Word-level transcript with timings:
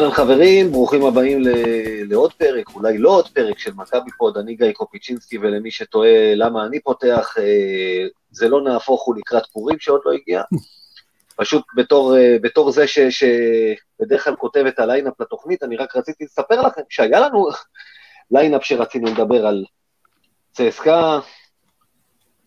אהלן 0.00 0.12
חברים, 0.12 0.72
ברוכים 0.72 1.04
הבאים 1.06 1.42
לעוד 2.08 2.32
פרק, 2.32 2.74
אולי 2.74 2.98
לא 2.98 3.10
עוד 3.10 3.28
פרק 3.28 3.58
של 3.58 3.72
מכבי 3.74 4.10
פוד, 4.18 4.38
אני 4.38 4.54
גיא 4.54 4.72
קופיצ'ינסקי, 4.72 5.38
ולמי 5.38 5.70
שתוהה 5.70 6.34
למה 6.34 6.66
אני 6.66 6.80
פותח, 6.80 7.34
אה, 7.38 8.06
זה 8.30 8.48
לא 8.48 8.62
נהפוך 8.62 9.06
הוא 9.06 9.16
לקראת 9.16 9.46
פורים 9.52 9.78
שעוד 9.78 10.00
לא 10.04 10.12
הגיע. 10.12 10.42
פשוט 11.36 11.64
בתור, 11.76 12.16
אה, 12.16 12.36
בתור 12.42 12.70
זה 12.70 12.86
ש, 12.86 12.98
שבדרך 12.98 14.24
כלל 14.24 14.36
כותב 14.36 14.64
את 14.68 14.78
ה 14.78 14.84
lineup 14.84 15.20
לתוכנית, 15.20 15.62
אני 15.62 15.76
רק 15.76 15.96
רציתי 15.96 16.24
לספר 16.24 16.60
לכם 16.60 16.82
שהיה 16.88 17.20
לנו 17.20 17.48
lineup 18.30 18.64
שרצינו 18.64 19.06
לדבר 19.06 19.46
על 19.46 19.64
צסקה, 20.52 21.18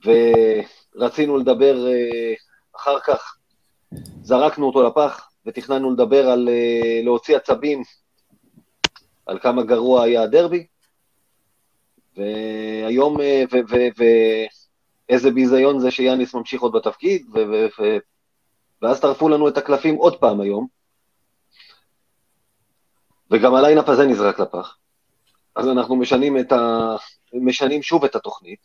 ורצינו 0.06 1.38
לדבר 1.38 1.88
אה, 1.88 2.34
אחר 2.76 3.00
כך, 3.00 3.36
זרקנו 4.22 4.68
אותו 4.68 4.84
לפח, 4.84 5.30
ותכננו 5.46 5.92
לדבר 5.92 6.30
על 6.30 6.50
אה, 6.50 7.06
להוציא 7.06 7.38
עצבים, 7.38 7.84
על 9.26 9.40
כמה 9.40 9.64
גרוע 9.64 10.04
היה 10.04 10.24
הדרבי, 10.24 10.68
והיום, 12.18 13.18
אה, 13.20 13.56
ואיזה 15.10 15.32
ביזיון 15.32 15.80
זה 15.80 15.92
שיאניס 15.92 16.34
ממשיך 16.34 16.62
עוד 16.62 16.74
בתפקיד, 16.74 17.26
ו, 17.34 17.38
ו, 17.38 17.68
ו, 17.80 17.98
ואז 18.82 19.00
טרפו 19.00 19.30
לנו 19.30 19.48
את 19.48 19.58
הקלפים 19.58 19.96
עוד 19.96 20.20
פעם 20.20 20.42
היום, 20.42 20.68
וגם 23.32 23.56
ה 23.56 23.61
lineup 23.61 23.90
הזה 23.90 24.06
נזרק 24.06 24.40
לפח. 24.40 24.78
אז 25.56 25.68
אנחנו 25.68 25.96
משנים, 25.96 26.38
ה... 26.52 26.96
משנים 27.34 27.84
שוב 27.84 28.06
את 28.06 28.16
התוכנית, 28.16 28.60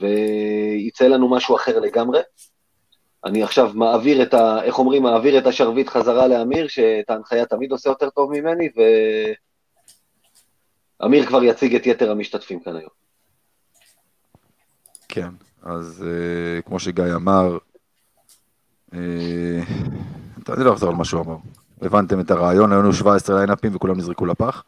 וייצא 0.00 1.04
לנו 1.04 1.30
משהו 1.30 1.56
אחר 1.56 1.80
לגמרי. 1.80 2.20
אני 3.24 3.42
עכשיו 3.42 3.70
מעביר 3.74 4.22
את 4.22 4.34
ה... 4.34 4.62
איך 4.62 4.78
אומרים? 4.78 5.02
מעביר 5.02 5.38
את 5.38 5.46
השרביט 5.46 5.88
חזרה 5.88 6.26
לאמיר, 6.26 6.68
שאת 6.68 7.10
ההנחיה 7.10 7.46
תמיד 7.46 7.72
עושה 7.72 7.90
יותר 7.90 8.10
טוב 8.10 8.32
ממני, 8.32 8.68
ואמיר 11.00 11.26
כבר 11.26 11.42
יציג 11.42 11.74
את 11.74 11.86
יתר 11.86 12.10
המשתתפים 12.10 12.60
כאן 12.60 12.76
היום. 12.76 12.90
כן, 15.08 15.28
אז 15.62 16.04
uh, 16.04 16.62
כמו 16.62 16.78
שגיא 16.80 17.14
אמר, 17.14 17.58
uh, 18.90 18.96
אני 20.48 20.64
לא 20.64 20.72
אחזור 20.72 20.90
על 20.90 20.96
מה 20.96 21.04
שהוא 21.04 21.20
אמר. 21.20 21.36
הבנתם 21.82 22.20
את 22.20 22.30
הרעיון, 22.30 22.72
היו 22.72 22.82
לנו 22.82 22.92
17 22.92 23.36
ליינאפים 23.36 23.76
וכולם 23.76 23.98
נזרקו 23.98 24.26
לפח. 24.26 24.64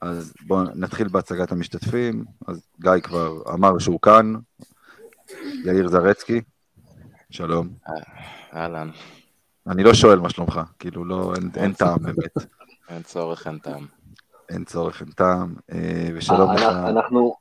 אז 0.00 0.32
בואו 0.46 0.62
נתחיל 0.74 1.08
בהצגת 1.08 1.52
המשתתפים. 1.52 2.24
אז 2.46 2.62
גיא 2.80 2.92
כבר 3.02 3.42
אמר 3.54 3.78
שהוא 3.78 4.00
כאן, 4.00 4.34
יאיר 5.64 5.88
זרצקי. 5.88 6.40
שלום. 7.30 7.68
אהלן. 8.54 8.90
אני 9.66 9.82
לא 9.82 9.94
שואל 9.94 10.18
מה 10.18 10.30
שלומך, 10.30 10.60
כאילו 10.78 11.04
לא, 11.04 11.32
אין, 11.36 11.50
אין 11.56 11.72
טעם 11.72 11.98
באמת. 12.02 12.34
אין 12.88 13.02
צורך, 13.02 13.46
אין 13.46 13.58
טעם. 13.58 13.86
אין 14.48 14.64
צורך, 14.64 15.00
אין 15.00 15.10
טעם, 15.10 15.54
אה, 15.72 16.08
ושלום 16.14 16.52
לך. 16.54 16.62
אנחנו, 16.62 17.34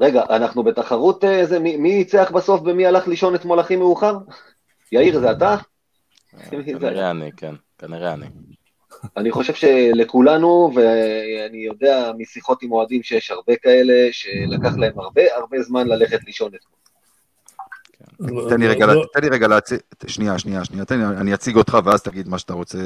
רגע, 0.00 0.22
אנחנו 0.30 0.62
בתחרות, 0.62 1.24
איזה, 1.24 1.54
אה, 1.54 1.60
מי, 1.60 1.76
מי 1.76 1.98
ניצח 1.98 2.30
בסוף 2.34 2.60
במי 2.60 2.86
הלך 2.86 3.08
לישון 3.08 3.34
אתמול 3.34 3.60
הכי 3.60 3.76
מאוחר? 3.76 4.18
יאיר, 4.92 5.20
זה 5.20 5.30
אתה? 5.30 5.56
כנראה 6.50 7.10
אני, 7.10 7.32
כן, 7.36 7.54
כנראה 7.78 8.12
אני. 8.12 8.26
אני 9.16 9.30
חושב 9.30 9.54
שלכולנו, 9.54 10.72
ואני 10.74 11.58
יודע 11.58 12.12
משיחות 12.18 12.62
עם 12.62 12.72
אוהדים 12.72 13.02
שיש 13.02 13.30
הרבה 13.30 13.56
כאלה, 13.56 14.08
שלקח 14.12 14.76
להם 14.76 15.00
הרבה 15.00 15.22
הרבה 15.36 15.62
זמן 15.62 15.88
ללכת 15.88 16.24
לישון 16.24 16.50
אתמול. 16.54 16.83
לא, 18.20 18.46
תן 18.48 18.60
לי 18.60 18.68
רגע, 18.68 18.86
לא, 18.86 18.94
לא. 18.94 19.04
תן 19.12 19.20
לי 19.20 19.28
רגע 19.28 19.48
להציג, 19.48 19.78
שנייה, 20.06 20.38
שנייה, 20.38 20.64
שנייה, 20.64 20.84
תן 20.84 20.98
לי, 20.98 21.04
אני 21.04 21.34
אציג 21.34 21.56
אותך 21.56 21.78
ואז 21.84 22.02
תגיד 22.02 22.28
מה 22.28 22.38
שאתה 22.38 22.52
רוצה. 22.52 22.78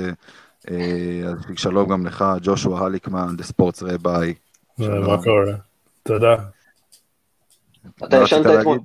אה, 0.70 1.22
אז 1.26 1.36
שלום 1.56 1.88
גם 1.88 2.06
לך, 2.06 2.24
ג'ושוע 2.42 2.80
הליקמן, 2.80 3.36
דה 3.36 3.44
ספורטס 3.44 3.82
רביי. 3.82 4.34
מה 4.78 5.22
קורה? 5.22 5.54
תודה. 6.02 6.36
אתה 8.04 8.16
ישנת 8.16 8.46
אתמול? 8.46 8.78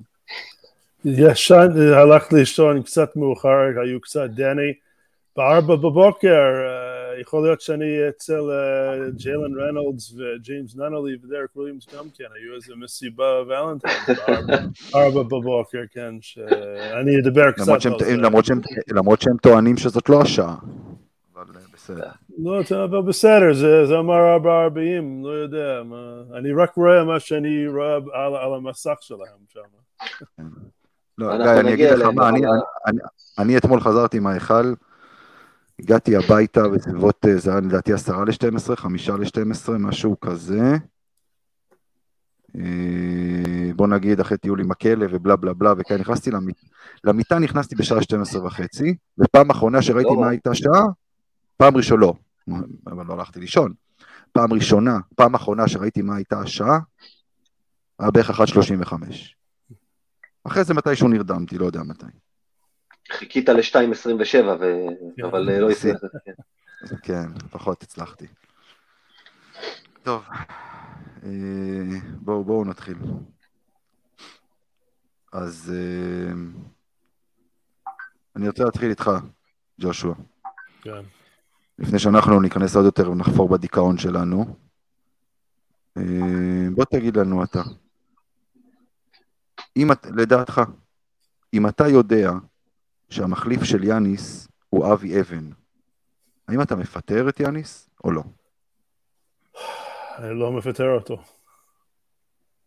ישן, 1.06 1.68
הלכתי 1.96 2.36
לישון 2.36 2.82
קצת 2.84 3.16
מאוחר, 3.16 3.80
היו 3.84 4.02
קצת 4.02 4.30
דני. 4.30 4.74
בארבע 5.36 5.76
בבוקר, 5.76 6.30
אה, 6.30 6.83
יכול 7.22 7.44
להיות 7.44 7.62
שאני 7.62 8.10
אצל 8.10 8.42
אה, 8.52 9.10
ג'יילן 9.16 9.60
רנולדס 9.60 10.14
וג'יימס 10.14 10.76
ננלי 10.76 11.16
ודרק 11.24 11.56
וויליאמס 11.56 11.96
גם 11.96 12.06
כן, 12.18 12.24
היו 12.36 12.56
איזה 12.56 12.74
מסיבה 12.76 13.42
ולנטיין, 13.48 14.18
בארבע 14.94 15.24
בבוקר, 15.24 15.82
כן, 15.92 16.16
שאני 16.22 17.20
אדבר 17.24 17.52
קצת 17.52 17.86
על 17.86 18.00
זה. 18.00 18.16
למרות 18.88 19.22
שהם 19.22 19.38
טוענים 19.42 19.78
שזאת 19.78 20.10
לא 20.10 20.22
השעה. 20.22 20.56
לא, 22.38 22.60
אבל 22.86 23.02
בסדר, 23.02 23.54
זה 23.86 24.00
אמר 24.00 24.34
ארבע 24.34 24.64
ארבעים, 24.64 25.26
לא 25.26 25.30
יודע, 25.30 25.82
אני 26.38 26.52
רק 26.52 26.76
רואה 26.76 27.04
מה 27.04 27.20
שאני 27.20 27.68
רואה 27.68 27.96
על 28.14 28.54
המסך 28.54 28.96
שלהם 29.02 29.40
שם. 29.48 29.60
לא, 31.18 31.38
גיא, 31.38 31.60
אני 31.60 31.74
אגיד 31.74 31.90
לך 31.90 32.06
מה, 32.06 32.30
אני 33.38 33.58
אתמול 33.58 33.80
חזרתי 33.80 34.20
מההיכל, 34.20 34.74
הגעתי 35.80 36.16
הביתה 36.16 36.68
בסביבות, 36.68 37.26
אה, 37.26 37.38
זה 37.38 37.52
היה 37.52 37.60
לדעתי 37.60 37.94
עשרה 37.94 38.26
ל-12, 38.26 38.76
חמישה 38.76 39.18
ל-12, 39.18 39.72
משהו 39.80 40.20
כזה. 40.20 40.78
אה, 42.56 43.74
בוא 43.76 43.88
נגיד 43.88 44.20
אחרי 44.20 44.38
טיול 44.38 44.60
עם 44.60 44.72
הכלב 44.72 45.10
ובלה 45.14 45.36
בלה 45.36 45.54
בלה, 45.54 45.74
וכאן 45.78 45.98
נכנסתי 45.98 46.32
למיט... 46.32 46.58
למיטה, 47.04 47.40
נכנסתי 47.40 47.76
בשעה 47.76 48.02
12 48.02 48.46
וחצי, 48.46 48.96
ופעם 49.18 49.50
אחרונה 49.50 49.82
שראיתי 49.82 50.10
לא. 50.10 50.22
מה 50.22 50.30
הייתה 50.30 50.52
השעה, 50.52 50.84
פעם 51.58 51.78
ראשונה, 51.78 52.02
לא, 52.02 52.14
אבל 52.88 53.06
לא 53.06 53.14
הלכתי 53.14 53.40
לישון. 53.40 53.74
פעם 54.32 54.54
ראשונה, 54.54 55.00
פעם 55.16 55.36
אחרונה 55.36 55.68
שראיתי 55.68 56.02
מה 56.02 56.16
הייתה 56.16 56.40
השעה, 56.40 56.80
היה 58.00 58.12
בערך 58.12 58.30
1.35. 58.30 58.94
אחרי 60.44 60.64
זה 60.64 60.74
מתישהו 60.74 61.08
נרדמתי, 61.08 61.58
לא 61.58 61.66
יודע 61.66 61.84
מתי. 61.84 62.06
חיכית 63.12 63.50
ל-2.27, 63.50 64.46
ו... 64.60 64.86
כן. 65.18 65.26
אבל 65.26 65.50
אה, 65.50 65.60
לא 65.60 65.70
הצליח. 65.70 65.98
כן. 66.26 66.34
כן, 67.04 67.26
לפחות 67.46 67.84
הצלחתי. 67.84 68.28
טוב, 70.04 70.24
אה, 71.24 71.30
בואו 72.22 72.44
בואו 72.44 72.66
נתחיל. 72.66 72.98
אז 75.32 75.74
אה, 75.76 76.34
אני 78.36 78.48
רוצה 78.48 78.64
להתחיל 78.64 78.90
איתך, 78.90 79.12
ג'ושוע. 79.82 80.16
כן. 80.82 81.02
לפני 81.80 82.00
שאנחנו 82.00 82.42
ניכנס 82.42 82.76
עוד 82.76 82.86
יותר 82.86 83.12
ונחפור 83.12 83.50
בדיכאון 83.50 83.98
שלנו. 83.98 84.56
בוא 86.76 86.86
תגיד 86.86 87.18
לנו 87.18 87.44
אתה, 87.44 87.62
אם 89.78 89.88
לדעתך, 90.16 90.62
אם 91.54 91.68
אתה 91.68 91.88
יודע 91.88 92.32
שהמחליף 93.14 93.64
של 93.64 93.84
יאניס 93.84 94.48
הוא 94.70 94.94
אבי 94.94 95.22
אבן. 95.22 95.50
האם 96.48 96.62
אתה 96.62 96.76
מפטר 96.76 97.30
את 97.30 97.40
יאניס 97.40 97.90
או 98.04 98.12
לא? 98.12 98.22
אני 100.18 100.40
לא 100.40 100.52
מפטר 100.52 100.90
אותו. 100.90 101.18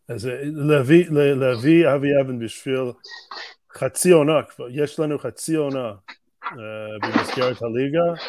אז 0.09 0.29
להביא, 0.43 1.11
להביא 1.11 1.95
אבי 1.95 2.09
אבן 2.21 2.39
בשביל 2.39 2.93
חצי 3.73 4.11
עונה, 4.11 4.41
יש 4.71 5.01
לנו 5.01 5.19
חצי 5.19 5.55
עונה 5.55 5.93
uh, 6.45 6.49
במסגרת 7.03 7.63
הליגה, 7.63 8.23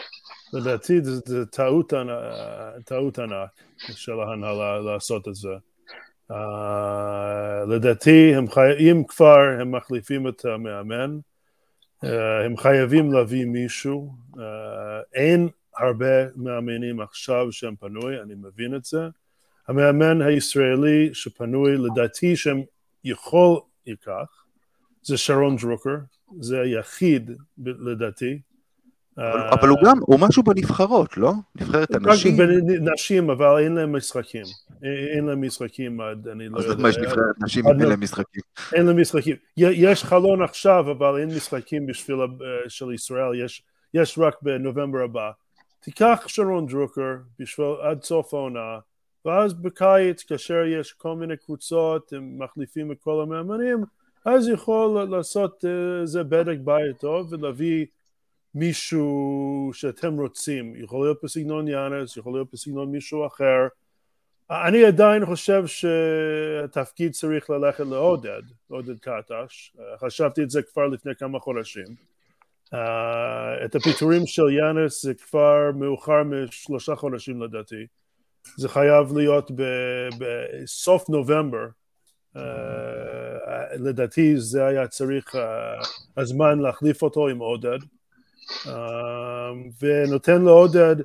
לדעתי 0.53 1.01
זו 1.03 1.45
טעות, 1.45 1.93
טעות 2.85 3.19
ענק 3.19 3.49
של 3.77 4.19
ההנהלה 4.19 4.79
לעשות 4.79 5.27
את 5.27 5.35
זה. 5.35 5.49
Uh, 6.31 6.35
לדעתי, 7.67 8.35
הם 8.35 8.49
חי... 8.49 8.71
אם 8.79 9.03
כבר 9.07 9.39
הם 9.61 9.75
מחליפים 9.75 10.27
את 10.27 10.45
המאמן, 10.45 11.11
אה, 11.11 11.36
הם 12.03 12.57
חייבים 12.57 13.11
להביא 13.11 13.45
מישהו, 13.45 14.13
אה, 14.39 15.01
אין 15.13 15.49
הרבה 15.77 16.31
מאמנים 16.35 17.01
עכשיו 17.01 17.51
שהם 17.51 17.75
פנוי, 17.75 18.21
אני 18.21 18.33
מבין 18.35 18.75
את 18.75 18.85
זה. 18.85 18.99
המאמן 19.67 20.21
הישראלי 20.21 21.09
שפנוי, 21.13 21.77
לדעתי 21.77 22.35
שהם 22.35 22.63
יכול 23.03 23.59
ייקח, 23.85 24.45
זה 25.03 25.17
שרון 25.17 25.55
דרוקר, 25.55 25.95
זה 26.39 26.61
היחיד 26.61 27.31
לדעתי, 27.57 28.39
אבל 29.51 29.69
הוא 29.69 29.77
גם, 29.85 29.97
הוא 29.99 30.19
משהו 30.19 30.43
בנבחרות, 30.43 31.17
לא? 31.17 31.31
נבחרת 31.61 31.95
הנשים. 31.95 32.37
נשים, 32.93 33.29
אבל 33.29 33.57
אין 33.59 33.73
להם 33.73 33.95
משחקים. 33.95 34.43
אין 35.15 35.25
להם 35.25 35.41
משחקים 35.41 36.01
עד, 36.01 36.27
אני 36.27 36.49
לא 36.49 36.57
יודע. 36.57 36.69
אז 36.69 36.79
למה 36.79 36.89
יש 36.89 36.97
נבחרת 36.97 37.41
נשים 37.41 37.67
אין 37.67 37.79
להם 37.79 38.01
משחקים? 38.01 38.41
אין 38.73 38.85
להם 38.85 39.01
משחקים. 39.01 39.35
יש 39.57 40.03
חלון 40.03 40.41
עכשיו, 40.41 40.91
אבל 40.91 41.19
אין 41.19 41.29
משחקים 41.29 41.85
בשביל 41.85 42.17
של 42.67 42.93
ישראל, 42.93 43.43
יש 43.93 44.19
רק 44.19 44.35
בנובמבר 44.41 45.03
הבא. 45.03 45.31
תיקח 45.79 46.23
שרון 46.27 46.65
דרוקר 46.65 47.15
בשביל 47.39 47.67
עד 47.81 48.03
סוף 48.03 48.33
העונה, 48.33 48.79
ואז 49.25 49.53
בקיץ, 49.53 50.23
כאשר 50.23 50.65
יש 50.79 50.93
כל 50.93 51.15
מיני 51.15 51.37
קבוצות, 51.37 52.13
הם 52.13 52.39
מחליפים 52.43 52.91
את 52.91 52.97
כל 53.01 53.21
המאמנים, 53.23 53.83
אז 54.25 54.47
יכול 54.47 55.03
לעשות 55.03 55.65
איזה 56.01 56.23
בדק 56.23 56.57
בית 56.63 56.97
טוב 56.99 57.33
ולהביא 57.33 57.85
מישהו 58.55 59.71
שאתם 59.73 60.19
רוצים, 60.19 60.73
יכול 60.75 61.05
להיות 61.05 61.19
בסגנון 61.23 61.67
יאנס, 61.67 62.17
יכול 62.17 62.33
להיות 62.33 62.47
בסגנון 62.53 62.91
מישהו 62.91 63.27
אחר. 63.27 63.67
אני 64.51 64.85
עדיין 64.85 65.25
חושב 65.25 65.63
שהתפקיד 65.67 67.11
צריך 67.11 67.49
ללכת 67.49 67.83
לעודד, 67.85 68.41
עודד 68.67 68.99
קטש, 68.99 69.75
חשבתי 70.01 70.43
את 70.43 70.49
זה 70.49 70.61
כבר 70.61 70.87
לפני 70.87 71.15
כמה 71.15 71.39
חודשים. 71.39 71.85
את 73.65 73.75
הפיטורים 73.75 74.25
של 74.25 74.49
יאנס 74.49 75.03
זה 75.03 75.13
כבר 75.13 75.71
מאוחר 75.75 76.23
משלושה 76.23 76.95
חודשים 76.95 77.41
לדעתי. 77.41 77.85
זה 78.57 78.69
חייב 78.69 79.17
להיות 79.17 79.51
בסוף 80.19 81.09
נובמבר. 81.09 81.65
לדעתי 83.79 84.37
זה 84.37 84.65
היה 84.65 84.87
צריך 84.87 85.35
הזמן 86.17 86.59
להחליף 86.59 87.01
אותו 87.01 87.27
עם 87.27 87.39
עודד. 87.39 87.79
ונותן 89.81 90.41
לעודד 90.41 90.95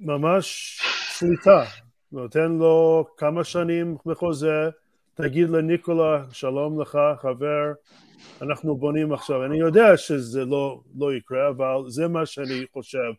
ממש 0.00 0.78
שליטה, 1.18 1.64
נותן 2.12 2.52
לו 2.52 3.06
כמה 3.16 3.44
שנים 3.44 3.96
בחוזה, 4.06 4.70
תגיד 5.14 5.48
לניקולה, 5.48 6.24
שלום 6.32 6.80
לך 6.80 6.98
חבר, 7.22 7.72
אנחנו 8.42 8.76
בונים 8.76 9.12
עכשיו, 9.12 9.44
אני 9.44 9.58
יודע 9.58 9.96
שזה 9.96 10.44
לא, 10.44 10.80
לא 10.98 11.14
יקרה, 11.14 11.48
אבל 11.48 11.90
זה 11.90 12.08
מה 12.08 12.26
שאני 12.26 12.64
חושב, 12.72 13.12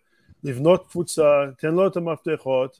לבנות 0.43 0.87
קבוצה, 0.87 1.45
תן 1.57 1.73
לו 1.73 1.87
את 1.87 1.97
המפתחות, 1.97 2.79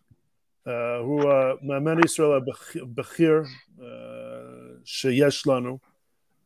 uh, 0.67 0.69
הוא 0.99 1.31
המאמן 1.31 2.03
ישראל 2.05 2.41
הבכיר 2.81 3.41
uh, 3.77 3.81
שיש 4.85 5.47
לנו, 5.47 5.77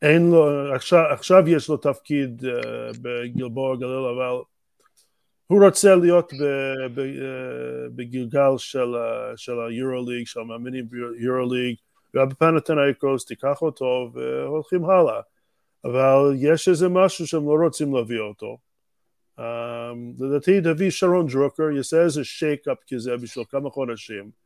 אין 0.02 0.32
לו, 0.32 0.74
עכשיו, 0.76 1.04
עכשיו 1.10 1.50
יש 1.50 1.70
לו 1.70 1.78
תפקיד 1.78 2.46
uh, 2.46 2.98
בגלבוע 3.02 3.76
גליל, 3.76 4.06
אבל 4.16 4.42
הוא 5.48 5.66
רוצה 5.66 5.96
להיות 5.96 6.34
ב, 6.34 6.46
ב, 6.94 7.00
uh, 7.00 7.90
בגלגל 7.96 8.58
של, 8.58 8.96
uh, 8.96 9.38
של 9.38 9.60
היורוליג, 9.60 10.28
של 10.28 10.40
המאמינים 10.40 10.86
ביורוליג, 10.90 11.76
ובפנתנאיקוס 12.14 13.26
תיקח 13.26 13.62
אותו 13.62 14.12
והולכים 14.14 14.86
הלאה. 14.86 15.22
אבל 15.86 16.34
יש 16.36 16.68
איזה 16.68 16.90
משהו 16.90 17.28
שהם 17.28 17.46
לא 17.46 17.56
רוצים 17.64 17.96
להביא 17.96 18.20
אותו. 18.20 18.58
Um, 19.40 19.44
לדעתי 20.20 20.62
תביא 20.62 20.90
שרון 20.90 21.28
דרוקר, 21.28 21.64
יעשה 21.76 22.04
איזה 22.04 22.24
שייק-אפ 22.24 22.78
כזה 22.94 23.18
בשביל 23.18 23.46
כמה 23.50 23.70
חודשים. 23.70 24.41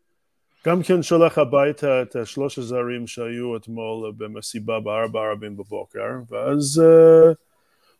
גם 0.68 0.84
כן 0.84 1.04
שולח 1.04 1.38
הביתה 1.38 2.02
את 2.02 2.16
השלוש 2.16 2.60
הזרים 2.60 3.08
שהיו 3.08 3.58
אתמול 3.58 4.14
במסיבה 4.18 4.80
בארבע 4.80 5.20
ערבים 5.20 5.58
בבוקר, 5.58 6.10
ואז 6.30 6.82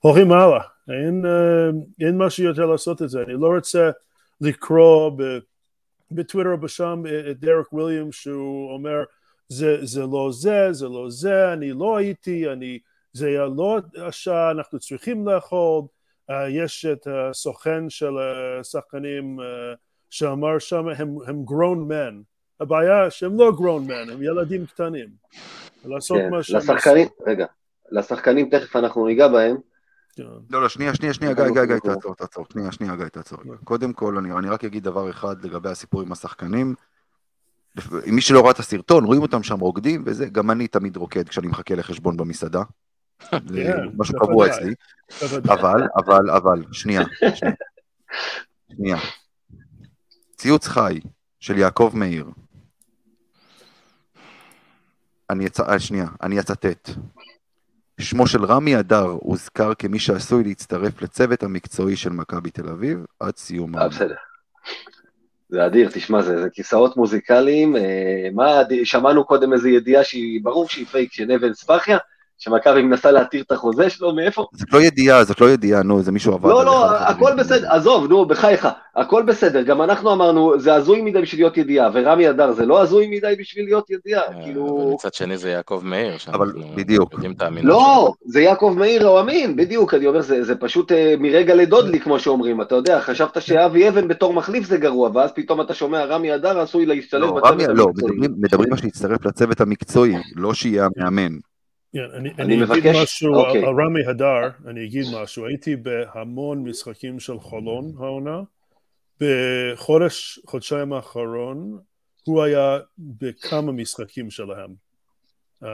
uh, 0.04 0.08
הלאה. 0.08 0.62
אין, 0.90 1.26
uh, 1.26 2.06
אין 2.06 2.18
משהו 2.18 2.44
יותר 2.44 2.66
לעשות 2.66 3.02
את 3.02 3.10
זה. 3.10 3.22
אני 3.22 3.34
לא 3.34 3.48
רוצה 3.48 3.90
לקרוא 4.42 5.12
בטוויטר 6.12 6.52
או 6.52 6.58
בשם 6.58 7.04
את 7.32 7.40
דרק 7.40 7.74
וויליאם 7.74 8.12
שהוא 8.12 8.74
אומר 8.74 9.04
זה, 9.48 9.86
זה 9.86 10.02
לא 10.02 10.30
זה, 10.32 10.68
זה 10.72 10.88
לא 10.88 11.10
זה, 11.10 11.54
אני 11.54 11.72
לא 11.72 11.98
הייתי, 11.98 12.50
אני, 12.50 12.80
זה 13.14 13.38
לא 13.58 13.80
השעה, 14.08 14.52
אנחנו 14.52 14.80
צריכים 14.80 15.28
לאכול, 15.28 15.82
uh, 16.32 16.34
יש 16.50 16.86
את 16.86 17.08
הסוכן 17.08 17.90
של 17.90 18.14
השחקנים 18.60 19.40
uh, 19.40 19.44
שאמר 20.10 20.60
שם, 20.60 20.88
הם, 20.88 21.16
הם 21.28 21.44
grown 21.50 21.92
men, 21.92 22.35
הבעיה 22.60 23.10
שהם 23.10 23.38
לא 23.38 23.52
grown 23.58 23.90
men, 23.90 24.12
הם 24.12 24.24
ילדים 24.24 24.66
קטנים. 24.66 25.10
לעשות 25.86 26.18
כן, 26.18 26.30
מה 26.30 26.44
שהם 26.44 26.58
לשחקנים, 26.58 27.08
רגע, 27.28 27.46
לשחקנים 27.92 28.50
תכף 28.50 28.76
אנחנו 28.76 29.08
ניגע 29.08 29.28
בהם. 29.28 29.58
כן. 30.16 30.24
לא, 30.50 30.62
לא, 30.62 30.70
שנייה, 30.70 30.96
שנייה, 30.96 31.14
שנייה, 31.14 31.34
גיא, 31.34 31.44
גיא, 31.54 31.66
גיא, 31.66 31.80
תעצור, 31.80 32.16
תעצור, 32.16 32.46
שנייה, 32.54 32.72
שנייה, 32.72 32.96
גיא, 32.96 33.06
תעצור. 33.06 33.40
קודם 33.64 33.94
כל, 33.94 34.18
אני, 34.18 34.32
אני 34.32 34.50
רק 34.50 34.64
אגיד 34.64 34.84
דבר 34.84 35.10
אחד 35.10 35.46
לגבי 35.46 35.70
הסיפור 35.70 36.02
עם 36.02 36.12
השחקנים. 36.12 36.76
מי 38.08 38.22
שלא 38.22 38.42
ראה 38.42 38.52
את 38.52 38.60
הסרטון, 38.60 39.04
רואים 39.04 39.22
אותם 39.22 39.44
שם 39.44 39.60
רוקדים, 39.60 40.04
וזה, 40.06 40.26
גם 40.26 40.52
אני 40.52 40.68
תמיד 40.68 40.98
רוקד 40.98 41.30
כשאני 41.30 41.48
מחכה 41.48 41.76
לחשבון 41.76 42.18
במסעדה. 42.18 42.64
זה 43.48 43.64
כן, 43.64 43.88
משהו. 43.98 44.20
קבוע 44.20 44.48
אצלי. 44.48 44.74
אבל, 45.44 45.84
אבל, 45.96 46.30
אבל, 46.30 46.64
שנייה, 46.72 47.02
שנייה. 47.36 47.56
שנייה. 48.76 48.98
ציוץ 50.38 50.68
חי 50.68 51.00
של 51.40 51.58
יעקב 51.58 51.92
מאיר. 51.94 52.26
אני 55.30 55.48
אצ... 55.48 55.60
אה, 55.60 55.80
שנייה, 55.80 56.08
אני 56.24 56.40
אצטט. 56.40 56.90
שמו 58.00 58.28
של 58.28 58.46
רמי 58.46 58.80
אדר 58.80 59.06
הוזכר 59.20 59.74
כמי 59.74 60.00
שעשוי 60.00 60.44
להצטרף 60.44 61.02
לצוות 61.02 61.44
המקצועי 61.44 61.96
של 61.96 62.10
מכבי 62.10 62.52
תל 62.52 62.70
אביב 62.70 63.06
עד 63.20 63.38
סיום 63.38 63.76
אה, 63.76 63.82
העונה. 63.82 63.96
בסדר. 63.96 64.16
זה 65.50 65.66
אדיר, 65.66 65.90
תשמע, 65.94 66.22
זה, 66.22 66.42
זה 66.42 66.50
כיסאות 66.50 66.98
מוזיקליים. 66.98 67.76
אה, 67.76 68.30
מה, 68.34 68.62
שמענו 68.84 69.26
קודם 69.26 69.54
איזו 69.54 69.68
ידיעה 69.68 70.04
שהיא, 70.04 70.44
ברור 70.44 70.70
שהיא 70.70 70.86
פייק, 70.86 71.14
שנבן 71.14 71.54
ספחיה, 71.54 71.98
שמכבי 72.38 72.82
מנסה 72.82 73.12
להתיר 73.12 73.42
את 73.48 73.52
החוזה 73.52 73.90
שלו, 73.90 74.16
מאיפה? 74.16 74.46
זאת 74.54 74.74
לא 74.74 74.82
ידיעה, 74.82 75.24
זאת 75.24 75.42
לא 75.42 75.50
ידיעה, 75.50 75.84
נו, 75.84 76.02
זה 76.02 76.12
מישהו 76.12 76.34
עבד. 76.34 76.50
לא, 76.50 76.66
לא. 76.66 76.92
הכל 76.98 77.32
בסדר, 77.38 77.72
עזוב, 77.72 78.08
נו, 78.10 78.26
בחייך, 78.26 78.68
הכל 78.96 79.24
בסדר, 79.24 79.62
גם 79.62 79.82
אנחנו 79.82 80.14
אמרנו, 80.14 80.60
זה 80.60 80.74
הזוי 80.74 81.02
מדי 81.02 81.22
בשביל 81.22 81.42
להיות 81.42 81.58
ידיעה, 81.58 81.90
ורמי 81.94 82.30
אדר 82.30 82.52
זה 82.52 82.66
לא 82.66 82.82
הזוי 82.82 83.08
מדי 83.08 83.34
בשביל 83.40 83.66
להיות 83.66 83.90
ידיעה, 83.90 84.22
אה, 84.22 84.44
כאילו... 84.44 84.64
ומצד 84.64 85.14
שני 85.14 85.38
זה 85.38 85.50
יעקב 85.50 85.82
מאיר, 85.84 86.18
אבל 86.34 86.54
בדיוק. 86.76 87.14
לא, 87.64 88.14
זה 88.26 88.42
יעקב 88.42 88.74
מאיר 88.78 89.08
או 89.08 89.20
אמין, 89.22 89.56
בדיוק, 89.56 89.94
אני 89.94 90.08
אומר, 90.08 90.22
זה, 90.22 90.44
זה 90.44 90.56
פשוט 90.56 90.92
אה, 90.92 91.16
מרגע 91.20 91.56
לדודלי, 91.56 92.00
כמו 92.00 92.20
שאומרים, 92.20 92.62
אתה 92.62 92.76
יודע, 92.76 93.02
חשבת 93.02 93.42
שאבי 93.42 93.90
אבן 93.90 94.08
בתור 94.08 94.34
מחליף 94.34 94.66
זה 94.66 94.78
גרוע, 94.78 95.10
ואז 95.14 95.32
פתאום 95.36 95.62
אתה 95.62 95.74
שומע 95.74 96.06
רמי 96.06 96.36
אדר 96.36 96.60
עשוי 96.60 96.86
להשתלב 96.86 97.22
לא, 97.22 97.32
בצוות 97.32 97.52
רמי, 97.52 97.64
לא, 97.68 97.84
המקצועי. 97.84 98.12
מדברים- 98.14 98.36
מדברים 98.38 98.74
על 98.74 98.78
שיצטרף 98.80 99.26
לצוות 99.26 99.62
המקצועי, 99.62 100.16
לא 100.36 100.54
שיהיה 100.54 100.88
המאמן. 100.98 101.38
כן, 101.96 102.08
אני, 102.14 102.30
אני 102.30 102.44
אני 102.44 102.54
אגיד 102.56 102.64
מבקש- 102.64 102.96
משהו 103.04 103.36
אוקיי. 103.36 103.58
על, 103.64 103.66
על 103.66 103.74
רמי 103.86 104.06
הדר, 104.08 104.50
אני 104.68 104.86
אגיד 104.86 105.06
משהו, 105.22 105.46
הייתי 105.46 105.76
בהמון 105.76 106.64
משחקים 106.64 107.20
של 107.20 107.40
חולון 107.40 107.92
העונה, 108.00 108.42
בחודש, 109.22 110.40
חודשיים 110.48 110.94
האחרון, 110.94 111.80
הוא 112.24 112.44
היה 112.44 112.78
בכמה 112.98 113.72
משחקים 113.72 114.30
שלהם. 114.30 114.70
Uh, 115.64 115.68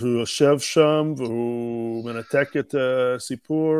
הוא 0.00 0.08
יושב 0.08 0.58
שם 0.58 1.12
והוא 1.16 2.04
מנתק 2.10 2.48
את 2.58 2.74
הסיפור, 3.16 3.74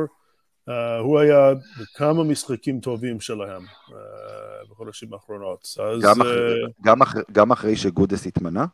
uh, 0.69 0.73
הוא 1.03 1.19
היה 1.19 1.53
בכמה 1.81 2.25
משחקים 2.25 2.81
טובים 2.81 3.21
שלהם 3.21 3.63
uh, 3.63 3.93
בחודשים 4.71 5.15
האחרונות. 5.15 5.61
אז 5.63 6.03
גם 6.03 6.21
אה, 6.21 6.25
אחרי- 6.25 6.61
גם 6.85 7.03
אחרי- 7.03 7.23
גם 7.33 7.53
אחרי 7.53 7.77
שגודס 7.77 8.27
התמנה? 8.27 8.67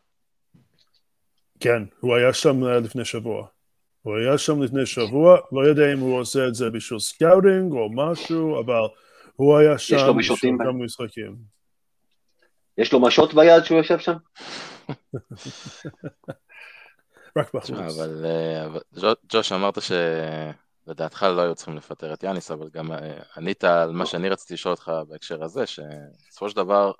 כן, 1.61 1.83
הוא 2.01 2.15
היה 2.15 2.33
שם 2.33 2.65
לפני 2.65 3.05
שבוע. 3.05 3.47
הוא 4.03 4.17
היה 4.17 4.39
שם 4.39 4.63
לפני 4.63 4.87
שבוע, 4.87 5.39
לא 5.53 5.61
יודע 5.61 5.93
אם 5.93 5.99
הוא 5.99 6.21
עושה 6.21 6.47
את 6.49 6.55
זה 6.55 6.71
בשביל 6.71 6.99
scouting 6.99 7.73
או 7.73 7.89
משהו, 7.93 8.61
אבל 8.61 8.89
הוא 9.37 9.59
היה 9.59 9.79
שם 9.79 10.17
בשביל 10.19 10.57
כמה 10.59 10.73
משחקים. 10.73 11.37
יש 12.79 12.93
לו 12.93 13.01
משות 13.01 13.35
ביד 13.35 13.65
שהוא 13.65 13.79
יושב 13.79 13.99
שם? 13.99 14.17
רק 17.37 17.55
בחוץ. 17.55 17.65
תשמע, 17.65 17.87
אבל 17.87 18.25
אה, 18.25 19.13
ג'וש, 19.33 19.53
אמרת 19.53 19.79
שלדעתך 20.87 21.23
לא 21.23 21.43
היו 21.43 21.55
צריכים 21.55 21.77
לפטר 21.77 22.15
את 22.15 22.23
יאניס, 22.23 22.51
אבל 22.51 22.69
גם 22.73 22.93
אה, 22.93 23.23
ענית 23.37 23.65
על 23.65 23.93
מה 23.93 24.07
שאני 24.07 24.29
רציתי 24.29 24.55
לשאול 24.55 24.73
אותך 24.73 24.93
בהקשר 25.09 25.45
הזה, 25.45 25.67
שבסופו 25.67 26.51
של 26.51 26.57
דבר, 26.57 26.93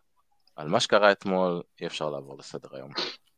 על 0.57 0.69
מה 0.69 0.81
שקרה 0.81 1.13
אתמול 1.13 1.63
אי 1.81 1.87
אפשר 1.87 2.11
לעבור 2.11 2.39
לסדר 2.39 2.69
היום. 2.73 2.91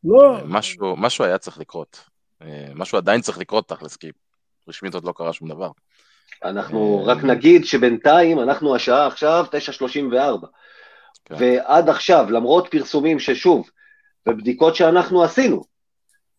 לא, 0.06 0.38
משהו, 0.44 0.96
משהו 0.96 1.25
היה 1.25 1.38
צריך 1.38 1.58
לקרות. 1.58 2.00
אה, 2.42 2.68
משהו 2.75 2.98
עדיין 2.98 3.20
צריך 3.20 3.38
לקרות 3.38 3.68
תכלס, 3.68 3.96
כי 3.96 4.10
רשמית 4.68 4.94
עוד 4.94 5.04
לא 5.04 5.12
קרה 5.16 5.32
שום 5.32 5.48
דבר. 5.48 5.70
אנחנו 6.44 6.98
אה. 7.00 7.12
רק 7.12 7.25
נגיד 7.25 7.64
שבינתיים, 7.64 8.40
אנחנו 8.40 8.75
השעה 8.75 9.06
עכשיו 9.06 9.46
9:34, 9.50 10.46
כן. 11.25 11.34
ועד 11.38 11.88
עכשיו, 11.88 12.26
למרות 12.30 12.68
פרסומים 12.70 13.18
ששוב, 13.18 13.70
ובדיקות 14.28 14.76
שאנחנו 14.76 15.25
עשינו, 15.25 15.64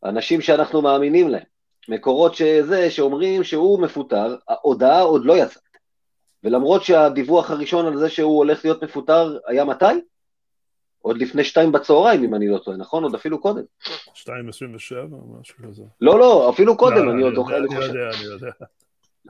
אנשים 0.05 0.41
שאנחנו 0.41 0.81
מאמינים 0.81 1.29
להם, 1.29 1.43
מקורות 1.89 2.35
שזה, 2.35 2.91
שאומרים 2.91 3.43
שהוא 3.43 3.81
מפוטר, 3.81 4.35
ההודעה 4.47 5.01
עוד 5.01 5.25
לא 5.25 5.37
יצאה. 5.37 5.61
ולמרות 6.43 6.83
שהדיווח 6.83 7.51
הראשון 7.51 7.85
על 7.85 7.97
זה 7.97 8.09
שהוא 8.09 8.37
הולך 8.37 8.65
להיות 8.65 8.83
מפוטר 8.83 9.37
היה 9.47 9.65
מתי? 9.65 9.85
עוד 11.01 11.17
לפני 11.17 11.43
שתיים 11.43 11.71
בצהריים, 11.71 12.23
אם 12.23 12.35
אני 12.35 12.47
לא 12.47 12.57
טועה, 12.57 12.77
נכון? 12.77 13.03
עוד 13.03 13.15
אפילו 13.15 13.41
קודם. 13.41 13.63
2.27 13.83 13.89
או 15.11 15.39
משהו 15.41 15.55
כזה. 15.67 15.83
לא, 16.01 16.19
לא, 16.19 16.49
אפילו 16.49 16.77
קודם, 16.77 17.05
לא, 17.05 17.11
אני 17.11 17.23
עוד 17.23 17.37
אוכל, 17.37 17.53
אני 17.53 17.75
יודע, 17.75 18.09
אני 18.15 18.23
יודע. 18.23 18.51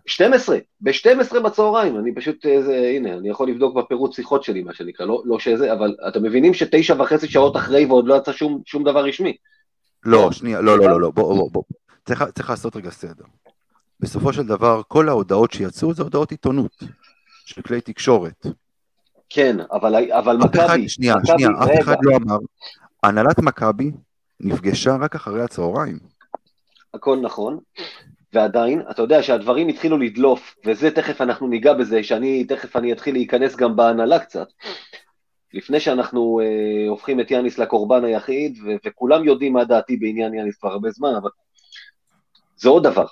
12, 0.05 0.57
ב-12 0.81 1.39
בצהריים, 1.39 1.99
אני 1.99 2.15
פשוט, 2.15 2.45
איזה, 2.45 2.91
הנה, 2.95 3.13
אני 3.13 3.29
יכול 3.29 3.49
לבדוק 3.49 3.75
בפירוט 3.75 4.13
שיחות 4.13 4.43
שלי, 4.43 4.63
מה 4.63 4.73
שנקרא, 4.73 5.05
לא, 5.05 5.21
לא 5.25 5.39
שזה, 5.39 5.73
אבל 5.73 5.95
אתם 6.07 6.23
מבינים 6.23 6.53
שתשע 6.53 7.01
וחצי 7.01 7.27
שעות 7.27 7.57
אחרי 7.57 7.85
ועוד 7.85 8.07
לא 8.07 8.15
יצא 8.15 8.31
שום, 8.31 8.61
שום 8.65 8.83
דבר 8.83 9.05
רשמי. 9.05 9.37
לא, 10.03 10.31
שנייה, 10.31 10.61
לא, 10.61 10.77
לא, 10.77 10.89
לא, 10.89 11.01
לא, 11.01 11.11
בוא, 11.11 11.35
בוא, 11.35 11.51
בוא. 11.51 11.63
צריך 12.05 12.23
צריך 12.23 12.49
לעשות 12.49 12.75
רגע 12.75 12.89
סדר. 12.89 13.23
בסופו 13.99 14.33
של 14.33 14.43
דבר, 14.43 14.81
כל 14.87 15.09
ההודעות 15.09 15.51
שיצאו 15.51 15.93
זה 15.93 16.03
הודעות 16.03 16.31
עיתונות, 16.31 16.83
של 17.45 17.61
כלי 17.61 17.81
תקשורת. 17.81 18.45
כן, 19.29 19.57
אבל, 19.71 20.11
אבל 20.11 20.37
מכבי, 20.37 20.89
שנייה, 20.89 21.15
מכבי, 21.15 21.27
שנייה, 21.27 21.49
אף 21.63 21.69
רגע, 21.69 21.79
אחד 21.81 21.95
לא 22.01 22.15
אמר, 22.15 22.37
הנהלת 23.03 23.39
מכבי 23.39 23.91
נפגשה 24.39 24.95
רק 24.95 25.15
אחרי 25.15 25.41
הצהריים. 25.41 25.99
הכל 26.93 27.17
נכון, 27.21 27.59
ועדיין, 28.33 28.81
אתה 28.91 29.01
יודע 29.01 29.23
שהדברים 29.23 29.67
התחילו 29.67 29.97
לדלוף, 29.97 30.55
וזה 30.65 30.91
תכף 30.91 31.21
אנחנו 31.21 31.47
ניגע 31.47 31.73
בזה, 31.73 32.03
שאני 32.03 32.43
תכף 32.43 32.75
אני 32.75 32.91
אתחיל 32.91 33.15
להיכנס 33.15 33.55
גם 33.55 33.75
בהנהלה 33.75 34.19
קצת. 34.19 34.47
לפני 35.53 35.79
שאנחנו 35.79 36.39
אה, 36.39 36.89
הופכים 36.89 37.19
את 37.19 37.31
יאניס 37.31 37.57
לקורבן 37.57 38.05
היחיד, 38.05 38.57
ו- 38.65 38.75
וכולם 38.85 39.23
יודעים 39.23 39.53
מה 39.53 39.63
דעתי 39.63 39.97
בעניין 39.97 40.33
יאניס 40.33 40.57
כבר 40.57 40.69
הרבה 40.69 40.91
זמן, 40.91 41.15
אבל 41.15 41.29
זה 42.57 42.69
עוד 42.69 42.83
דבר. 42.83 43.05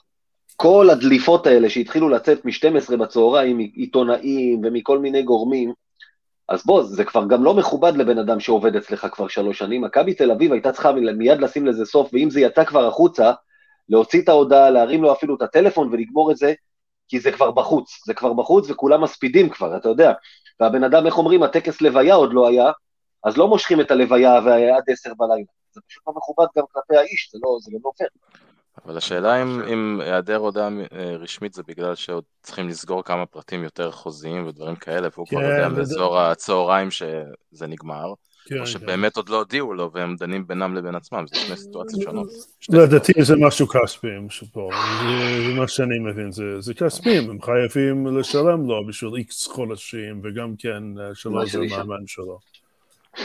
כל 0.56 0.88
הדליפות 0.92 1.48
האלה 1.48 1.70
שהתחילו 1.70 2.10
לצאת 2.10 2.46
מ-12 2.46 2.98
בצהריים, 2.98 3.58
מעיתונאים 3.58 4.62
ומכל 4.64 5.00
מיני 5.00 5.24
גורמים, 5.24 5.74
אז 6.50 6.66
בוא, 6.66 6.84
זה 6.84 7.04
כבר 7.04 7.26
גם 7.28 7.44
לא 7.44 7.54
מכובד 7.54 7.98
לבן 7.98 8.18
אדם 8.18 8.40
שעובד 8.40 8.76
אצלך 8.76 9.08
כבר 9.12 9.28
שלוש 9.28 9.60
שנים. 9.60 9.82
מכבי 9.82 10.14
תל 10.14 10.32
אביב 10.32 10.52
הייתה 10.52 10.72
צריכה 10.72 10.92
מיד 10.92 11.42
לשים 11.42 11.66
לזה 11.66 11.86
סוף, 11.86 12.10
ואם 12.14 12.30
זה 12.30 12.40
יצא 12.40 12.64
כבר 12.64 12.88
החוצה, 12.88 13.32
להוציא 13.90 14.22
את 14.22 14.30
ההודעה, 14.30 14.70
להרים 14.70 15.04
לו 15.04 15.14
אפילו 15.14 15.36
את 15.36 15.42
הטלפון 15.42 15.90
ולגמור 15.92 16.32
את 16.32 16.38
זה, 16.38 16.54
כי 17.08 17.20
זה 17.20 17.32
כבר 17.32 17.52
בחוץ. 17.52 18.02
זה 18.06 18.14
כבר 18.14 18.34
בחוץ 18.34 18.70
וכולם 18.70 19.04
מספידים 19.04 19.50
כבר, 19.50 19.78
אתה 19.78 19.90
יודע. 19.90 20.14
והבן 20.60 20.84
אדם, 20.84 21.06
איך 21.06 21.18
אומרים, 21.18 21.44
הטקס 21.44 21.82
לוויה 21.82 22.16
עוד 22.16 22.34
לא 22.34 22.48
היה, 22.48 22.72
אז 23.24 23.38
לא 23.38 23.48
מושכים 23.48 23.82
את 23.82 23.92
הלוויה 23.92 24.40
ועד 24.46 24.84
עשר 24.88 25.14
בלילה. 25.18 25.46
זה 25.72 25.82
פשוט 25.88 26.04
לא 26.08 26.14
מכובד 26.16 26.46
גם 26.58 26.64
כלפי 26.72 26.98
האיש, 26.98 27.30
זה 27.32 27.40
לא, 27.44 27.58
זה 27.62 27.72
לא 27.84 27.92
פייר. 27.98 28.10
אבל 28.86 28.98
השאלה 28.98 29.42
אם, 29.44 29.62
אם 29.64 30.00
היעדר 30.02 30.36
הודעה 30.36 30.70
אה, 30.92 31.16
רשמית 31.16 31.54
זה 31.54 31.64
בגלל 31.68 31.96
שעוד 31.96 32.24
צריכים 32.44 32.68
לסגור 32.68 33.04
כמה 33.04 33.26
פרטים 33.26 33.64
יותר 33.64 33.92
חוזיים 33.92 34.48
ודברים 34.48 34.76
כאלה, 34.76 35.08
והוא 35.16 35.28
כבר 35.28 35.40
כן, 35.40 35.46
יודע 35.46 35.70
זה- 35.70 35.76
באזור 35.76 36.20
הצהריים 36.20 36.92
שזה 36.92 37.68
נגמר, 37.68 38.14
כן, 38.46 38.56
או 38.56 38.60
כן. 38.60 38.66
שבאמת 38.66 39.18
עוד 39.18 39.30
לא 39.30 39.38
הודיעו 39.38 39.74
לו 39.74 39.92
והם 39.94 40.16
דנים 40.16 40.48
בינם 40.48 40.76
לבין 40.76 40.96
עצמם, 40.96 41.26
זה 41.34 41.40
שני 41.40 41.58
סיטואציות 41.58 42.02
שונות. 42.04 42.28
שתי 42.60 42.76
לדעתי 42.78 43.14
זה 43.22 43.34
משהו 43.40 43.68
כספי, 43.68 44.08
משהו 44.28 44.48
פה, 44.54 44.70
זה 44.74 45.48
זה 45.48 45.60
מה 45.60 45.68
שאני 45.68 46.00
מבין, 46.00 46.32
זה- 46.32 46.62
זה 46.62 46.74
כספי, 46.74 47.18
הם 47.18 47.42
חייבים 47.42 48.18
לשלם 48.18 48.68
לו 48.68 48.88
בשביל 48.88 49.12
איקס 49.18 49.48
חודשים, 49.48 50.22
וגם 50.24 50.54
כן 50.58 50.84
אה, 51.00 51.16
שלא 51.16 51.46
זה 51.46 51.52
שנשאר. 51.52 51.78
מאמן 51.84 52.08
שלו. 52.08 52.40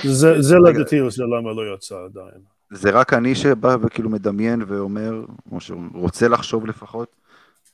זה 0.03 0.43
זה. 0.43 0.57
לדעתי 0.59 0.97
זה 1.11 1.23
למה 1.25 1.53
לא 1.53 1.75
יצא 1.75 1.95
עדיין. 2.05 2.60
זה 2.71 2.91
רק 2.91 3.13
אני 3.13 3.35
שבא 3.35 3.77
וכאילו 3.83 4.11
מדמיין 4.11 4.63
ואומר, 4.67 5.13
או 5.53 5.61
שרוצה 5.61 6.29
לחשוב 6.29 6.67
לפחות, 6.67 7.09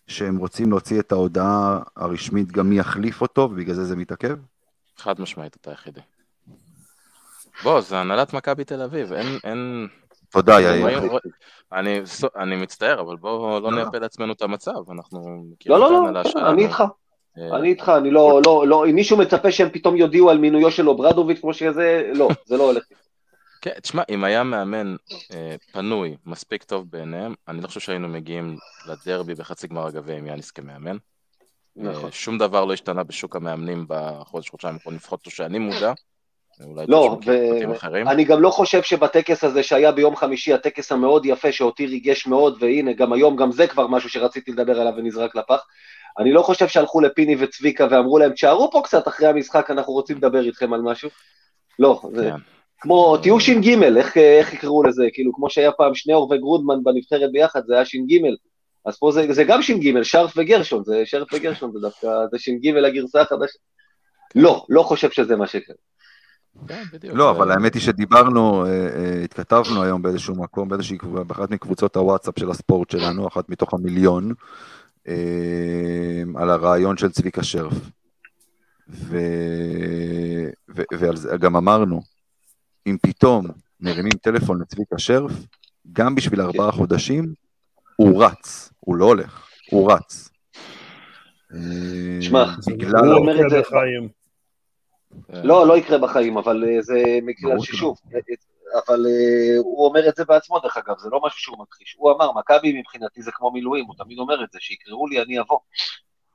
שהם 0.06 0.36
רוצים 0.36 0.70
להוציא 0.70 1.00
את 1.00 1.12
ההודעה 1.12 1.78
הרשמית 1.96 2.52
גם 2.52 2.70
מי 2.70 2.78
יחליף 2.78 3.22
אותו, 3.22 3.40
ובגלל 3.40 3.74
זה 3.74 3.84
זה 3.84 3.96
מתעכב? 3.96 4.36
חד 4.96 5.20
משמעית 5.20 5.56
אתה 5.60 5.70
היחידי. 5.70 6.00
בוא, 7.62 7.80
זה 7.80 7.98
הנהלת 7.98 8.32
מכבי 8.34 8.64
תל 8.64 8.82
אביב, 8.82 9.12
אין, 9.12 9.26
אין... 9.44 9.88
תודה, 10.30 10.60
יאיר. 10.60 10.82
רואים- 10.98 11.20
אני, 11.72 12.00
אני 12.36 12.56
מצטער, 12.56 13.00
אבל 13.00 13.16
בואו 13.16 13.60
לא 13.60 13.70
לא. 13.72 13.76
נייפה 13.76 13.98
לעצמנו 13.98 14.32
את 14.32 14.42
המצב, 14.42 14.90
אנחנו 14.90 15.18
לא, 15.18 15.52
מכירים 15.52 15.78
לא, 15.80 15.90
לא, 15.90 15.96
ההנהלה 15.98 16.24
שלנו. 16.24 16.50
אני 16.50 16.62
איתך, 16.64 16.84
אה, 17.38 17.56
אני 17.58 17.68
איתך, 17.68 17.92
אני 17.96 18.10
לא, 18.10 18.40
לא, 18.46 18.64
לא, 18.68 18.86
אם 18.86 18.94
מישהו 18.94 19.16
מצפה 19.16 19.52
שהם 19.52 19.68
פתאום 19.72 19.96
יודיעו 19.96 20.30
על 20.30 20.38
מינויו 20.38 20.70
של 20.70 20.88
אוברדוביץ' 20.88 21.40
כמו 21.40 21.54
שזה, 21.54 22.10
לא, 22.14 22.28
זה 22.46 22.56
לא 22.56 22.62
הולך. 22.62 22.84
כן, 23.66 23.80
תשמע, 23.80 24.02
אם 24.08 24.24
היה 24.24 24.42
מאמן 24.42 24.96
אה, 25.34 25.56
פנוי 25.72 26.16
מספיק 26.26 26.62
טוב 26.62 26.90
בעיניהם, 26.90 27.34
אני 27.48 27.60
לא 27.60 27.66
חושב 27.66 27.80
שהיינו 27.80 28.08
מגיעים 28.08 28.56
לדרבי 28.88 29.34
בחצי 29.34 29.66
גמר 29.66 29.86
הגביע 29.86 30.16
עם 30.16 30.26
יאניס 30.26 30.50
כמאמן. 30.50 30.96
נכון. 31.76 32.04
אה, 32.04 32.12
שום 32.12 32.38
דבר 32.38 32.64
לא 32.64 32.72
השתנה 32.72 33.02
בשוק 33.02 33.36
המאמנים 33.36 33.84
בחודש, 33.88 34.48
חודשיים 34.50 34.74
האחרונים, 34.74 34.98
לפחות 34.98 35.26
לא 35.26 35.32
שאני 35.32 35.58
מודע. 35.58 35.92
אולי 36.64 36.86
לא, 36.88 37.06
אתה 37.06 37.16
מכיר 37.16 37.52
פרטים 37.52 37.70
אחרים. 37.70 38.08
אני 38.08 38.24
גם 38.24 38.42
לא 38.42 38.50
חושב 38.50 38.82
שבטקס 38.82 39.44
הזה 39.44 39.62
שהיה 39.62 39.92
ביום 39.92 40.16
חמישי, 40.16 40.52
הטקס 40.52 40.92
המאוד 40.92 41.26
יפה 41.26 41.52
שאותי 41.52 41.86
ריגש 41.86 42.26
מאוד, 42.26 42.58
והנה, 42.60 42.92
גם 42.92 43.12
היום, 43.12 43.36
גם 43.36 43.52
זה 43.52 43.66
כבר 43.66 43.86
משהו 43.86 44.10
שרציתי 44.10 44.52
לדבר 44.52 44.80
עליו 44.80 44.92
ונזרק 44.96 45.36
לפח. 45.36 45.66
אני 46.18 46.32
לא 46.32 46.42
חושב 46.42 46.68
שהלכו 46.68 47.00
לפיני 47.00 47.36
וצביקה 47.38 47.86
ואמרו 47.90 48.18
להם, 48.18 48.32
תשארו 48.32 48.70
פה 48.70 48.80
קצת 48.84 49.08
אחרי 49.08 49.26
המשחק, 49.26 49.70
אנחנו 49.70 49.92
רוצים 49.92 50.16
לדבר 50.16 50.44
איתכם 50.44 50.72
על 50.72 50.80
משהו. 50.80 51.10
לא, 51.78 52.02
זה 52.14 52.30
כן. 52.30 52.55
כמו, 52.80 53.16
תהיו 53.16 53.40
ש"ג, 53.40 53.68
איך, 53.96 54.16
איך 54.16 54.54
יקראו 54.54 54.82
לזה, 54.82 55.04
כאילו, 55.12 55.32
כמו 55.32 55.50
שהיה 55.50 55.72
פעם 55.72 55.94
שניאור 55.94 56.32
וגרודמן 56.32 56.84
בנבחרת 56.84 57.32
ביחד, 57.32 57.60
זה 57.66 57.74
היה 57.74 57.84
ש"ג. 57.84 58.18
אז 58.84 58.98
פה 58.98 59.12
זה, 59.12 59.32
זה 59.32 59.44
גם 59.44 59.62
ש"ג, 59.62 60.02
שרף 60.02 60.32
וגרשון, 60.36 60.84
זה 60.84 61.02
שרף 61.04 61.28
וגרשון, 61.32 61.72
זה 61.72 61.78
דווקא, 61.80 62.08
זה 62.30 62.38
ש"ג 62.38 62.76
הגרסה 62.86 63.20
החדשה. 63.20 63.58
לא, 64.34 64.66
לא 64.68 64.82
חושב 64.82 65.10
שזה 65.10 65.36
מה 65.36 65.46
שקרה. 65.46 65.76
כן. 66.68 66.82
לא, 67.02 67.30
אבל 67.30 67.50
האמת 67.50 67.74
היא 67.74 67.82
שדיברנו, 67.82 68.66
אה, 68.66 68.70
אה, 68.70 69.24
התכתבנו 69.24 69.82
היום 69.82 70.02
באיזשהו 70.02 70.34
מקום, 70.34 70.68
באיזושהי, 70.68 70.98
באחת 71.26 71.50
מקבוצות 71.50 71.96
הוואטסאפ 71.96 72.38
של 72.38 72.50
הספורט 72.50 72.90
שלנו, 72.90 73.28
אחת 73.28 73.48
מתוך 73.48 73.74
המיליון, 73.74 74.32
אה, 75.08 76.22
על 76.36 76.50
הרעיון 76.50 76.96
של 76.96 77.10
צביקה 77.10 77.42
שרף. 77.42 77.72
ו... 78.88 79.18
ו... 80.76 80.82
ועל 80.98 81.16
זה 81.16 81.36
גם 81.36 81.56
אמרנו, 81.56 82.00
אם 82.86 82.96
פתאום 83.02 83.46
מרימים 83.80 84.12
טלפון 84.22 84.60
לצביקה 84.60 84.98
שרף, 84.98 85.32
גם 85.92 86.14
בשביל 86.14 86.40
ארבעה 86.40 86.72
חודשים, 86.72 87.34
הוא 87.96 88.24
רץ, 88.24 88.72
הוא 88.80 88.96
לא 88.96 89.04
הולך, 89.04 89.48
הוא 89.70 89.92
רץ. 89.92 90.28
אה, 91.54 91.58
שמע. 92.20 92.42
הוא 92.42 93.06
הוא 93.06 93.14
אומר 93.14 93.46
את 93.46 93.50
זה-. 93.50 93.62
אה, 95.34 95.42
לא, 95.42 95.66
לא 95.66 95.78
יקרה 95.78 95.98
בחיים, 95.98 96.36
אבל 96.36 96.64
אה, 96.64 96.82
זה 96.82 97.02
בגלל 97.26 97.60
ששוב, 97.60 97.98
אה, 98.14 98.18
אה, 98.18 98.80
אבל 98.86 99.06
אה, 99.06 99.58
הוא 99.58 99.86
אומר 99.88 100.08
את 100.08 100.16
זה 100.16 100.24
בעצמו 100.24 100.58
דרך 100.58 100.76
אגב, 100.76 100.98
זה 100.98 101.08
לא 101.12 101.20
משהו 101.24 101.38
שהוא 101.40 101.58
מכחיש. 101.58 101.96
הוא 101.98 102.12
אמר, 102.12 102.32
מכבי 102.32 102.78
מבחינתי 102.80 103.22
זה 103.22 103.30
כמו 103.32 103.50
מילואים, 103.50 103.84
הוא 103.86 103.94
תמיד 103.98 104.18
אומר 104.18 104.44
את 104.44 104.52
זה, 104.52 104.58
שיקראו 104.60 105.06
לי 105.06 105.22
אני 105.22 105.40
אבוא. 105.40 105.58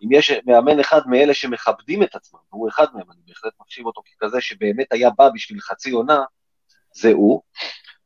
אם 0.03 0.08
יש 0.12 0.31
מאמן 0.46 0.79
אחד 0.79 1.01
מאלה 1.05 1.34
שמכבדים 1.34 2.03
את 2.03 2.15
עצמם, 2.15 2.39
והוא 2.51 2.70
אחד 2.70 2.86
מהם, 2.93 3.12
אני 3.12 3.20
בהחלט 3.27 3.53
מחשיב 3.62 3.86
אותו 3.86 4.01
ככזה 4.01 4.41
שבאמת 4.41 4.88
היה 4.91 5.10
בא 5.17 5.29
בשביל 5.34 5.60
חצי 5.60 5.91
עונה, 5.91 6.24
זה 6.93 7.12
הוא. 7.12 7.41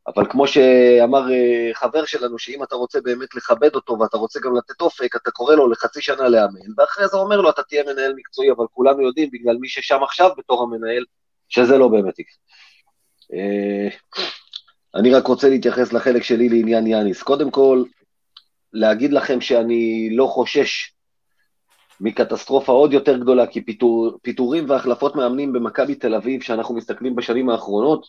אבל 0.08 0.26
כמו 0.30 0.48
שאמר 0.48 1.32
אה, 1.32 1.70
חבר 1.74 2.06
שלנו, 2.06 2.40
שאם 2.40 2.64
אתה 2.64 2.76
רוצה 2.76 3.02
באמת 3.02 3.36
לכבד 3.36 3.76
אותו 3.76 4.00
ואתה 4.00 4.18
רוצה 4.18 4.40
גם 4.40 4.56
לתת 4.58 4.82
אופק, 4.82 5.16
אתה 5.16 5.32
קורא 5.32 5.56
לו 5.56 5.70
לחצי 5.70 6.02
שנה 6.02 6.30
לאמן, 6.30 6.60
ואחרי 6.78 7.08
זה 7.08 7.18
אומר 7.18 7.42
לו, 7.42 7.50
אתה 7.50 7.64
תהיה 7.64 7.84
מנהל 7.84 8.14
מקצועי, 8.16 8.52
אבל 8.52 8.66
כולנו 8.72 9.02
יודעים, 9.02 9.30
בגלל 9.34 9.58
מי 9.58 9.68
ששם 9.68 10.04
עכשיו 10.04 10.30
בתור 10.38 10.64
המנהל, 10.64 11.04
שזה 11.50 11.78
לא 11.78 11.88
באמת 11.88 12.20
יקרה. 12.20 12.36
אה, 13.34 13.88
אני 14.96 15.14
רק 15.14 15.28
רוצה 15.28 15.50
להתייחס 15.50 15.94
לחלק 15.94 16.24
שלי 16.24 16.50
לעניין 16.50 16.88
יאניס. 16.88 17.24
קודם 17.24 17.52
כל, 17.52 17.84
להגיד 18.74 19.14
לכם 19.14 19.42
שאני 19.42 20.10
לא 20.12 20.26
חושש 20.26 20.92
מקטסטרופה 22.02 22.72
עוד 22.72 22.94
יותר 22.94 23.18
גדולה, 23.18 23.48
כי 23.48 23.62
פיתור, 23.62 24.20
פיטורים 24.22 24.70
והחלפות 24.70 25.16
מאמנים 25.16 25.54
במכבי 25.54 25.96
תל 25.96 26.16
אביב, 26.16 26.42
שאנחנו 26.44 26.76
מסתכלים 26.76 27.16
בשנים 27.16 27.50
האחרונות, 27.50 28.08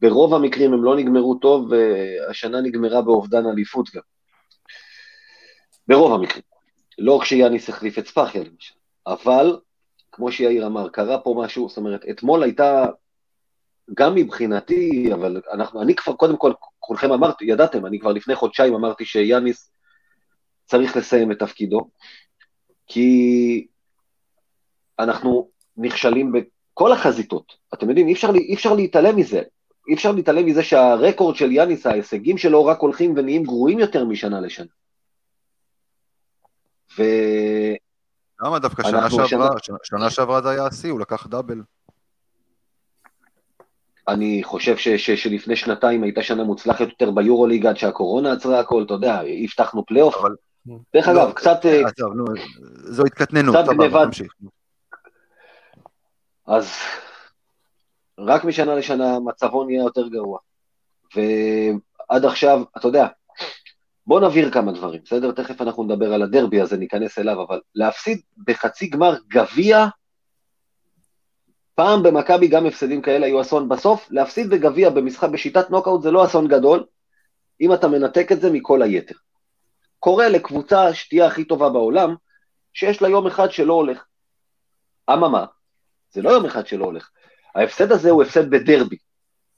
ברוב 0.00 0.34
המקרים 0.34 0.72
הם 0.72 0.84
לא 0.84 0.96
נגמרו 0.96 1.34
טוב, 1.34 1.70
והשנה 1.70 2.60
נגמרה 2.60 3.02
באובדן 3.02 3.46
אליפות 3.46 3.90
גם. 3.94 4.02
ברוב 5.88 6.12
המקרים. 6.12 6.42
לא 6.98 7.18
כשיאניס 7.22 7.68
החליף 7.68 7.98
את 7.98 8.06
ספאחיה 8.06 8.44
למשל. 8.44 8.74
אבל, 9.06 9.58
כמו 10.12 10.32
שיאיר 10.32 10.66
אמר, 10.66 10.88
קרה 10.88 11.18
פה 11.18 11.34
משהו, 11.44 11.68
זאת 11.68 11.76
אומרת, 11.76 12.04
אתמול 12.10 12.42
הייתה, 12.42 12.86
גם 13.94 14.14
מבחינתי, 14.14 15.12
אבל 15.14 15.40
אנחנו, 15.52 15.82
אני 15.82 15.94
כבר, 15.94 16.12
קודם 16.12 16.36
כל, 16.36 16.52
כולכם 16.78 17.12
אמרתי, 17.12 17.44
ידעתם, 17.44 17.86
אני 17.86 18.00
כבר 18.00 18.12
לפני 18.12 18.34
חודשיים 18.34 18.74
אמרתי 18.74 19.04
שיאניס 19.04 19.70
צריך 20.64 20.96
לסיים 20.96 21.32
את 21.32 21.38
תפקידו, 21.38 21.88
כי 22.86 23.66
אנחנו 24.98 25.48
נכשלים 25.76 26.32
בכל 26.32 26.92
החזיתות. 26.92 27.52
אתם 27.74 27.88
יודעים, 27.88 28.08
אי 28.08 28.12
אפשר, 28.12 28.30
אי 28.34 28.54
אפשר 28.54 28.74
להתעלם 28.74 29.16
מזה. 29.16 29.42
אי 29.88 29.94
אפשר 29.94 30.12
להתעלם 30.12 30.46
מזה 30.46 30.62
שהרקורד 30.62 31.36
של 31.36 31.52
יאניס, 31.52 31.86
ההישגים 31.86 32.38
שלו 32.38 32.66
רק 32.66 32.78
הולכים 32.80 33.14
ונהיים 33.16 33.42
גרועים 33.42 33.78
יותר 33.78 34.04
משנה 34.04 34.40
לשנה. 34.40 34.66
ו... 36.98 37.02
למה 38.42 38.58
דווקא 38.58 38.82
שנה 38.82 39.10
שעברה, 39.10 39.58
שנה- 39.62 39.76
שנה 39.82 40.10
שעברה 40.10 40.42
זה 40.42 40.50
היה 40.50 40.66
השיא, 40.66 40.90
הוא 40.90 41.00
לקח 41.00 41.26
דאבל. 41.26 41.62
אני 44.08 44.40
חושב 44.44 44.76
ש, 44.76 44.88
ש, 44.88 45.10
שלפני 45.10 45.56
שנתיים 45.56 46.02
הייתה 46.02 46.22
שנה 46.22 46.44
מוצלחת 46.44 46.80
יותר 46.88 47.10
ביורוליג 47.10 47.66
עד 47.66 47.76
שהקורונה 47.76 48.32
עצרה 48.32 48.60
הכל, 48.60 48.82
אתה 48.86 48.94
יודע, 48.94 49.20
הבטחנו 49.44 49.86
פלייאוף. 49.86 50.14
אבל- 50.16 50.34
דרך 50.94 51.08
אגב, 51.08 51.28
לא, 51.28 51.32
קצת, 51.34 51.66
אה, 51.66 51.80
עזוב, 51.86 52.14
נו, 52.14 52.24
זו 52.74 53.04
התקטננות, 53.04 53.56
סבבה, 53.66 54.04
תמשיך. 54.06 54.32
אז 56.46 56.70
רק 58.18 58.44
משנה 58.44 58.74
לשנה 58.74 59.18
מצבו 59.20 59.64
נהיה 59.64 59.82
יותר 59.82 60.08
גרוע. 60.08 60.38
ועד 61.14 62.24
עכשיו, 62.24 62.62
אתה 62.76 62.88
יודע, 62.88 63.06
בוא 64.06 64.20
נבהיר 64.20 64.50
כמה 64.50 64.72
דברים, 64.72 65.00
בסדר? 65.04 65.32
תכף 65.32 65.60
אנחנו 65.62 65.84
נדבר 65.84 66.12
על 66.12 66.22
הדרבי 66.22 66.60
הזה, 66.60 66.76
ניכנס 66.76 67.18
אליו, 67.18 67.42
אבל 67.42 67.60
להפסיד 67.74 68.20
בחצי 68.46 68.86
גמר 68.86 69.16
גביע, 69.28 69.86
פעם 71.74 72.02
במכבי 72.02 72.48
גם 72.48 72.66
הפסדים 72.66 73.02
כאלה 73.02 73.26
היו 73.26 73.40
אסון 73.40 73.68
בסוף, 73.68 74.10
להפסיד 74.10 74.50
בגביע 74.50 74.90
במשחק 74.90 75.28
בשיטת 75.28 75.70
נוקאוט 75.70 76.02
זה 76.02 76.10
לא 76.10 76.24
אסון 76.24 76.48
גדול, 76.48 76.84
אם 77.60 77.74
אתה 77.74 77.88
מנתק 77.88 78.32
את 78.32 78.40
זה 78.40 78.50
מכל 78.50 78.82
היתר. 78.82 79.14
קורה 79.98 80.28
לקבוצה 80.28 80.94
שתהיה 80.94 81.26
הכי 81.26 81.44
טובה 81.44 81.70
בעולם, 81.70 82.14
שיש 82.74 83.02
לה 83.02 83.08
יום 83.08 83.26
אחד 83.26 83.50
שלא 83.50 83.72
הולך. 83.72 84.04
אממה, 85.12 85.44
זה 86.10 86.22
לא 86.22 86.30
יום 86.30 86.44
אחד 86.44 86.66
שלא 86.66 86.84
הולך. 86.84 87.10
ההפסד 87.56 87.92
הזה 87.92 88.10
הוא 88.10 88.22
הפסד 88.22 88.50
בדרבי. 88.50 88.96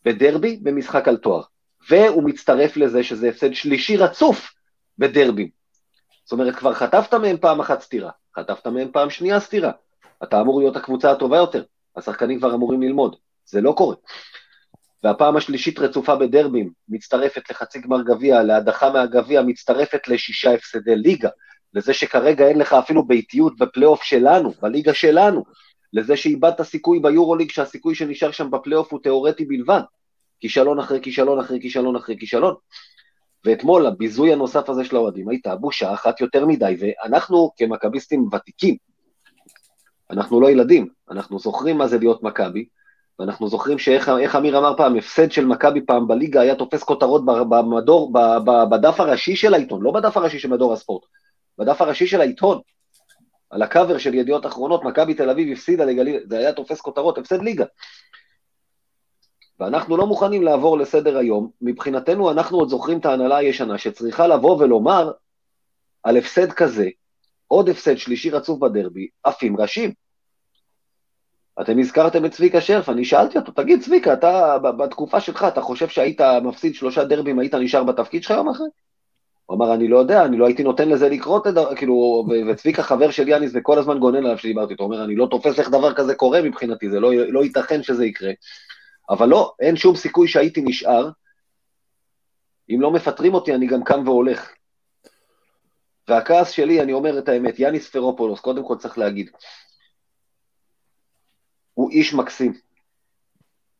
בדרבי 0.04 0.56
במשחק 0.62 1.08
על 1.08 1.16
תואר. 1.16 1.42
והוא 1.90 2.22
מצטרף 2.22 2.76
לזה 2.76 3.02
שזה 3.02 3.28
הפסד 3.28 3.52
שלישי 3.52 3.96
רצוף 3.96 4.50
בדרבים. 4.98 5.48
זאת 6.24 6.32
אומרת, 6.32 6.56
כבר 6.56 6.74
חטפת 6.74 7.14
מהם 7.14 7.36
פעם 7.36 7.60
אחת 7.60 7.80
סטירה, 7.80 8.10
חטפת 8.36 8.66
מהם 8.66 8.88
פעם 8.92 9.10
שנייה 9.10 9.40
סטירה. 9.40 9.72
אתה 10.22 10.40
אמור 10.40 10.60
להיות 10.60 10.76
הקבוצה 10.76 11.10
הטובה 11.10 11.36
יותר, 11.36 11.62
השחקנים 11.96 12.38
כבר 12.38 12.54
אמורים 12.54 12.82
ללמוד. 12.82 13.16
זה 13.44 13.60
לא 13.60 13.72
קורה. 13.72 13.94
והפעם 15.04 15.36
השלישית 15.36 15.78
רצופה 15.78 16.16
בדרבים, 16.16 16.70
מצטרפת 16.88 17.50
לחצי 17.50 17.80
גמר 17.80 18.02
גביע, 18.02 18.42
להדחה 18.42 18.90
מהגביע, 18.90 19.42
מצטרפת 19.42 20.08
לשישה 20.08 20.54
הפסדי 20.54 20.96
ליגה, 20.96 21.28
לזה 21.74 21.94
שכרגע 21.94 22.48
אין 22.48 22.58
לך 22.58 22.72
אפילו 22.72 23.06
ביתיות 23.06 23.58
בפלייאוף 23.58 24.02
שלנו, 24.02 24.50
בליגה 24.62 24.94
שלנו, 24.94 25.44
לזה 25.92 26.16
שאיבדת 26.16 26.62
סיכוי 26.62 27.00
ביורוליג, 27.00 27.50
שהסיכוי 27.50 27.94
שנשאר 27.94 28.30
שם 28.30 28.50
בפלייאוף 28.50 28.92
הוא 28.92 29.00
תיאורטי 29.02 29.44
בלבד. 29.44 29.80
כישלון 30.40 30.78
אחרי 30.78 31.00
כישלון 31.02 31.38
אחרי 31.38 31.60
כישלון 31.60 31.96
אחרי 31.96 32.16
כישלון. 32.18 32.54
ואתמול 33.44 33.86
הביזוי 33.86 34.32
הנוסף 34.32 34.68
הזה 34.68 34.84
של 34.84 34.96
האוהדים 34.96 35.28
הייתה 35.28 35.56
בושה 35.56 35.94
אחת 35.94 36.20
יותר 36.20 36.46
מדי, 36.46 36.76
ואנחנו 36.80 37.50
כמכביסטים 37.56 38.28
ותיקים, 38.32 38.76
אנחנו 40.10 40.40
לא 40.40 40.50
ילדים, 40.50 40.88
אנחנו 41.10 41.38
זוכרים 41.38 41.78
מה 41.78 41.86
זה 41.86 41.98
להיות 41.98 42.22
מכבי, 42.22 42.66
ואנחנו 43.18 43.48
זוכרים 43.48 43.78
שאיך 43.78 44.36
אמיר 44.36 44.58
אמר 44.58 44.76
פעם, 44.76 44.96
הפסד 44.96 45.32
של 45.32 45.46
מכבי 45.46 45.80
פעם 45.86 46.08
בליגה 46.08 46.40
היה 46.40 46.54
תופס 46.54 46.82
כותרות 46.82 47.24
במדור, 47.24 48.12
בדף 48.70 49.00
הראשי 49.00 49.36
של 49.36 49.54
העיתון, 49.54 49.82
לא 49.82 49.90
בדף 49.90 50.16
הראשי 50.16 50.38
של 50.38 50.48
מדור 50.48 50.72
הספורט, 50.72 51.02
בדף 51.58 51.80
הראשי 51.80 52.06
של 52.06 52.20
העיתון, 52.20 52.60
על 53.50 53.62
הקאבר 53.62 53.98
של 53.98 54.14
ידיעות 54.14 54.46
אחרונות, 54.46 54.84
מכבי 54.84 55.14
תל 55.14 55.30
אביב 55.30 55.52
הפסידה 55.52 55.84
לגליל, 55.84 56.20
זה 56.28 56.38
היה 56.38 56.52
תופס 56.52 56.80
כותרות, 56.80 57.18
הפסד 57.18 57.42
ליגה. 57.42 57.64
ואנחנו 59.60 59.96
לא 59.96 60.06
מוכנים 60.06 60.42
לעבור 60.42 60.78
לסדר 60.78 61.18
היום, 61.18 61.50
מבחינתנו 61.60 62.30
אנחנו 62.30 62.58
עוד 62.58 62.68
זוכרים 62.68 62.98
את 62.98 63.06
ההנהלה 63.06 63.36
הישנה 63.36 63.78
שצריכה 63.78 64.26
לבוא 64.26 64.56
ולומר 64.56 65.12
על 66.02 66.16
הפסד 66.16 66.52
כזה, 66.52 66.88
עוד 67.46 67.68
הפסד 67.68 67.96
שלישי 67.96 68.30
רצוף 68.30 68.58
בדרבי, 68.60 69.08
עפים 69.24 69.60
ראשים. 69.60 69.92
אתם 71.60 71.78
הזכרתם 71.78 72.24
את 72.24 72.30
צביקה 72.30 72.60
שרף, 72.60 72.88
אני 72.88 73.04
שאלתי 73.04 73.38
אותו, 73.38 73.52
תגיד 73.52 73.82
צביקה, 73.82 74.12
אתה 74.12 74.58
בתקופה 74.58 75.20
שלך, 75.20 75.44
אתה 75.48 75.60
חושב 75.60 75.88
שהיית 75.88 76.20
מפסיד 76.20 76.74
שלושה 76.74 77.04
דרבים, 77.04 77.38
היית 77.38 77.54
נשאר 77.54 77.84
בתפקיד 77.84 78.22
שלך 78.22 78.30
יום 78.30 78.48
אחרי? 78.48 78.66
הוא 79.48 79.56
אמר, 79.56 79.74
אני 79.74 79.88
לא 79.88 79.98
יודע, 79.98 80.24
אני 80.24 80.36
לא 80.36 80.46
הייתי 80.46 80.62
נותן 80.62 80.88
לזה 80.88 81.08
לקרות, 81.08 81.46
כאילו, 81.76 82.26
וצביקה 82.50 82.82
חבר 82.82 83.10
של 83.10 83.28
יאניס 83.28 83.52
וכל 83.54 83.78
הזמן 83.78 83.98
גונן 83.98 84.16
עליו 84.16 84.38
שדיברתי 84.38 84.72
איתו, 84.72 84.84
הוא 84.84 84.92
אומר, 84.92 85.04
אני 85.04 85.16
לא 85.16 85.26
תופס 85.30 85.58
איך 85.58 85.68
דבר 85.68 85.94
כזה 85.94 86.14
קורה 86.14 86.42
מבחינתי, 86.42 86.90
זה 86.90 87.00
לא, 87.00 87.14
לא 87.14 87.44
ייתכן 87.44 87.82
שזה 87.82 88.06
יקרה. 88.06 88.30
אבל 89.10 89.28
לא, 89.28 89.54
אין 89.60 89.76
שום 89.76 89.96
סיכוי 89.96 90.28
שהייתי 90.28 90.60
נשאר. 90.64 91.10
אם 92.70 92.80
לא 92.80 92.90
מפטרים 92.90 93.34
אותי, 93.34 93.54
אני 93.54 93.66
גם 93.66 93.84
קם 93.84 94.02
והולך. 94.08 94.52
והכעס 96.08 96.50
שלי, 96.50 96.82
אני 96.82 96.92
אומר 96.92 97.18
את 97.18 97.28
האמת, 97.28 97.58
יאניס 97.58 97.90
פרופולוס, 97.90 98.40
קודם 98.40 98.64
כל 98.64 98.76
צריך 98.76 98.98
להגיד, 98.98 99.30
הוא 101.74 101.90
איש 101.90 102.14
מקסים. 102.14 102.52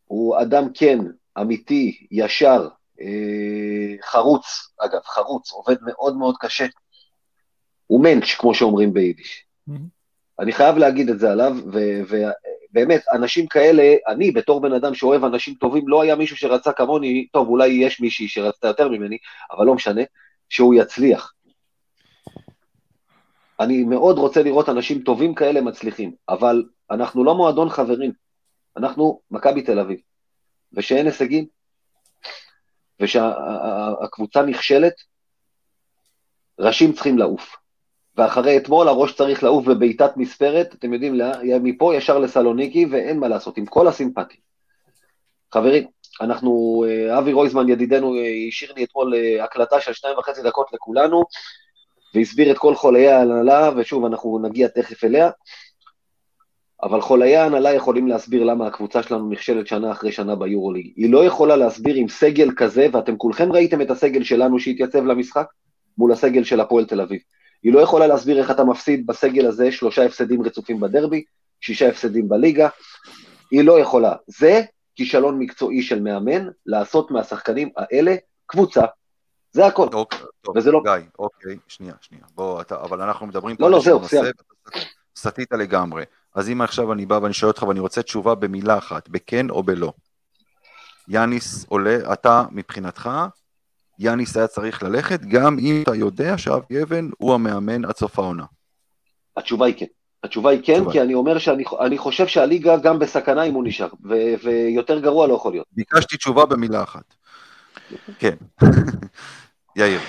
הוא 0.05 0.43
אדם 0.43 0.65
כן, 0.75 0.99
אמיתי, 1.41 2.07
ישר, 2.11 2.69
חרוץ, 4.03 4.73
אגב, 4.79 5.01
חרוץ, 5.05 5.53
עובד 5.53 5.77
מאוד 5.83 6.17
מאוד 6.17 6.35
קשה. 6.41 6.67
הוא 7.87 8.03
מענץ', 8.03 8.35
כמו 8.39 8.55
שאומרים 8.55 8.93
ביידיש. 8.93 9.45
Mm-hmm. 9.69 9.73
אני 10.39 10.53
חייב 10.53 10.77
להגיד 10.77 11.09
את 11.09 11.19
זה 11.19 11.33
עליו, 11.33 11.57
ובאמת, 11.67 13.03
אנשים 13.13 13.47
כאלה, 13.47 13.95
אני 14.09 14.31
בתור 14.31 14.61
בן 14.61 14.73
אדם 14.73 14.95
שאוהב 14.95 15.25
אנשים 15.25 15.55
טובים, 15.55 15.89
לא 15.89 16.03
היה 16.03 16.17
מישהו 16.17 16.37
שרצה 16.37 16.73
כמוני, 16.73 17.27
טוב, 17.33 17.49
אולי 17.49 17.69
יש 17.69 18.01
מישהי 18.01 18.29
שרצתה 18.29 18.69
יותר 18.69 18.89
ממני, 18.89 19.19
אבל 19.51 19.67
לא 19.67 19.75
משנה, 19.75 20.03
שהוא 20.49 20.75
יצליח. 20.75 21.33
אני 23.61 23.85
מאוד 23.85 24.19
רוצה 24.19 24.43
לראות 24.43 24.69
אנשים 24.69 25.03
טובים 25.03 25.35
כאלה 25.35 25.61
מצליחים, 25.61 26.13
אבל 26.29 26.65
אנחנו 26.91 27.25
לא 27.25 27.35
מועדון 27.35 27.69
חברים, 27.69 28.13
אנחנו 28.77 29.21
מכבי 29.31 29.63
תל 29.63 29.79
אביב. 29.79 29.99
ושאין 30.73 31.07
הישגים, 31.07 31.47
ושהקבוצה 33.01 34.43
נכשלת, 34.43 34.95
ראשים 36.59 36.93
צריכים 36.93 37.19
לעוף. 37.19 37.57
ואחרי 38.17 38.57
אתמול 38.57 38.89
הראש 38.89 39.15
צריך 39.15 39.43
לעוף 39.43 39.67
בבעיטת 39.67 40.11
מספרת, 40.17 40.75
אתם 40.75 40.93
יודעים, 40.93 41.21
מפה 41.63 41.95
ישר 41.95 42.19
לסלוניקי, 42.19 42.87
ואין 42.91 43.19
מה 43.19 43.29
לעשות, 43.29 43.57
עם 43.57 43.67
כל 43.67 43.89
הסימפטיה. 43.89 44.37
חברים, 45.55 45.87
אנחנו, 46.21 46.85
אה, 46.89 47.19
אבי 47.19 47.33
רויזמן 47.33 47.69
ידידנו 47.69 48.15
אה, 48.15 48.49
השאיר 48.49 48.73
לי 48.77 48.85
אתמול 48.85 49.15
אה, 49.15 49.45
הקלטה 49.45 49.81
של 49.81 49.93
שתיים 49.93 50.19
וחצי 50.19 50.43
דקות 50.43 50.67
לכולנו, 50.73 51.23
והסביר 52.15 52.51
את 52.51 52.59
כל 52.59 52.75
חוליי 52.75 53.09
ההנהלה, 53.09 53.71
ושוב, 53.77 54.05
אנחנו 54.05 54.39
נגיע 54.43 54.69
תכף 54.69 55.05
אליה, 55.05 55.31
אבל 56.83 57.01
חוליי 57.01 57.37
ההנהלה 57.37 57.75
יכולים 57.75 58.09
להסביר 58.09 58.45
למה 58.45 58.67
הקבוצה 58.67 59.03
שלנו 59.03 59.31
נכשלת 59.31 59.67
שנה 59.67 59.93
אחרי 59.93 60.13
שנה 60.13 60.37
ביורוליג. 60.37 60.93
היא 60.97 61.13
לא 61.13 61.25
יכולה 61.25 61.57
להסביר 61.57 61.95
עם 61.95 62.09
סגל 62.09 62.51
כזה, 62.57 62.87
ואתם 62.93 63.17
כולכם 63.17 63.53
ראיתם 63.53 63.83
את 63.83 63.91
הסגל 63.91 64.23
שלנו 64.23 64.61
שהתייצב 64.61 65.05
למשחק, 65.05 65.47
מול 65.99 66.13
הסגל 66.13 66.45
של 66.45 66.61
הפועל 66.61 66.85
תל 66.85 67.01
אביב. 67.01 67.21
היא 67.63 67.73
לא 67.73 67.81
יכולה 67.81 68.07
להסביר 68.07 68.39
איך 68.39 68.51
אתה 68.51 68.65
מפסיד 68.65 69.07
בסגל 69.07 69.47
הזה 69.47 69.73
שלושה 69.73 70.05
הפסדים 70.05 70.43
רצופים 70.43 70.81
בדרבי, 70.81 71.25
שישה 71.61 71.89
הפסדים 71.89 72.29
בליגה, 72.29 72.69
היא 73.51 73.65
לא 73.65 73.81
יכולה. 73.81 74.15
זה 74.27 74.63
כישלון 74.97 75.39
מקצועי 75.39 75.83
של 75.83 76.03
מאמן, 76.03 76.49
לעשות 76.67 77.11
מהשחקנים 77.11 77.69
האלה 77.77 78.17
קבוצה. 78.47 78.85
זה 79.53 79.67
הכל. 79.67 79.89
אוקיי, 79.93 80.19
טוב, 80.43 80.57
וזה 80.57 80.71
לא... 80.71 80.81
גיא, 80.85 81.09
אוקיי, 81.19 81.57
שנייה, 81.69 81.95
שנייה. 82.01 82.25
בוא, 82.35 82.61
אתה, 82.61 82.81
אבל 82.81 83.03
אנחנו 83.03 83.27
מדברים 83.27 83.57
לא, 83.61 83.71
לא, 83.71 83.81
זהו, 83.81 84.05
סיימת. 84.05 84.35
סטית 85.17 85.53
לגמרי. 85.53 86.05
אז 86.39 86.51
אם 86.51 86.61
עכשיו 86.61 86.93
אני 86.93 87.07
בא 87.07 87.19
ואני 87.23 87.35
שואל 87.35 87.51
אותך 87.51 87.63
ואני 87.63 87.81
רוצה 87.81 88.03
תשובה 88.03 88.35
במילה 88.35 88.79
אחת, 88.79 89.09
בכן 89.09 89.51
או 89.51 89.63
בלא. 89.63 89.93
יאניס 91.09 91.65
עולה, 91.69 92.13
אתה 92.13 92.45
מבחינתך, 92.51 93.11
יאניס 93.99 94.37
היה 94.37 94.47
צריך 94.47 94.83
ללכת, 94.83 95.21
גם 95.21 95.59
אם 95.59 95.83
אתה 95.83 95.95
יודע 95.95 96.39
שאבי 96.39 96.83
אבן 96.83 97.09
הוא 97.19 97.35
המאמן 97.35 97.85
עד 97.85 97.97
סוף 97.97 98.19
העונה. 98.19 98.45
התשובה 99.37 99.67
היא 99.67 99.75
כן. 99.79 99.87
התשובה 100.25 100.51
היא 100.51 100.61
כן, 100.65 100.73
התשובה. 100.73 100.93
כי 100.93 101.01
אני 101.01 101.15
אומר 101.15 101.39
שאני 101.39 101.99
חושב 101.99 102.27
שהליגה 102.27 102.77
גם 102.77 102.99
בסכנה 102.99 103.43
אם 103.43 103.55
הוא 103.55 103.65
נשאר, 103.65 103.89
ו- 104.05 104.45
ויותר 104.45 104.99
גרוע 104.99 105.27
לא 105.27 105.35
יכול 105.35 105.53
להיות. 105.53 105.67
ביקשתי 105.73 106.17
תשובה 106.17 106.47
במילה 106.47 106.83
אחת. 106.83 107.15
כן. 108.19 108.35
יאיר. 109.77 110.01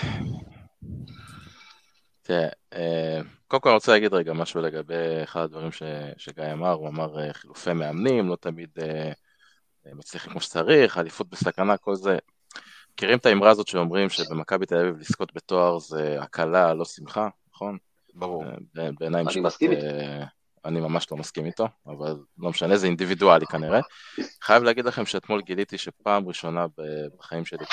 תראה, 2.21 2.47
אה, 2.73 3.21
קודם 3.49 3.61
כל 3.61 3.69
אני 3.69 3.75
רוצה 3.75 3.91
להגיד 3.91 4.13
רגע 4.13 4.33
משהו 4.33 4.61
לגבי 4.61 5.23
אחד 5.23 5.41
הדברים 5.41 5.71
ש, 5.71 5.83
שגיא 6.17 6.53
אמר, 6.53 6.71
הוא 6.71 6.87
אמר 6.87 7.19
אה, 7.19 7.33
חילופי 7.33 7.73
מאמנים, 7.73 8.29
לא 8.29 8.35
תמיד 8.35 8.69
אה, 8.81 9.11
מצליחים 9.93 10.31
כמו 10.31 10.41
שצריך, 10.41 10.97
אליפות 10.97 11.29
בסכנה, 11.29 11.77
כל 11.77 11.95
זה. 11.95 12.17
מכירים 12.93 13.17
את 13.17 13.25
האמרה 13.25 13.49
הזאת 13.49 13.67
שאומרים 13.67 14.09
שבמכבי 14.09 14.65
תל 14.65 14.75
אביב 14.75 14.97
לזכות 14.97 15.33
בתואר 15.33 15.79
זה 15.79 16.17
הקלה, 16.21 16.73
לא 16.73 16.85
שמחה, 16.85 17.27
נכון? 17.53 17.77
ברור. 18.13 18.43
בעיניי 18.73 19.21
אני 19.21 19.41
מסכים 19.41 19.71
איתו. 19.71 19.85
אני 20.65 20.79
ממש 20.79 21.11
לא 21.11 21.17
מסכים 21.17 21.45
איתו, 21.45 21.67
אבל 21.87 22.15
לא 22.37 22.49
משנה, 22.49 22.77
זה 22.77 22.87
אינדיבידואלי 22.87 23.45
כנראה. 23.45 23.79
חייב 24.43 24.63
להגיד 24.63 24.85
לכם 24.85 25.05
שאתמול 25.05 25.41
גיליתי 25.41 25.77
שפעם 25.77 26.27
ראשונה 26.27 26.65
בחיים 27.17 27.45
שלי 27.45 27.65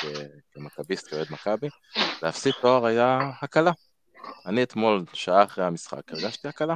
כמכביסט, 0.52 1.08
כאוהד 1.08 1.26
מכבי, 1.30 1.68
להפסיד 2.22 2.52
תואר 2.60 2.86
היה 2.86 3.30
הקלה. 3.42 3.72
אני 4.46 4.62
אתמול, 4.62 5.04
שעה 5.12 5.44
אחרי 5.44 5.64
המשחק, 5.64 6.12
הרגשתי 6.12 6.48
הקלה. 6.48 6.74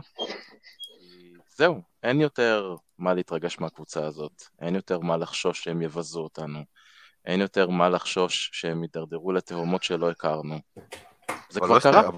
זהו, 1.56 1.80
אין 2.02 2.20
יותר 2.20 2.74
מה 2.98 3.14
להתרגש 3.14 3.60
מהקבוצה 3.60 4.06
הזאת, 4.06 4.42
אין 4.60 4.74
יותר 4.74 4.98
מה 4.98 5.16
לחשוש 5.16 5.64
שהם 5.64 5.82
יבזו 5.82 6.20
אותנו. 6.20 6.58
אין 7.24 7.40
יותר 7.40 7.68
מה 7.68 7.88
לחשוש 7.88 8.50
שהם 8.52 8.82
יידרדרו 8.82 9.32
לתהומות 9.32 9.82
שלא 9.82 10.10
הכרנו. 10.10 10.58
זה 11.50 11.60
כבר 11.60 11.74
לא 11.74 11.80
קרה. 11.80 12.10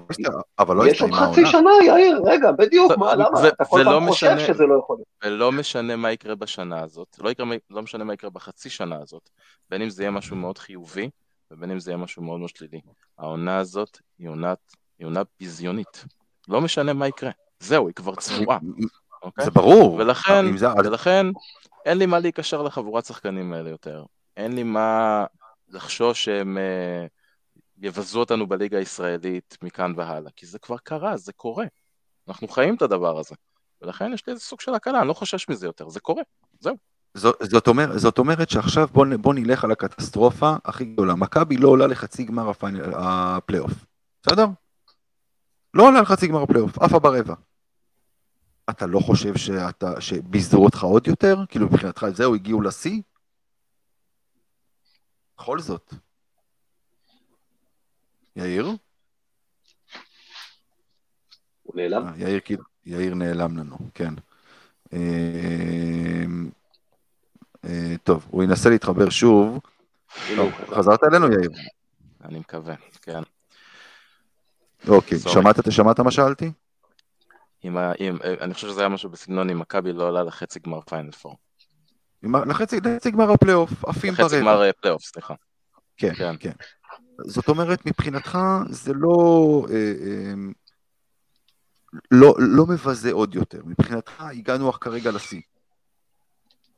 אבל 0.59 0.75
לא 0.75 0.87
יש 0.87 1.01
עוד 1.01 1.11
חצי 1.11 1.45
שנה, 1.45 1.69
יאיר, 1.85 2.21
רגע, 2.25 2.51
בדיוק, 2.51 2.91
מה, 2.97 3.15
למה? 3.15 3.47
אתה 3.47 3.65
כל 3.65 3.81
פעם 3.83 4.09
חושב 4.09 4.35
שזה 4.47 4.63
לא 4.63 4.79
יכול 4.83 4.97
להיות. 4.97 5.07
ולא 5.23 5.51
משנה 5.51 5.95
מה 5.95 6.11
יקרה 6.11 6.35
בשנה 6.35 6.81
הזאת, 6.81 7.19
לא, 7.19 7.31
לא 7.69 7.81
משנה 7.81 8.03
מה 8.03 8.13
יקרה 8.13 8.29
בחצי 8.29 8.69
שנה 8.69 9.01
הזאת, 9.01 9.29
בין 9.69 9.81
אם 9.81 9.89
זה 9.89 10.03
יהיה 10.03 10.11
משהו 10.11 10.35
מאוד 10.35 10.57
חיובי, 10.57 11.09
ובין 11.51 11.71
אם 11.71 11.79
זה 11.79 11.91
יהיה 11.91 11.97
משהו 11.97 12.23
מאוד 12.23 12.39
מאוד 12.39 12.49
שלילי. 12.49 12.81
העונה 13.19 13.57
הזאת 13.57 13.97
היא 14.19 14.29
עונת, 14.29 14.75
היא 14.99 15.07
עונה 15.07 15.21
ביזיונית. 15.39 16.05
לא 16.47 16.61
משנה 16.61 16.93
מה 16.93 17.07
יקרה. 17.07 17.31
זהו, 17.59 17.87
היא 17.87 17.95
כבר 17.95 18.15
צבועה. 18.15 18.59
אוקיי? 19.21 19.45
זה 19.45 19.51
ברור. 19.51 19.93
ולכן, 19.93 20.57
זה... 20.57 20.67
ולכן 20.77 21.25
אין 21.85 21.97
לי 21.97 22.05
מה 22.05 22.19
להיקשר 22.19 22.61
לחבורת 22.61 23.05
שחקנים 23.05 23.53
האלה 23.53 23.69
יותר. 23.69 24.03
אין 24.37 24.55
לי 24.55 24.63
מה 24.63 25.25
לחשוש 25.69 26.25
שהם 26.25 26.57
uh, 26.57 27.09
יבזו 27.77 28.19
אותנו 28.19 28.47
בליגה 28.47 28.77
הישראלית 28.77 29.57
מכאן 29.61 29.93
והלאה, 29.95 30.31
כי 30.35 30.45
זה 30.45 30.59
כבר 30.59 30.77
קרה, 30.77 31.17
זה 31.17 31.33
קורה. 31.33 31.65
אנחנו 32.27 32.47
חיים 32.47 32.75
את 32.75 32.81
הדבר 32.81 33.19
הזה. 33.19 33.35
ולכן 33.81 34.13
יש 34.13 34.27
לי 34.27 34.33
איזה 34.33 34.43
סוג 34.43 34.61
של 34.61 34.73
הקלה, 34.73 34.99
אני 34.99 35.07
לא 35.07 35.13
חושש 35.13 35.49
מזה 35.49 35.65
יותר, 35.65 35.89
זה 35.89 35.99
קורה, 35.99 36.23
זהו. 36.59 36.75
זאת, 37.13 37.35
זאת, 37.43 37.67
אומר, 37.67 37.97
זאת 37.97 38.17
אומרת 38.17 38.49
שעכשיו 38.49 38.87
בוא, 38.87 39.05
בוא 39.21 39.33
נלך 39.33 39.63
על 39.63 39.71
הקטסטרופה 39.71 40.55
הכי 40.65 40.85
גדולה. 40.85 41.15
מכבי 41.15 41.57
לא 41.57 41.67
עולה 41.67 41.87
לחצי 41.87 42.23
גמר 42.23 42.51
הפלייאוף, 42.93 43.71
בסדר? 44.23 44.45
לא 45.73 45.87
עולה 45.87 46.01
לחצי 46.01 46.27
גמר 46.27 46.41
הפלייאוף, 46.41 46.79
עפה 46.79 46.99
ברבע. 46.99 47.35
אתה 48.69 48.85
לא 48.85 48.99
חושב 48.99 49.37
שאתה, 49.37 50.01
שביזרו 50.01 50.65
אותך 50.65 50.83
עוד 50.83 51.07
יותר? 51.07 51.35
כאילו 51.49 51.65
מבחינתך 51.65 52.05
זהו, 52.13 52.35
הגיעו 52.35 52.61
לשיא? 52.61 53.01
בכל 55.37 55.59
זאת. 55.59 55.93
יאיר? 58.35 58.67
הוא 61.63 61.75
נעלם? 61.75 62.07
אה, 62.07 62.13
יאיר, 62.17 62.39
כאילו, 62.39 62.63
יאיר 62.85 63.13
נעלם 63.13 63.57
לנו, 63.57 63.77
כן. 63.93 64.13
אה, 64.93 66.23
אה, 67.65 67.95
טוב, 68.03 68.27
הוא 68.29 68.43
ינסה 68.43 68.69
להתחבר 68.69 69.09
שוב. 69.09 69.59
חזרת 70.67 71.03
אלינו, 71.03 71.31
יאיר? 71.31 71.49
אני 72.23 72.39
מקווה, 72.39 72.75
כן. 73.01 73.21
אוקיי, 74.87 75.19
שמעת, 75.19 75.55
שמעת 75.69 75.99
מה 75.99 76.11
שאלתי? 76.11 76.51
עם 77.63 77.77
ה, 77.77 77.91
עם, 77.99 78.17
אני 78.41 78.53
חושב 78.53 78.67
שזה 78.67 78.81
היה 78.81 78.89
משהו 78.89 79.09
בסגנון 79.09 79.49
אם 79.49 79.59
מכבי 79.59 79.93
לא 79.93 80.07
עלה 80.07 80.23
לחצי 80.23 80.59
גמר 80.59 80.81
פיינל 80.81 81.11
פור. 81.11 81.37
לחצי, 82.23 82.79
לחצי 82.85 83.11
גמר 83.11 83.31
הפלייאוף, 83.31 83.85
עפים 83.85 84.13
ברבע. 84.13 84.25
לחצי 84.25 84.39
גמר 84.41 84.71
פלייאוף, 84.81 85.03
סליחה. 85.03 85.33
כן, 85.97 86.13
כן, 86.13 86.35
כן. 86.39 86.51
זאת 87.25 87.49
אומרת, 87.49 87.85
מבחינתך 87.85 88.37
זה 88.69 88.93
לא, 88.93 89.65
אה, 89.69 89.75
אה, 89.75 90.33
לא, 92.11 92.35
לא 92.39 92.65
מבזה 92.65 93.11
עוד 93.11 93.35
יותר. 93.35 93.61
מבחינתך 93.65 94.21
הגענו 94.21 94.71
כרגע 94.71 95.11
לשיא. 95.11 95.41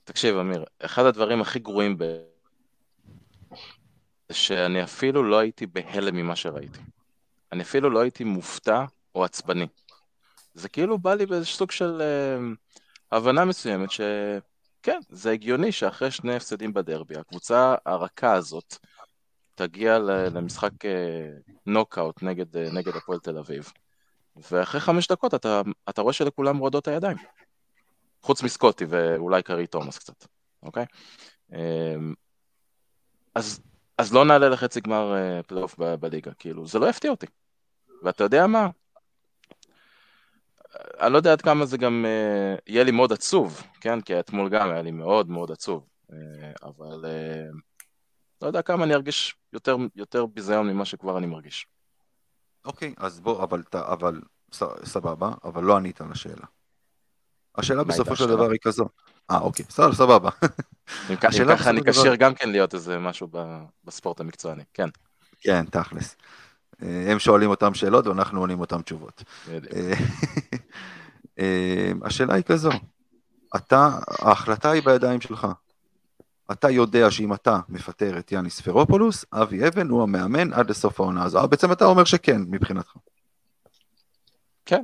תקשיב, 0.04 0.36
אמיר, 0.36 0.64
אחד 0.80 1.06
הדברים 1.06 1.42
הכי 1.42 1.60
גרועים 1.60 1.98
ב... 1.98 2.04
שאני 4.32 4.84
אפילו 4.84 5.24
לא 5.24 5.40
הייתי 5.40 5.66
בהלם 5.66 6.16
ממה 6.16 6.36
שראיתי. 6.36 6.80
אני 7.56 7.64
אפילו 7.64 7.90
לא 7.90 8.00
הייתי 8.00 8.24
מופתע 8.24 8.86
או 9.16 9.24
עצבני. 9.24 9.68
זה 10.54 10.70
כאילו 10.70 10.98
בא 10.98 11.14
לי 11.14 11.26
באיזה 11.26 11.46
סוג 11.46 11.72
של 11.72 12.02
uh, 12.02 12.56
הבנה 13.12 13.46
מסוימת 13.46 13.90
שכן, 13.92 15.00
זה 15.10 15.32
הגיוני 15.32 15.72
שאחרי 15.72 16.12
שני 16.12 16.36
הפסדים 16.36 16.74
בדרבי, 16.74 17.16
הקבוצה 17.18 17.76
הרכה 17.86 18.34
הזאת 18.34 18.76
תגיע 19.56 20.00
למשחק 20.00 20.72
נוקאוט 21.66 22.24
אה, 22.24 22.28
נגד, 22.28 22.56
אה, 22.56 22.74
נגד 22.74 22.96
הפועל 22.96 23.20
תל 23.20 23.38
אביב, 23.38 23.72
ואחרי 24.52 24.82
חמש 24.82 25.08
דקות 25.08 25.34
אתה, 25.34 25.62
אתה 25.90 26.02
רואה 26.02 26.14
שלכולם 26.14 26.58
רועדות 26.58 26.88
הידיים. 26.88 27.18
חוץ 28.22 28.44
מסקוטי 28.44 28.86
ואולי 28.90 29.44
קיירי 29.44 29.68
תומאס 29.68 29.98
קצת, 29.98 30.26
אוקיי? 30.64 30.86
אמ, 31.54 32.14
אז, 33.36 33.62
אז 33.98 34.14
לא 34.14 34.26
נעלה 34.26 34.50
לחצי 34.50 34.82
גמר 34.82 35.14
פלייאוף 35.48 35.80
בליגה, 36.00 36.34
כאילו, 36.34 36.68
זה 36.68 36.80
לא 36.80 36.90
יפתיע 36.90 37.12
אותי. 37.12 37.28
ואתה 38.06 38.24
יודע 38.24 38.48
מה? 38.48 38.68
אני 41.00 41.14
לא 41.14 41.18
יודע 41.18 41.32
עד 41.32 41.42
כמה 41.42 41.66
זה 41.66 41.78
גם 41.78 42.06
אה, 42.06 42.62
יהיה 42.68 42.84
לי 42.84 42.92
מאוד 42.92 43.14
עצוב, 43.14 43.64
כן? 43.82 44.02
כי 44.02 44.20
אתמול 44.20 44.50
גם 44.50 44.72
היה 44.72 44.82
לי 44.82 44.92
מאוד 44.92 45.30
מאוד 45.30 45.52
עצוב, 45.52 45.88
אה, 46.12 46.14
אבל 46.64 47.06
uh, 47.06 47.58
לא 48.42 48.48
יודע 48.48 48.62
כמה 48.62 48.84
אני 48.84 48.94
ארגיש 48.94 49.36
יותר, 49.54 49.78
יותר 49.96 50.26
ביזיון 50.26 50.70
ממה 50.70 50.86
שכבר 50.86 51.18
אני 51.18 51.26
מרגיש. 51.26 51.68
אוקיי, 52.66 52.94
okay, 52.98 53.06
אז 53.06 53.20
בוא, 53.20 53.44
אבל, 53.44 53.64
אבל 53.74 54.22
סבבה, 54.84 55.32
אבל 55.44 55.64
לא 55.64 55.78
ענית 55.78 56.02
על 56.02 56.12
השאלה. 56.12 56.46
השאלה 57.58 57.84
בסופו 57.84 58.16
של 58.16 58.28
דבר 58.28 58.50
היא 58.50 58.60
כזו. 58.64 58.90
אה, 59.32 59.40
אוקיי, 59.40 59.66
בסדר, 59.70 59.94
סבבה. 59.94 60.30
אם 61.10 61.16
ככה 61.16 61.70
אני 61.70 61.82
כשיר 61.88 62.16
גם 62.16 62.36
כן 62.36 62.50
להיות 62.50 62.74
איזה 62.74 63.00
משהו 63.00 63.28
בספורט 63.84 64.20
המקצועני, 64.20 64.64
כן. 64.74 64.90
כן, 65.42 65.66
תכלס. 65.66 66.16
אה, 66.84 67.12
הם 67.12 67.20
שואלים 67.20 67.50
אותם 67.50 67.74
שאלות 67.74 68.08
ואנחנו 68.08 68.40
עונים 68.40 68.60
אותם 68.60 68.82
תשובות. 68.82 69.24
אה, 69.50 69.94
אה, 71.40 71.92
השאלה 72.04 72.34
היא 72.34 72.44
כזו, 72.44 72.70
אתה, 73.56 74.00
ההחלטה 74.22 74.72
היא 74.72 74.84
בידיים 74.84 75.22
שלך. 75.22 75.48
אתה 76.52 76.70
יודע 76.70 77.12
שאם 77.12 77.34
אתה 77.34 77.60
מפטר 77.70 78.20
את 78.20 78.32
יאניס 78.32 78.62
פרופולוס, 78.62 79.26
אבי 79.34 79.68
אבן 79.68 79.90
הוא 79.90 80.04
המאמן 80.04 80.54
עד 80.54 80.70
לסוף 80.70 81.00
העונה 81.00 81.24
הזו. 81.24 81.48
בעצם 81.48 81.72
אתה 81.72 81.86
אומר 81.86 82.04
שכן, 82.04 82.42
מבחינתך. 82.42 82.94
כן, 84.66 84.84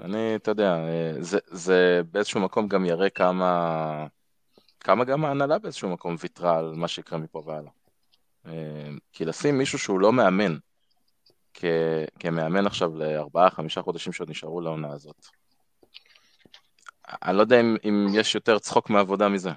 אני, 0.00 0.36
אתה 0.36 0.50
יודע, 0.50 0.76
זה, 1.20 1.38
זה 1.46 2.00
באיזשהו 2.12 2.40
מקום 2.40 2.68
גם 2.68 2.84
יראה 2.84 3.10
כמה, 3.10 4.06
כמה 4.80 5.04
גם 5.04 5.24
ההנהלה 5.24 5.58
באיזשהו 5.58 5.88
מקום 5.88 6.16
ויתרה 6.20 6.58
על 6.58 6.72
מה 6.76 6.88
שיקרה 6.88 7.18
מפה 7.18 7.42
והלאה. 7.46 7.70
כי 9.12 9.24
לשים 9.24 9.58
מישהו 9.58 9.78
שהוא 9.78 10.00
לא 10.00 10.12
מאמן, 10.12 10.56
כ, 11.54 11.64
כמאמן 12.18 12.66
עכשיו 12.66 12.96
לארבעה, 12.96 13.50
חמישה 13.50 13.82
חודשים 13.82 14.12
שעוד 14.12 14.30
נשארו 14.30 14.60
לעונה 14.60 14.92
הזאת. 14.92 15.26
אני 17.22 17.36
לא 17.36 17.40
יודע 17.40 17.60
אם, 17.60 17.76
אם 17.84 18.06
יש 18.14 18.34
יותר 18.34 18.58
צחוק 18.58 18.90
מעבודה 18.90 19.28
מזה. 19.28 19.50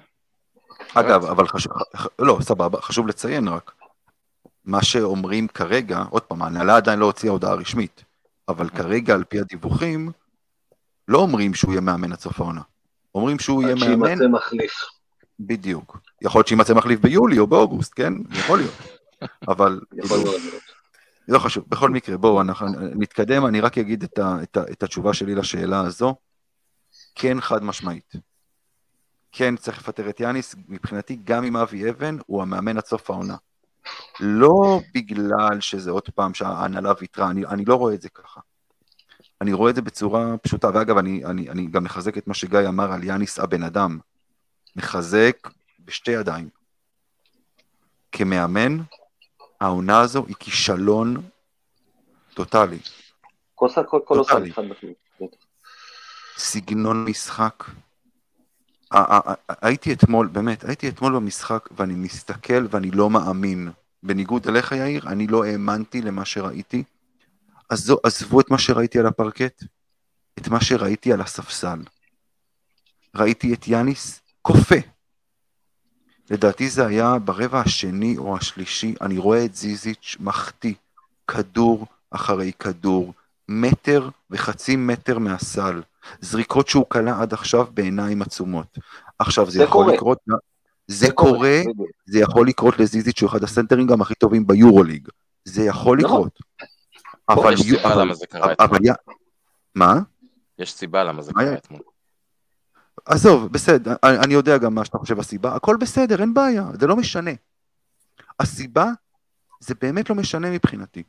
אגב, 0.94 1.24
אבל 1.24 1.48
חשוב, 1.48 1.72
לא, 2.18 2.38
סבבה, 2.40 2.80
חשוב 2.80 3.06
לציין 3.06 3.48
רק, 3.48 3.72
מה 4.64 4.82
שאומרים 4.82 5.48
כרגע, 5.48 6.04
עוד 6.10 6.22
פעם, 6.22 6.42
ההנהלה 6.42 6.76
עדיין 6.76 6.98
לא 6.98 7.06
הוציאה 7.06 7.32
הודעה 7.32 7.54
רשמית, 7.54 8.04
אבל 8.48 8.68
כרגע 8.68 9.14
על 9.14 9.24
פי 9.24 9.40
הדיווחים, 9.40 10.12
לא 11.08 11.18
אומרים 11.18 11.54
שהוא 11.54 11.72
יהיה 11.72 11.80
מאמן 11.80 12.12
עד 12.12 12.20
סוף 12.20 12.40
העונה. 12.40 12.60
אומרים 13.14 13.38
שהוא 13.38 13.62
יהיה 13.62 13.74
מאמן... 13.74 14.02
עד 14.02 14.08
שימצא 14.08 14.28
מחליף. 14.28 14.84
בדיוק. 15.40 15.98
יכול 16.22 16.38
להיות 16.38 16.48
שימצא 16.48 16.74
מחליף 16.74 17.00
ביולי 17.00 17.38
או 17.38 17.46
באוגוסט, 17.46 17.92
כן? 17.96 18.12
יכול 18.30 18.58
להיות. 18.58 18.74
אבל... 19.52 19.80
יכול 19.92 20.18
להיות. 20.18 20.42
לא 21.28 21.38
חשוב, 21.38 21.64
בכל 21.68 21.90
מקרה, 21.90 22.16
בואו 22.16 22.40
אנחנו 22.40 22.66
נתקדם, 22.94 23.46
אני 23.46 23.60
רק 23.60 23.78
אגיד 23.78 24.02
את, 24.02 24.18
ה, 24.18 24.36
את, 24.42 24.56
ה, 24.56 24.62
את 24.72 24.82
התשובה 24.82 25.14
שלי 25.14 25.34
לשאלה 25.34 25.80
הזו. 25.80 26.14
כן 27.14 27.40
חד 27.40 27.62
משמעית. 27.62 28.12
כן 29.32 29.56
צריך 29.56 29.78
לפטר 29.78 30.08
את 30.08 30.20
יאניס, 30.20 30.54
מבחינתי 30.68 31.18
גם 31.24 31.44
עם 31.44 31.56
אבי 31.56 31.90
אבן 31.90 32.16
הוא 32.26 32.42
המאמן 32.42 32.76
עד 32.76 32.84
סוף 32.84 33.10
העונה. 33.10 33.36
לא 34.20 34.80
בגלל 34.94 35.60
שזה 35.60 35.90
עוד 35.90 36.10
פעם 36.14 36.34
שההנהלה 36.34 36.92
ויתרה, 37.00 37.30
אני, 37.30 37.46
אני 37.46 37.64
לא 37.64 37.74
רואה 37.74 37.94
את 37.94 38.02
זה 38.02 38.08
ככה. 38.08 38.40
אני 39.40 39.52
רואה 39.52 39.70
את 39.70 39.74
זה 39.74 39.82
בצורה 39.82 40.36
פשוטה, 40.36 40.70
ואגב, 40.74 40.98
אני, 40.98 41.24
אני, 41.24 41.50
אני 41.50 41.66
גם 41.66 41.84
מחזק 41.84 42.18
את 42.18 42.26
מה 42.26 42.34
שגיא 42.34 42.68
אמר 42.68 42.92
על 42.92 43.04
יאניס 43.04 43.38
הבן 43.38 43.62
אדם. 43.62 43.98
מחזק 44.76 45.48
בשתי 45.84 46.10
ידיים. 46.10 46.48
כמאמן, 48.12 48.78
העונה 49.60 50.00
הזו 50.00 50.24
היא 50.26 50.36
כישלון 50.38 51.22
טוטאלי. 52.34 52.78
קולוסלי. 54.04 54.52
סגנון 56.36 57.04
משחק. 57.04 57.64
הייתי 59.62 59.92
אתמול, 59.92 60.26
באמת, 60.26 60.64
הייתי 60.64 60.88
אתמול 60.88 61.14
במשחק 61.14 61.68
ואני 61.76 61.94
מסתכל 61.94 62.66
ואני 62.70 62.90
לא 62.90 63.10
מאמין. 63.10 63.70
בניגוד 64.02 64.48
אליך 64.48 64.72
יאיר, 64.72 65.08
אני 65.08 65.26
לא 65.26 65.44
האמנתי 65.44 66.02
למה 66.02 66.24
שראיתי. 66.24 66.84
עזבו 68.04 68.40
את 68.40 68.50
מה 68.50 68.58
שראיתי 68.58 68.98
על 68.98 69.06
הפרקט, 69.06 69.64
את 70.38 70.48
מה 70.48 70.60
שראיתי 70.60 71.12
על 71.12 71.20
הספסל. 71.20 71.78
ראיתי 73.14 73.54
את 73.54 73.68
יאניס 73.68 74.20
כופה. 74.42 74.95
לדעתי 76.30 76.68
זה 76.68 76.86
היה 76.86 77.18
ברבע 77.18 77.60
השני 77.60 78.18
או 78.18 78.36
השלישי, 78.36 78.94
אני 79.00 79.18
רואה 79.18 79.44
את 79.44 79.54
זיזיץ' 79.54 80.16
מחטיא 80.20 80.74
כדור 81.28 81.86
אחרי 82.10 82.52
כדור, 82.58 83.12
מטר 83.48 84.08
וחצי 84.30 84.76
מטר 84.76 85.18
מהסל, 85.18 85.82
זריקות 86.20 86.68
שהוא 86.68 86.84
קלע 86.88 87.20
עד 87.20 87.32
עכשיו 87.32 87.66
בעיניים 87.74 88.22
עצומות. 88.22 88.78
עכשיו 89.18 89.46
זה, 89.46 89.58
זה 89.58 89.64
יכול 89.64 89.84
קורה. 89.84 89.94
לקרות, 89.94 90.18
זה, 90.26 91.06
זה 91.06 91.12
קורה, 91.12 91.60
קורה, 91.64 91.88
זה 92.06 92.18
יכול 92.18 92.48
לקרות 92.48 92.78
לזיזיץ' 92.78 93.18
שהוא 93.18 93.30
אחד 93.30 93.44
הסנטרים 93.44 93.86
גם 93.86 94.00
הכי 94.00 94.14
טובים 94.14 94.46
ביורוליג, 94.46 95.08
זה 95.44 95.62
יכול 95.62 95.98
לא. 96.00 96.08
לקרות. 96.08 96.38
אבל, 97.28 97.52
יש 97.52 97.62
סיבה 97.62 97.94
למה 97.94 98.14
זה 98.14 98.26
קרה 98.26 98.52
אתמול. 98.52 98.78
מה? 99.74 100.00
יש 100.58 100.72
סיבה 100.72 101.04
למה 101.04 101.22
זה 101.22 101.32
קרה 101.32 101.54
אתמול. 101.54 101.80
עזוב, 103.04 103.52
בסדר, 103.52 103.94
אני 104.02 104.34
יודע 104.34 104.58
גם 104.58 104.74
מה 104.74 104.84
שאתה 104.84 104.98
חושב 104.98 105.18
הסיבה, 105.18 105.54
הכל 105.54 105.76
בסדר, 105.80 106.20
אין 106.20 106.34
בעיה, 106.34 106.64
זה 106.80 106.86
לא 106.86 106.96
משנה. 106.96 107.30
הסיבה 108.40 108.86
זה 109.60 109.74
באמת 109.80 110.10
לא 110.10 110.16
משנה 110.16 110.50
מבחינתי. 110.50 111.02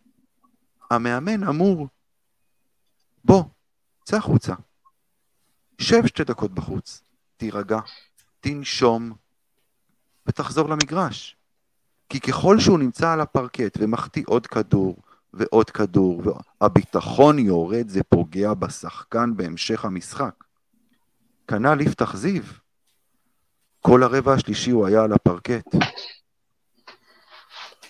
המאמן 0.91 1.43
אמור, 1.43 1.87
בוא, 3.23 3.43
צא 4.03 4.17
החוצה, 4.17 4.53
שב 5.79 6.05
שתי 6.05 6.23
דקות 6.23 6.51
בחוץ, 6.51 7.01
תירגע, 7.37 7.79
תנשום, 8.39 9.11
ותחזור 10.27 10.69
למגרש. 10.69 11.37
כי 12.09 12.19
ככל 12.19 12.59
שהוא 12.59 12.79
נמצא 12.79 13.11
על 13.11 13.21
הפרקט 13.21 13.77
ומחטיא 13.79 14.23
עוד 14.27 14.47
כדור 14.47 14.95
ועוד 15.33 15.69
כדור, 15.69 16.23
והביטחון 16.61 17.39
יורד, 17.39 17.89
זה 17.89 18.03
פוגע 18.03 18.53
בשחקן 18.53 19.35
בהמשך 19.35 19.85
המשחק. 19.85 20.43
כנ"ל 21.47 21.81
יפתח 21.81 22.15
זיו. 22.15 22.43
כל 23.81 24.03
הרבע 24.03 24.33
השלישי 24.33 24.71
הוא 24.71 24.87
היה 24.87 25.03
על 25.03 25.13
הפרקט. 25.13 25.65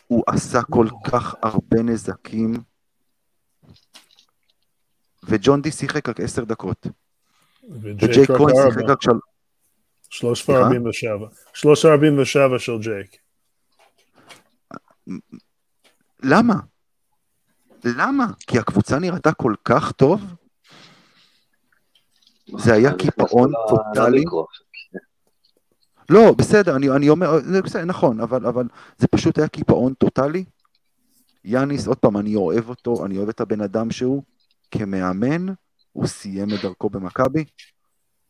הוא 0.07 0.23
עשה 0.27 0.61
כל 0.61 0.87
כך 1.11 1.35
הרבה 1.43 1.83
נזקים, 1.83 2.53
וג'ון 5.23 5.61
די 5.61 5.71
שיחק 5.71 6.09
רק 6.09 6.19
עשר 6.19 6.43
דקות. 6.43 6.87
וג'יי 7.81 8.27
כהן 8.27 8.55
שיחק 8.55 8.89
רק 8.89 9.01
של... 9.01 9.11
שלוש 10.09 10.49
ארבעים 10.49 10.87
ושבע. 10.87 11.27
שלוש 11.53 11.85
ארבעים 11.85 12.19
ושבע 12.19 12.59
של 12.59 12.77
ג'ייק. 12.81 13.17
למה? 16.23 16.55
למה? 17.83 18.25
כי 18.47 18.59
הקבוצה 18.59 18.99
נראתה 18.99 19.33
כל 19.33 19.53
כך 19.65 19.91
טוב? 19.91 20.21
זה 22.57 22.73
היה 22.73 22.93
קיפאון 22.93 23.51
טוטאלי. 23.69 24.23
לא, 26.09 26.33
בסדר, 26.37 26.75
אני, 26.75 26.89
אני 26.89 27.09
אומר, 27.09 27.39
זה 27.39 27.61
בסדר, 27.61 27.85
נכון, 27.85 28.19
אבל, 28.19 28.45
אבל 28.45 28.67
זה 28.97 29.07
פשוט 29.07 29.37
היה 29.37 29.47
קיפאון 29.47 29.93
טוטאלי. 29.93 30.43
יאניס, 31.45 31.87
עוד 31.87 31.97
פעם, 31.97 32.17
אני 32.17 32.35
אוהב 32.35 32.69
אותו, 32.69 33.05
אני 33.05 33.17
אוהב 33.17 33.29
את 33.29 33.41
הבן 33.41 33.61
אדם 33.61 33.91
שהוא, 33.91 34.23
כמאמן, 34.71 35.45
הוא 35.93 36.07
סיים 36.07 36.53
את 36.53 36.61
דרכו 36.61 36.89
במכבי. 36.89 37.45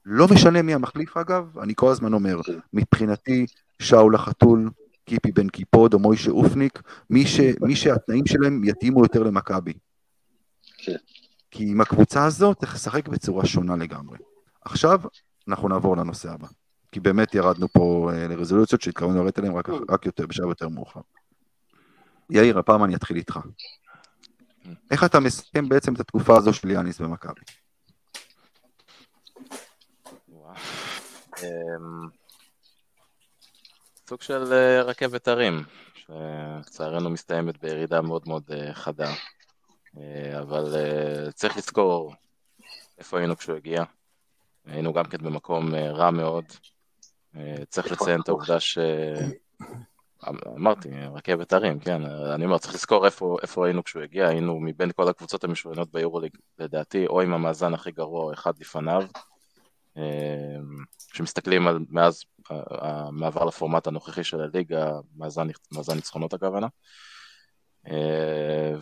לא 0.06 0.28
משנה 0.32 0.62
מי 0.62 0.74
המחליף 0.74 1.18
אגב, 1.18 1.60
אני 1.60 1.74
כל 1.76 1.92
הזמן 1.92 2.14
אומר, 2.14 2.42
מבחינתי, 2.74 3.46
שאול 3.82 4.16
החתול, 4.16 4.70
קיפי 5.06 5.32
בן 5.32 5.50
קיפוד 5.50 5.94
או 5.94 6.00
מוישה 6.00 6.32
אופניק, 6.32 6.82
מי, 7.10 7.26
ש, 7.26 7.40
מי 7.62 7.76
שהתנאים 7.76 8.26
שלהם 8.26 8.64
יתאימו 8.64 9.04
יותר 9.04 9.24
למכבי. 9.24 9.74
כי 11.58 11.72
עם 11.72 11.82
הקבוצה 11.82 12.26
הזאת 12.26 12.58
צריך 12.60 12.76
לשחק 12.76 13.08
בצורה 13.08 13.46
שונה 13.46 13.76
לגמרי. 13.76 14.18
עכשיו 14.62 15.00
אנחנו 15.48 15.70
נעבור 15.70 15.98
לנושא 15.98 16.32
הבא. 16.32 16.48
כי 16.92 17.00
באמת 17.00 17.36
ירדנו 17.36 17.68
פה 17.68 18.10
אה, 18.14 18.28
לרזולוציות 18.28 18.82
שהתכוונו 18.82 19.24
לרדת 19.24 19.38
עליהן 19.38 19.54
רק, 19.54 19.70
רק 19.90 20.06
יותר, 20.06 20.26
בשלב 20.28 20.48
יותר 20.48 20.70
מאוחר. 20.70 21.02
יאיר, 22.30 22.60
הפעם 22.60 22.84
אני 22.84 22.96
אתחיל 22.96 23.18
איתך. 23.18 23.40
איך 24.92 25.04
אתה 25.04 25.20
מסכם 25.20 25.70
בעצם 25.70 25.94
את 25.94 26.00
התקופה 26.00 26.38
הזו 26.38 26.54
של 26.54 26.72
יאניס 26.72 27.02
במכבי? 27.02 27.42
אמ, 31.44 32.08
סוג 34.10 34.22
של 34.22 34.54
אה, 34.54 34.82
רכבת 34.82 35.28
הרים, 35.28 35.64
שלצערנו 35.94 37.10
מסתיימת 37.10 37.62
בירידה 37.62 38.02
מאוד 38.02 38.22
מאוד 38.28 38.44
אה, 38.52 38.74
חדה. 38.74 39.14
אבל 40.42 40.76
צריך 41.34 41.58
לזכור 41.58 42.14
איפה 42.98 43.18
היינו 43.18 43.38
כשהוא 43.38 43.56
הגיע. 43.56 43.84
היינו 44.66 44.94
גם 44.94 45.06
כן 45.06 45.18
במקום 45.18 45.76
רע 45.76 46.12
מאוד, 46.12 46.46
אה, 47.36 47.66
צריך 47.70 47.92
לציין 47.92 48.22
את 48.22 48.30
העובדה 48.30 48.60
ש... 48.60 48.78
אמרתי, 50.56 50.90
רכבת 51.16 51.54
הרים, 51.54 51.80
כן, 51.80 52.06
אני 52.06 52.46
אומר, 52.46 52.58
צריך 52.58 52.74
לזכור 52.74 53.06
איפה, 53.06 53.38
איפה 53.42 53.66
היינו 53.66 53.84
כשהוא 53.84 54.04
הגיע, 54.04 54.28
היינו 54.28 54.60
מבין 54.60 54.92
כל 54.92 55.08
הקבוצות 55.08 55.44
המשוריינות 55.44 55.92
ביורוליג, 55.92 56.32
לדעתי, 56.60 57.08
או 57.08 57.22
עם 57.22 57.34
המאזן 57.34 57.74
הכי 57.74 57.92
גרוע 57.92 58.24
או 58.24 58.34
אחד 58.34 58.60
לפניו, 58.60 59.04
אה, 59.98 60.58
כשמסתכלים 61.12 61.68
על 61.68 61.80
מאז 61.90 62.24
המעבר 62.50 63.46
לפורמט 63.46 63.88
הנוכחי 63.88 64.24
של 64.24 64.42
הליגה, 64.42 64.92
מאזן, 65.16 65.48
מאזן 65.72 65.96
ניצחונות 65.96 66.34
הכוונה, 66.34 66.68
אה, 66.68 66.72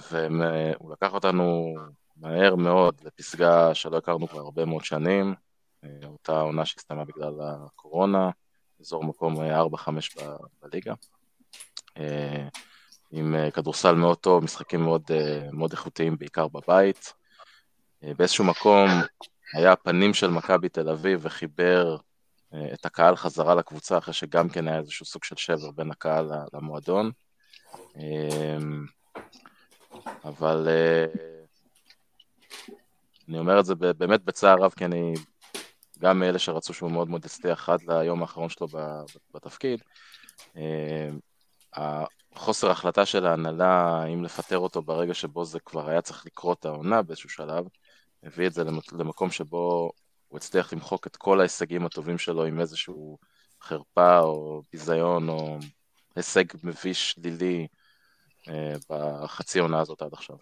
והוא 0.09 0.91
לקח 0.91 1.13
אותנו 1.13 1.75
מהר 2.17 2.55
מאוד 2.55 3.01
לפסגה 3.03 3.75
שלא 3.75 3.97
הכרנו 3.97 4.27
כבר 4.27 4.39
הרבה 4.39 4.65
מאוד 4.65 4.85
שנים, 4.85 5.33
אותה 6.03 6.39
עונה 6.41 6.65
שהסתיימה 6.65 7.05
בגלל 7.05 7.33
הקורונה, 7.41 8.29
אזור 8.79 9.03
מקום 9.03 9.35
4-5 9.35 9.41
בליגה. 10.61 10.93
אה, 11.97 12.47
עם 13.11 13.35
אה, 13.35 13.51
כדורסל 13.51 13.95
מאוד 13.95 14.17
טוב, 14.17 14.43
משחקים 14.43 14.81
מאוד, 14.81 15.03
אה, 15.11 15.47
מאוד 15.51 15.71
איכותיים, 15.71 16.17
בעיקר 16.17 16.47
בבית. 16.47 17.13
באיזשהו 18.17 18.43
מקום 18.43 18.89
היה 19.53 19.71
הפנים 19.71 20.13
של 20.13 20.27
מכבי 20.27 20.69
תל 20.69 20.89
אביב 20.89 21.19
וחיבר 21.23 21.97
את 22.73 22.85
הקהל 22.85 23.15
חזרה 23.15 23.55
לקבוצה, 23.55 23.97
אחרי 23.97 24.13
שגם 24.13 24.49
כן 24.49 24.67
היה 24.67 24.77
איזשהו 24.77 25.05
סוג 25.05 25.23
של 25.23 25.35
שבר 25.35 25.71
בין 25.71 25.91
הקהל 25.91 26.31
למועדון. 26.53 27.11
אבל 30.23 30.67
אני 33.29 33.39
אומר 33.39 33.59
את 33.59 33.65
זה 33.65 33.75
באמת 33.75 34.23
בצער 34.23 34.55
רב, 34.61 34.73
כי 34.77 34.85
אני 34.85 35.13
גם 35.99 36.19
מאלה 36.19 36.39
שרצו 36.39 36.73
שהוא 36.73 36.91
מאוד 36.91 37.09
מאוד 37.09 37.25
יצליח 37.25 37.69
עד 37.69 37.83
ליום 37.87 38.21
האחרון 38.21 38.49
שלו 38.49 38.67
בתפקיד. 39.33 39.79
אה, 40.57 41.09
החוסר 42.35 42.71
החלטה 42.71 43.05
של 43.05 43.25
ההנהלה, 43.25 44.03
אם 44.13 44.23
לפטר 44.23 44.57
אותו 44.57 44.81
ברגע 44.81 45.13
שבו 45.13 45.45
זה 45.45 45.59
כבר 45.59 45.89
היה 45.89 46.01
צריך 46.01 46.25
לקרות 46.25 46.65
העונה 46.65 47.01
באיזשהו 47.01 47.29
שלב, 47.29 47.65
הביא 48.23 48.47
את 48.47 48.53
זה 48.53 48.63
למקום 48.91 49.31
שבו 49.31 49.91
הוא 50.27 50.37
הצליח 50.37 50.73
למחוק 50.73 51.07
את 51.07 51.15
כל 51.15 51.39
ההישגים 51.39 51.85
הטובים 51.85 52.17
שלו 52.17 52.45
עם 52.45 52.59
איזשהו 52.59 53.17
חרפה 53.61 54.19
או 54.19 54.61
ביזיון 54.71 55.29
או 55.29 55.57
הישג 56.15 56.43
מביש 56.63 57.11
שלילי 57.11 57.61
אה, 57.61 57.84
בחצי 58.89 59.59
עונה 59.59 59.79
הזאת 59.79 60.01
עד 60.01 60.13
עכשיו. 60.13 60.35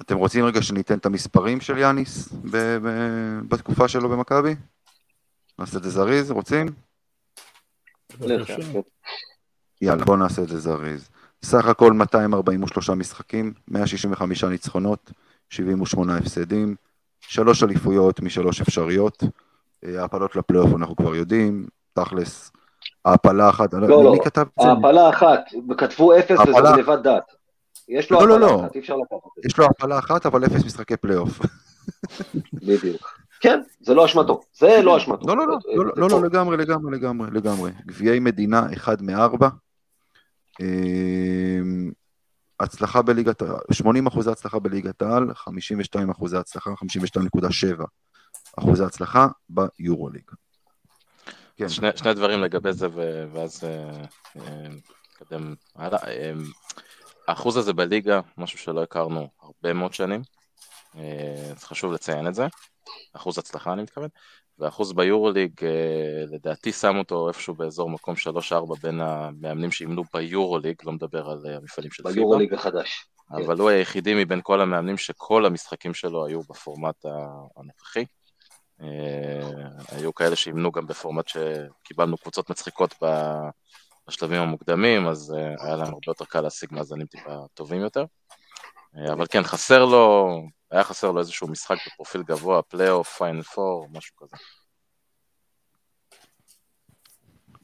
אתם 0.00 0.16
רוצים 0.16 0.44
רגע 0.44 0.62
שניתן 0.62 0.98
את 0.98 1.06
המספרים 1.06 1.60
של 1.60 1.78
יאניס 1.78 2.32
ב- 2.32 2.76
ב- 2.82 3.40
בתקופה 3.48 3.88
שלו 3.88 4.08
במכבי? 4.08 4.54
נעשה 5.58 5.78
את 5.78 5.82
זה 5.82 5.90
זריז, 5.90 6.30
רוצים? 6.30 6.66
יאללה, 9.82 10.04
בואו 10.04 10.16
נעשה 10.16 10.42
את 10.42 10.48
זה 10.48 10.58
זריז. 10.58 11.08
סך 11.42 11.66
הכל 11.66 11.92
243 11.92 12.90
משחקים, 12.90 13.54
165 13.68 14.44
ניצחונות, 14.44 15.12
78 15.50 16.16
הפסדים, 16.16 16.76
שלוש 17.20 17.62
אליפויות 17.62 18.20
משלוש 18.20 18.60
אפשריות. 18.60 19.22
אה, 19.84 20.00
העפלות 20.00 20.36
לפלייאוף 20.36 20.70
אנחנו 20.76 20.96
כבר 20.96 21.14
יודעים, 21.14 21.66
תכלס, 21.92 22.52
העפלה 23.04 23.50
אחת, 23.50 23.74
לא, 23.74 23.88
לא, 23.88 24.14
העפלה 24.56 25.10
אחת, 25.10 25.40
כתבו 25.78 26.18
אפס 26.18 26.38
וזה 26.40 26.58
גניבת 26.72 26.98
דעת. 27.02 27.32
יש 27.88 28.10
לו 28.10 28.20
לא, 28.20 28.28
לא, 28.28 28.40
לא. 28.40 28.60
אחת, 28.60 28.74
אי 28.74 28.80
אפשר 28.80 28.96
לקחת 28.96 29.18
את 29.38 29.42
זה. 29.42 29.48
יש 29.48 29.58
לו 29.58 29.64
הפעלה 29.64 29.98
אחת, 29.98 30.26
אבל 30.26 30.44
אפס 30.44 30.64
משחקי 30.64 30.96
פלייאוף. 30.96 31.40
בדיוק. 32.52 33.24
כן, 33.40 33.60
זה 33.80 33.94
לא 33.94 34.04
אשמתו, 34.04 34.40
זה 34.54 34.80
לא 34.82 34.96
אשמתו. 34.96 35.26
לא, 35.26 35.36
לא, 35.36 35.46
לא, 35.46 35.58
לא, 35.74 35.92
לא, 35.96 36.08
לא, 36.10 36.22
לגמרי, 36.22 36.56
לגמרי, 36.56 36.96
לגמרי, 36.96 37.30
לגמרי. 37.32 37.70
גביעי 37.86 38.20
מדינה, 38.20 38.66
אחד 38.72 39.02
מארבע. 39.02 39.48
אמ, 40.60 41.90
הצלחה 42.60 43.02
בליגת, 43.02 43.42
80 43.72 44.06
אחוזי 44.06 44.30
הצלחה 44.30 44.58
בליגת 44.58 45.02
העל, 45.02 45.34
52 45.34 46.10
אחוזי 46.10 46.36
הצלחה, 46.36 46.70
52.7 46.70 47.84
אחוזי 48.58 48.84
הצלחה 48.84 49.28
ביורוליג. 49.48 50.30
כן. 51.56 51.68
שני, 51.68 51.88
שני 51.96 52.14
דברים 52.14 52.40
לגבי 52.40 52.72
זה, 52.72 52.86
ואז 53.32 53.64
נתקדם 55.20 55.54
הלאה. 55.76 55.98
אמ, 56.12 56.44
האחוז 57.28 57.56
הזה 57.56 57.72
בליגה, 57.72 58.20
משהו 58.38 58.58
שלא 58.58 58.82
הכרנו 58.82 59.28
הרבה 59.42 59.72
מאוד 59.72 59.94
שנים, 59.94 60.22
אה, 60.96 61.50
אז 61.50 61.64
חשוב 61.64 61.92
לציין 61.92 62.26
את 62.26 62.34
זה, 62.34 62.46
אחוז 63.12 63.38
הצלחה 63.38 63.72
אני 63.72 63.82
מתכוון, 63.82 64.08
והאחוז 64.58 64.92
ביורוליג 64.92 65.52
אה, 65.62 66.24
לדעתי 66.32 66.72
שם 66.72 66.96
אותו 66.96 67.28
איפשהו 67.28 67.54
באזור 67.54 67.90
מקום 67.90 68.14
3-4 68.52 68.80
בין 68.82 69.00
המאמנים 69.00 69.70
שאימנו 69.70 70.02
ביורוליג, 70.14 70.76
לא 70.84 70.92
מדבר 70.92 71.30
על 71.30 71.42
אה, 71.46 71.56
המפעלים 71.56 71.90
של 71.90 72.02
פיבה. 72.02 72.14
ביורוליג 72.14 72.54
החדש. 72.54 73.06
אבל 73.30 73.54
כן. 73.54 73.60
הוא 73.60 73.70
היחידי 73.70 74.24
מבין 74.24 74.40
כל 74.42 74.60
המאמנים 74.60 74.96
שכל 74.96 75.46
המשחקים 75.46 75.94
שלו 75.94 76.26
היו 76.26 76.40
בפורמט 76.40 77.04
הנוכחי. 77.56 78.04
היו 79.88 80.14
כאלה 80.14 80.36
שאימנו 80.36 80.72
גם 80.72 80.86
בפורמט 80.86 81.28
שקיבלנו 81.28 82.16
קבוצות 82.18 82.50
מצחיקות 82.50 82.94
בשלבים 84.08 84.42
המוקדמים, 84.42 85.06
אז 85.06 85.34
אה, 85.36 85.64
היה 85.64 85.76
להם 85.76 85.86
הרבה 85.86 86.06
יותר 86.06 86.24
קל 86.24 86.40
להשיג 86.40 86.68
מאזנים 86.72 87.06
טיפה 87.06 87.36
טובים 87.54 87.80
יותר. 87.80 88.04
אה, 88.94 89.12
אבל 89.12 89.26
כן, 89.30 89.42
חסר 89.42 89.84
לו, 89.84 90.28
היה 90.70 90.84
חסר 90.84 91.10
לו 91.10 91.18
איזשהו 91.18 91.48
משחק 91.48 91.76
בפרופיל 91.86 92.22
גבוה, 92.22 92.62
פלייאוף, 92.62 93.16
פיינל 93.16 93.42
פור, 93.42 93.88
משהו 93.92 94.16
כזה. 94.16 94.36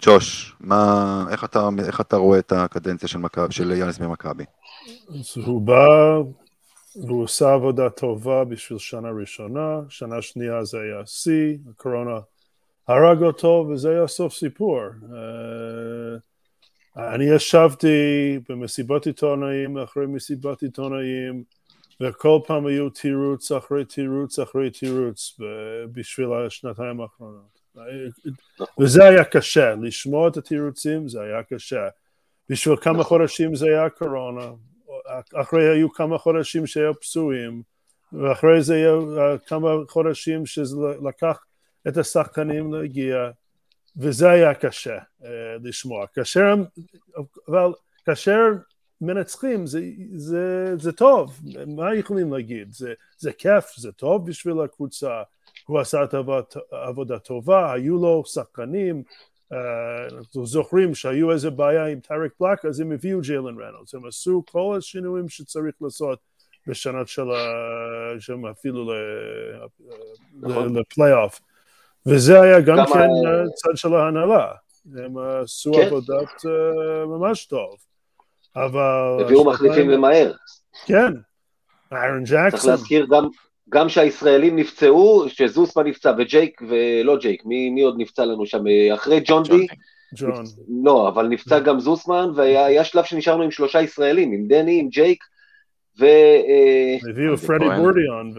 ג'וש, 0.02 0.56
מה, 0.60 1.24
איך, 1.30 1.44
אתה, 1.44 1.68
איך 1.86 2.00
אתה 2.00 2.16
רואה 2.16 2.38
את 2.38 2.52
הקדנציה 2.52 3.08
של, 3.08 3.18
מכב, 3.18 3.50
של 3.50 3.72
יאניס 3.72 3.98
במכבי? 3.98 4.44
אז 5.08 5.46
הוא 5.46 5.62
בא, 5.62 5.74
והוא 6.96 7.22
עושה 7.22 7.52
עבודה 7.52 7.90
טובה 7.90 8.44
בשביל 8.44 8.78
שנה 8.78 9.10
ראשונה, 9.20 9.80
שנה 9.88 10.22
שנייה 10.22 10.64
זה 10.64 10.78
היה 10.80 11.06
שיא, 11.06 11.58
הקורונה 11.70 12.20
הרג 12.88 13.22
אותו 13.22 13.66
וזה 13.68 13.90
היה 13.90 14.06
סוף 14.06 14.34
סיפור. 14.34 14.80
Uh, 15.02 16.20
אני 16.96 17.24
ישבתי 17.24 18.38
במסיבות 18.48 19.06
עיתונאים 19.06 19.78
אחרי 19.78 20.06
מסיבות 20.06 20.62
עיתונאים 20.62 21.44
וכל 22.00 22.38
פעם 22.46 22.66
היו 22.66 22.90
תירוץ 22.90 23.52
אחרי 23.52 23.84
תירוץ 23.84 24.38
אחרי 24.38 24.70
תירוץ 24.70 25.40
בשביל 25.92 26.32
השנתיים 26.32 27.00
האחרונות. 27.00 27.60
וזה 28.80 29.04
היה 29.04 29.24
קשה, 29.24 29.74
לשמוע 29.74 30.28
את 30.28 30.36
התירוצים 30.36 31.08
זה 31.08 31.22
היה 31.22 31.42
קשה. 31.42 31.88
בשביל 32.48 32.76
כמה 32.76 33.04
חודשים 33.04 33.54
זה 33.54 33.66
היה 33.66 33.90
קורונה, 33.90 34.50
אחרי 35.34 35.68
היו 35.68 35.92
כמה 35.92 36.18
חודשים 36.18 36.66
שהיו 36.66 36.94
פצועים, 36.94 37.62
ואחרי 38.12 38.62
זה 38.62 38.74
היו 38.74 39.16
כמה 39.46 39.68
חודשים 39.88 40.46
שזה 40.46 40.76
לקח 41.02 41.44
את 41.88 41.96
השחקנים 41.96 42.74
להגיע, 42.74 43.30
וזה 43.96 44.30
היה 44.30 44.54
קשה 44.54 44.98
uh, 44.98 45.24
לשמוע. 45.62 46.06
כאשר, 46.06 46.54
אבל 47.48 47.72
כאשר 48.06 48.52
מנצחים 49.00 49.66
זה, 49.66 49.80
זה, 50.14 50.76
זה 50.76 50.92
טוב, 50.92 51.40
מה 51.66 51.94
יכולים 51.94 52.32
להגיד? 52.32 52.72
זה, 52.72 52.92
זה 53.18 53.32
כיף, 53.32 53.64
זה 53.76 53.92
טוב 53.92 54.26
בשביל 54.26 54.60
הקבוצה, 54.60 55.22
הוא 55.66 55.80
עשה 55.80 56.04
את 56.04 56.14
עבודה, 56.14 56.42
עבודה 56.70 57.18
טובה, 57.18 57.72
היו 57.72 57.96
לו 57.96 58.22
שחקנים, 58.26 59.02
אנחנו 60.12 60.46
זוכרים 60.46 60.94
שהיו 60.94 61.32
איזה 61.32 61.50
בעיה 61.50 61.86
עם 61.86 62.00
טאריק 62.00 62.32
בלק, 62.40 62.64
אז 62.64 62.80
הם 62.80 62.92
הביאו 62.92 63.20
ג'יילן 63.20 63.44
רנולדס, 63.44 63.94
הם 63.94 64.06
עשו 64.06 64.42
כל 64.50 64.74
השינויים 64.78 65.28
שצריך 65.28 65.74
לעשות 65.80 66.18
בשנה 66.66 67.06
של, 67.06 67.26
שם 68.18 68.46
אפילו 68.46 68.92
נכון. 70.40 70.76
לפלייאוף. 70.76 71.40
וזה 72.06 72.40
היה 72.40 72.60
גם 72.60 72.76
כן 72.76 73.08
צד 73.54 73.76
של 73.76 73.94
ההנהלה, 73.94 74.52
הם 74.96 75.18
עשו 75.18 75.72
כן. 75.72 75.86
עבודת 75.86 76.28
uh, 76.28 77.06
ממש 77.06 77.46
טוב, 77.46 77.76
אבל... 78.56 79.24
הביאו 79.24 79.44
מחליפים 79.44 79.90
ומהר. 79.92 80.32
כן, 80.86 81.12
איירון 81.92 82.24
ג'קסון. 82.24 82.50
צריך 82.50 82.64
להזכיר 82.64 83.06
גם, 83.10 83.28
גם 83.72 83.88
שהישראלים 83.88 84.56
נפצעו, 84.56 85.24
שזוסמן 85.28 85.86
נפצע 85.86 86.12
וג'ייק, 86.18 86.60
ולא 86.68 87.16
ג'ייק, 87.16 87.44
מי, 87.44 87.70
מי 87.70 87.82
עוד 87.82 87.94
נפצע 87.98 88.24
לנו 88.24 88.46
שם? 88.46 88.64
אחרי 88.94 89.20
ג'ון 89.24 89.42
די? 89.42 89.66
ג'ון. 90.14 90.44
לא, 90.84 91.08
אבל 91.08 91.26
נפצע 91.26 91.58
גם 91.58 91.80
זוסמן, 91.80 92.30
והיה 92.34 92.84
שלב 92.84 93.04
שנשארנו 93.04 93.42
עם 93.42 93.50
שלושה 93.50 93.80
ישראלים, 93.80 94.32
עם 94.32 94.46
דני, 94.46 94.80
עם 94.80 94.88
ג'ייק, 94.88 95.24
ו... 95.98 96.04
אה, 96.04 97.10
הביאו 97.10 97.36
פרדי 97.36 97.64
בורדיון. 97.64 98.32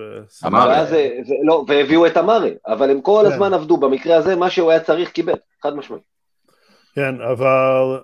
לא, 1.47 1.65
והביאו 1.67 2.07
את 2.07 2.17
אמרי, 2.17 2.53
אבל 2.67 2.89
הם 2.89 3.01
כל 3.01 3.23
כן. 3.25 3.31
הזמן 3.31 3.53
עבדו, 3.53 3.77
במקרה 3.77 4.15
הזה 4.15 4.35
מה 4.35 4.49
שהוא 4.49 4.71
היה 4.71 4.79
צריך 4.79 5.11
קיבל, 5.11 5.33
חד 5.63 5.75
משמעית. 5.75 6.03
כן, 6.95 7.21
אבל 7.31 7.99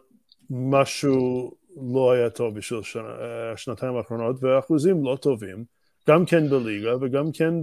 משהו 0.50 1.52
לא 1.94 2.12
היה 2.12 2.30
טוב 2.30 2.56
בשביל 2.56 2.80
אה, 2.96 3.52
השנתיים 3.54 3.96
האחרונות, 3.96 4.36
והאחוזים 4.44 5.06
לא 5.06 5.16
טובים, 5.22 5.77
גם 6.08 6.26
כן 6.26 6.50
בליגה 6.50 6.96
וגם 7.02 7.32
כן 7.32 7.54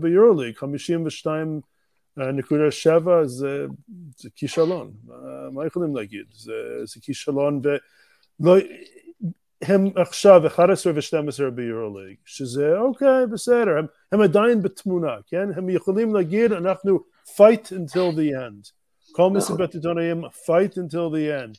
ביורוליג, 0.00 0.56
52 0.56 1.60
נקודה 2.16 2.70
שבע 2.70 3.24
זה, 3.24 3.66
זה 4.16 4.28
כישלון, 4.36 4.90
מה 5.52 5.66
יכולים 5.66 5.96
להגיד? 5.96 6.26
זה, 6.32 6.52
זה 6.84 7.00
כישלון 7.00 7.60
ולא, 8.40 8.56
הם 9.62 9.86
עכשיו 9.96 10.46
11 10.46 10.92
ו-12 10.92 11.50
ביורוליג, 11.50 12.16
שזה 12.24 12.78
אוקיי, 12.78 13.26
בסדר, 13.32 13.78
הם, 13.78 13.86
הם 14.12 14.20
עדיין 14.20 14.62
בתמונה, 14.62 15.16
כן? 15.26 15.48
הם 15.56 15.68
יכולים 15.68 16.14
להגיד, 16.14 16.52
אנחנו 16.52 17.00
fight 17.36 17.66
until 17.70 18.16
the 18.16 18.32
end. 18.32 18.70
כל 19.12 19.22
נכון. 19.22 19.36
מסיבת 19.36 19.74
עיתונאים, 19.74 20.24
fight 20.24 20.72
until 20.72 21.12
the 21.14 21.44
end. 21.44 21.58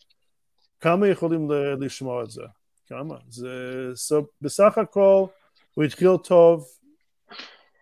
כמה 0.80 1.08
יכולים 1.08 1.51
לשמוע 1.80 2.23
את 2.23 2.30
זה? 2.30 2.41
כמה? 2.88 3.15
זה, 3.30 3.49
so, 3.93 4.23
בסך 4.41 4.77
הכל, 4.77 5.25
הוא 5.77 5.83
התחיל 5.83 6.17
טוב, 6.23 6.67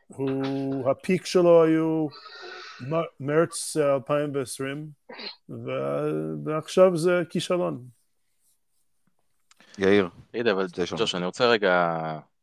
הוא, 0.07 0.91
הפיק 0.91 1.25
שלו 1.25 1.63
היו 1.63 2.07
מרץ 3.19 3.77
2020, 3.77 4.89
ועכשיו 6.45 6.97
זה 6.97 7.21
כישלון. 7.29 7.87
יאיר. 9.77 10.09
תגיד, 10.31 10.47
אבל 10.47 10.67
ג'וש, 10.97 11.15
אני 11.15 11.25
רוצה 11.25 11.45
רגע 11.45 11.97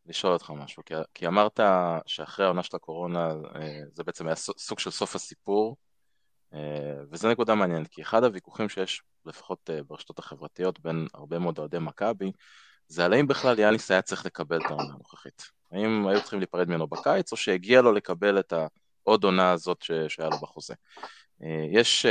לשאול 0.06 0.32
אותך 0.32 0.50
משהו, 0.50 0.82
כי, 0.84 0.94
כי 1.14 1.26
אמרת 1.26 1.60
שאחרי 2.06 2.44
העונה 2.44 2.62
של 2.62 2.76
הקורונה 2.76 3.28
אה, 3.54 3.80
זה 3.92 4.04
בעצם 4.04 4.26
היה 4.26 4.36
סוג 4.36 4.78
של 4.78 4.90
סוף 4.90 5.14
הסיפור, 5.14 5.76
אה, 6.54 6.96
וזו 7.10 7.30
נקודה 7.30 7.54
מעניינת, 7.54 7.88
כי 7.88 8.02
אחד 8.02 8.24
הוויכוחים 8.24 8.68
שיש, 8.68 9.02
לפחות 9.26 9.70
אה, 9.70 9.82
ברשתות 9.82 10.18
החברתיות, 10.18 10.80
בין 10.80 11.06
הרבה 11.14 11.38
מאוד 11.38 11.58
אוהדי 11.58 11.78
מכבי, 11.78 12.32
זה 12.88 13.04
על 13.04 13.12
האם 13.12 13.26
בכלל 13.26 13.58
יאניס 13.58 13.90
היה 13.90 14.02
צריך 14.02 14.26
לקבל 14.26 14.56
את 14.56 14.70
העונה 14.70 14.92
הנוכחית. 14.94 15.42
האם 15.72 16.06
היו 16.06 16.20
צריכים 16.20 16.38
להיפרד 16.38 16.68
ממנו 16.68 16.86
בקיץ, 16.86 17.32
או 17.32 17.36
שהגיע 17.36 17.82
לו 17.82 17.92
לקבל 17.92 18.38
את 18.38 18.52
העוד 19.06 19.24
עונה 19.24 19.50
הזאת 19.50 19.82
שהיה 20.08 20.28
לו 20.28 20.36
בחוזה. 20.42 20.74
יש 21.72 22.06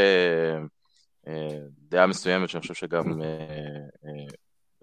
דעה 1.78 2.08
מסוימת 2.08 2.50
שאני 2.50 2.62
חושב 2.62 2.74
שגם 2.74 3.22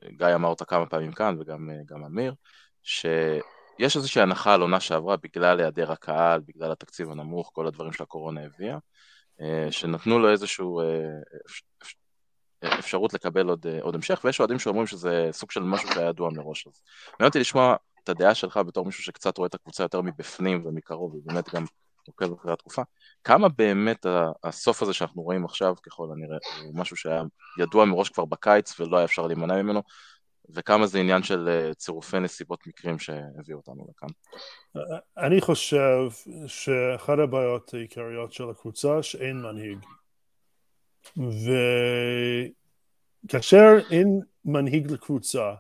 גיא 0.05 0.35
אמר 0.35 0.49
אותה 0.49 0.65
כמה 0.65 0.87
פעמים 0.87 1.13
כאן 1.13 1.37
וגם 1.41 2.05
אמיר, 2.05 2.35
שיש 2.83 3.97
איזושהי 3.97 4.23
הנחה 4.23 4.55
על 4.55 4.61
עונה 4.61 4.81
שעברה 4.81 5.17
בגלל 5.17 5.61
היעדר 5.61 5.93
הקהל, 5.93 6.41
בגלל 6.47 6.73
התקציב 6.73 7.11
הנמוך, 7.11 7.51
כל 7.55 7.67
הדברים 7.67 7.93
שהקורונה 7.93 8.41
הביאה, 8.45 8.79
אה, 9.41 9.69
שנתנו 9.71 10.19
לו 10.19 10.31
איזושהי 10.31 10.65
אה, 10.65 11.21
אפשרות 12.65 13.15
לקבל 13.15 13.49
עוד, 13.49 13.67
אה, 13.67 13.79
עוד 13.81 13.95
המשך, 13.95 14.21
ויש 14.25 14.41
אוהדים 14.41 14.59
שאומרים 14.59 14.87
שזה 14.87 15.29
סוג 15.33 15.51
של 15.51 15.63
משהו 15.63 15.89
שהיה 15.95 16.09
ידוע 16.09 16.31
מראש. 16.31 16.67
אז 16.67 16.81
מעניין 17.13 17.29
אותי 17.29 17.39
לשמוע 17.39 17.77
את 18.05 18.09
הדעה 18.09 18.35
שלך 18.35 18.57
בתור 18.57 18.87
מישהו 18.87 19.03
שקצת 19.03 19.39
רואה 19.39 19.47
את 19.47 19.55
הקבוצה 19.55 19.83
יותר 19.83 20.01
מבפנים 20.01 20.67
ומקרוב, 20.67 21.15
ובאמת 21.15 21.55
גם 21.55 21.65
עוקב 22.07 22.33
אחרי 22.33 22.53
התקופה. 22.53 22.83
כמה 23.25 23.49
באמת 23.49 24.07
הסוף 24.45 24.83
הזה 24.83 24.93
שאנחנו 24.93 25.23
רואים 25.23 25.45
עכשיו, 25.45 25.75
ככל 25.83 26.09
הנראה, 26.13 26.39
הוא 26.65 26.79
משהו 26.79 26.97
שהיה 26.97 27.23
ידוע 27.59 27.85
מראש 27.85 28.09
כבר 28.09 28.25
בקיץ 28.25 28.81
ולא 28.81 28.97
היה 28.97 29.05
אפשר 29.05 29.27
להימנע 29.27 29.63
ממנו, 29.63 29.83
וכמה 30.51 30.87
זה 30.87 30.99
עניין 30.99 31.23
של 31.23 31.49
אה, 31.49 31.75
צירופי 31.75 32.21
נסיבות 32.21 32.67
מקרים 32.67 32.99
שהביאו 32.99 33.59
אותנו 33.59 33.87
לכאן? 33.91 34.09
אני 35.19 35.41
חושב 35.41 35.99
שאחת 36.47 37.19
הבעיות 37.19 37.75
העיקריות 37.75 38.33
של 38.33 38.51
הקבוצה 38.51 39.03
שאין 39.03 39.43
מנהיג. 39.43 39.79
וכאשר 43.27 43.79
אין 43.91 44.21
מנהיג 44.45 44.91
לקבוצה, 44.91 45.55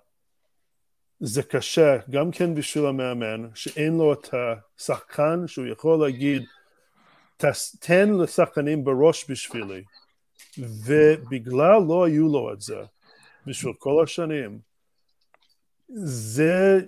זה 1.20 1.42
קשה, 1.42 1.96
גם 2.10 2.30
כן 2.30 2.54
בשביל 2.54 2.86
המאמן, 2.86 3.48
שאין 3.54 3.96
לו 3.96 4.12
את 4.12 4.28
השחקן 4.34 5.46
שהוא 5.46 5.66
יכול 5.66 6.00
להגיד, 6.00 6.42
תן 7.80 8.10
לשחקנים 8.22 8.84
בראש 8.84 9.30
בשבילי, 9.30 9.82
ובגלל 10.58 11.82
לא 11.88 12.04
היו 12.04 12.28
לו 12.28 12.52
את 12.52 12.60
זה, 12.60 12.76
בשביל 13.46 13.72
כל 13.78 14.02
השנים, 14.04 14.58
זה 15.88 16.80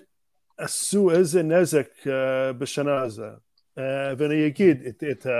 עשו 0.58 1.10
איזה 1.10 1.42
נזק 1.42 1.88
uh, 2.02 2.08
בשנה 2.52 3.00
הזו. 3.02 3.22
Uh, 3.78 3.82
ואני 4.18 4.46
אגיד 4.46 4.82
את, 4.88 5.04
את 5.10 5.26
uh, 5.26 5.30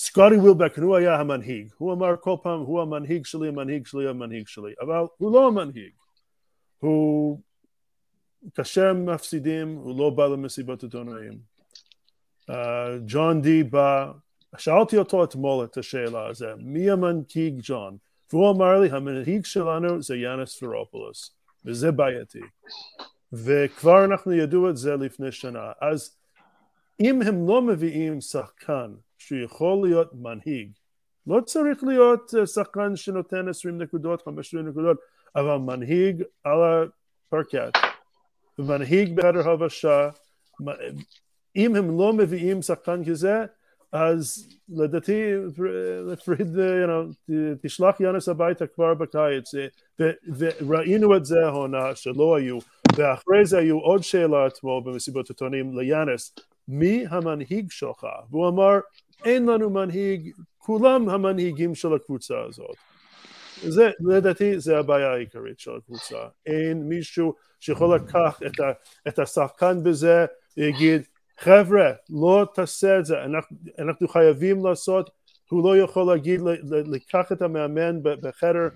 סקוטי 0.00 0.34
ווילבקן 0.34 0.82
הוא 0.82 0.96
היה 0.96 1.20
המנהיג, 1.20 1.68
הוא 1.78 1.92
אמר 1.92 2.16
כל 2.20 2.36
פעם 2.42 2.60
הוא 2.60 2.80
המנהיג 2.82 3.26
שלי, 3.26 3.48
המנהיג 3.48 3.86
שלי, 3.86 4.08
המנהיג 4.08 4.46
שלי, 4.46 4.72
אבל 4.80 4.94
הוא 5.16 5.32
לא 5.32 5.46
המנהיג, 5.46 5.92
הוא 6.78 7.40
כאשר 8.54 8.92
מפסידים 8.94 9.74
הוא 9.74 9.98
לא 9.98 10.10
בא 10.10 10.26
למסיבות 10.26 10.82
עיתונאים. 10.82 11.38
ג'ון 13.06 13.42
די 13.42 13.62
בא, 13.62 14.12
שאלתי 14.58 14.96
אותו 14.96 15.24
אתמול 15.24 15.64
את 15.64 15.78
השאלה 15.78 16.26
הזו, 16.26 16.46
מי 16.58 16.90
המנהיג 16.90 17.60
ג'ון? 17.62 17.96
והוא 18.32 18.50
אמר 18.50 18.80
לי 18.80 18.90
המנהיג 18.90 19.44
שלנו 19.44 20.02
זה 20.02 20.16
יאנס 20.16 20.58
פרופולוס 20.58 21.36
וזה 21.64 21.92
בעייתי. 21.92 22.40
וכבר 23.32 24.04
אנחנו 24.04 24.32
ידעו 24.32 24.70
את 24.70 24.76
זה 24.76 24.96
לפני 24.96 25.32
שנה. 25.32 25.72
אז 25.80 26.16
אם 27.00 27.22
הם 27.22 27.48
לא 27.48 27.62
מביאים 27.62 28.20
שחקן 28.20 28.94
שיכול 29.18 29.88
להיות 29.88 30.10
מנהיג. 30.14 30.70
לא 31.26 31.40
צריך 31.40 31.84
להיות 31.84 32.34
uh, 32.42 32.46
שחקן 32.46 32.96
שנותן 32.96 33.48
20 33.48 33.78
נקודות, 33.78 34.22
15 34.22 34.62
נקודות 34.62 34.96
אבל 35.36 35.56
מנהיג 35.56 36.22
על 36.44 36.58
הפרקט. 36.62 37.78
ומנהיג 38.58 39.16
בחדר 39.16 39.50
הבשה, 39.50 40.08
אם 41.56 41.76
הם 41.76 41.98
לא 41.98 42.12
מביאים 42.12 42.62
שחקן 42.62 43.04
כזה, 43.04 43.44
אז 43.92 44.48
לדעתי 44.68 45.32
פריד, 46.24 46.56
you 46.56 46.88
know, 46.88 47.32
תשלח 47.62 48.00
יאנס 48.00 48.28
הביתה 48.28 48.66
כבר 48.66 48.94
בקיץ. 48.94 49.50
וראינו 50.38 51.16
את 51.16 51.24
זה 51.24 51.46
העונה 51.46 51.94
שלא 51.94 52.36
היו 52.36 52.58
ואחרי 52.96 53.46
זה 53.46 53.58
היו 53.58 53.78
עוד 53.78 54.02
שאלה 54.02 54.46
אתמול 54.46 54.82
במסיבות 54.84 55.28
עיתונים 55.28 55.78
ליאנס. 55.78 56.34
מי 56.68 57.04
המנהיג 57.10 57.70
שלך? 57.70 58.06
והוא 58.30 58.48
אמר 58.48 58.78
אין 59.24 59.46
לנו 59.46 59.70
מנהיג, 59.70 60.32
כולם 60.58 61.08
המנהיגים 61.08 61.74
של 61.74 61.94
הקבוצה 61.94 62.34
הזאת. 62.48 62.76
זה, 63.62 63.90
לדעתי 64.00 64.60
זה 64.60 64.78
הבעיה 64.78 65.12
העיקרית 65.12 65.60
של 65.60 65.70
הקבוצה. 65.76 66.18
אין 66.46 66.82
מישהו 66.82 67.34
שיכול 67.60 67.96
לקח 67.96 68.40
את, 68.46 68.60
ה, 68.60 68.72
את 69.08 69.18
השחקן 69.18 69.82
בזה 69.82 70.26
ויגיד 70.56 71.02
חבר'ה, 71.38 71.92
לא 72.10 72.46
תעשה 72.54 72.98
את 72.98 73.04
זה, 73.04 73.24
אנחנו, 73.24 73.56
אנחנו 73.78 74.08
חייבים 74.08 74.66
לעשות, 74.66 75.10
הוא 75.50 75.64
לא 75.64 75.78
יכול 75.78 76.06
להגיד, 76.06 76.40
לקח 76.70 77.32
את 77.32 77.42
המאמן 77.42 78.02
בחדר, 78.02 78.68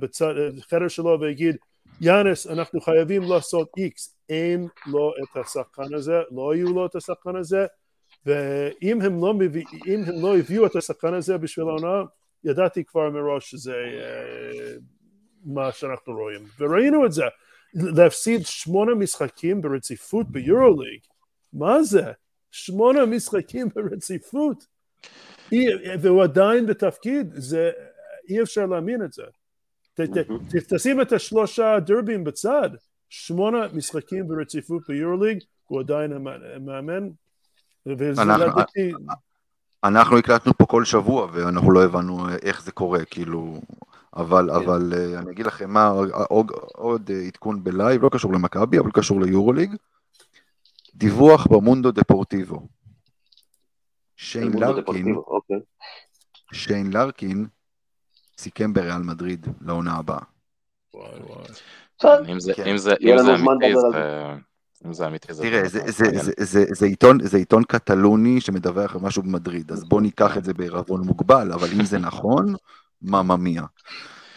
בצד, 0.00 0.34
בחדר 0.56 0.88
שלו 0.88 1.20
ויגיד, 1.20 1.56
יאנס, 2.00 2.46
אנחנו 2.46 2.80
חייבים 2.80 3.22
לעשות 3.22 3.68
איקס, 3.76 4.16
אין 4.28 4.68
לו 4.86 5.12
את 5.22 5.36
השחקן 5.36 5.94
הזה, 5.94 6.20
לא 6.30 6.52
היו 6.52 6.72
לו 6.72 6.86
את 6.86 6.94
השחקן 6.96 7.36
הזה, 7.36 7.66
ואם 8.26 9.00
הם 9.02 9.20
לא, 9.20 9.34
מביא, 9.34 9.64
הם 9.86 10.22
לא 10.22 10.38
הביאו 10.38 10.66
את 10.66 10.76
השחקן 10.76 11.14
הזה 11.14 11.38
בשביל 11.38 11.66
העונה, 11.68 12.02
ידעתי 12.44 12.84
כבר 12.84 13.10
מראש 13.10 13.50
שזה 13.50 13.72
uh, 13.72 14.80
מה 15.44 15.72
שאנחנו 15.72 16.12
רואים, 16.12 16.40
וראינו 16.58 17.06
את 17.06 17.12
זה, 17.12 17.24
להפסיד 17.74 18.46
שמונה 18.46 18.94
משחקים 18.94 19.62
ברציפות 19.62 20.30
ביורוליג 20.30 21.00
מה 21.54 21.82
זה? 21.82 22.12
שמונה 22.50 23.06
משחקים 23.06 23.68
ברציפות. 23.74 24.66
והוא 26.00 26.22
עדיין 26.22 26.66
בתפקיד, 26.66 27.32
זה, 27.34 27.70
אי 28.28 28.42
אפשר 28.42 28.66
להאמין 28.66 29.04
את 29.04 29.12
זה. 29.12 29.22
ת, 29.94 30.00
ת, 30.00 30.72
תשים 30.72 31.00
את 31.00 31.12
השלושה 31.12 31.78
דרבים 31.86 32.24
בצד, 32.24 32.70
שמונה 33.08 33.66
משחקים 33.72 34.28
ברציפות 34.28 34.82
ביורוליג, 34.88 35.38
הוא 35.64 35.80
עדיין 35.80 36.12
המאמן. 36.12 37.08
אנחנו 39.84 40.18
הקלטנו 40.18 40.52
פה 40.58 40.66
כל 40.66 40.84
שבוע 40.84 41.28
ואנחנו 41.32 41.72
לא 41.72 41.84
הבנו 41.84 42.28
איך 42.42 42.62
זה 42.62 42.72
קורה, 42.72 43.04
כאילו, 43.04 43.60
אבל, 44.16 44.48
כן. 44.50 44.54
אבל 44.56 44.92
אה, 44.96 45.18
אני 45.18 45.30
אגיד 45.30 45.46
לכם 45.46 45.70
מה, 45.70 45.88
עוד, 46.28 46.50
עוד 46.74 47.10
עדכון 47.26 47.64
בלייב, 47.64 48.02
לא 48.02 48.08
קשור 48.08 48.32
למכבי, 48.32 48.78
אבל 48.78 48.90
קשור 48.90 49.20
ליורוליג. 49.20 49.74
דיווח 50.94 51.46
במונדו 51.46 51.90
דפורטיבו. 51.90 52.66
שיין 54.16 54.52
לרקין, 54.52 55.14
אוקיי. 55.14 55.60
שיין 56.52 56.92
לרקין 56.92 57.46
סיכם 58.38 58.72
בריאל 58.72 59.02
מדריד 59.02 59.46
לעונה 59.60 59.96
הבאה. 59.96 60.22
אם 62.04 62.40
זה 62.40 62.94
אמיתי, 63.34 63.72
זה... 64.92 65.42
תראה, 65.42 65.62
זה 67.22 67.36
עיתון 67.36 67.64
קטלוני 67.64 68.40
שמדווח 68.40 68.94
על 68.94 69.00
משהו 69.00 69.22
במדריד, 69.22 69.72
אז 69.72 69.84
בוא 69.84 70.00
ניקח 70.00 70.36
את 70.36 70.44
זה 70.44 70.54
בערבון 70.54 71.00
מוגבל, 71.00 71.52
אבל 71.52 71.68
אם 71.72 71.84
זה 71.84 71.98
נכון, 71.98 72.54
מממיה. 73.02 73.62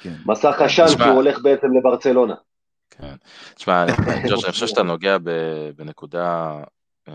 כן. 0.02 0.16
מסך 0.26 0.62
עשן 0.62 0.88
שהוא 0.88 1.06
הולך 1.06 1.40
בעצם 1.44 1.68
לברצלונה. 1.78 2.36
כן. 2.90 3.16
תשמע, 3.56 3.86
ג'וש, 4.30 4.44
אני 4.44 4.52
חושב 4.52 4.68
שאתה 4.68 4.84
נוגע 4.84 5.18
בנקודה 5.76 6.54
אה, 7.08 7.14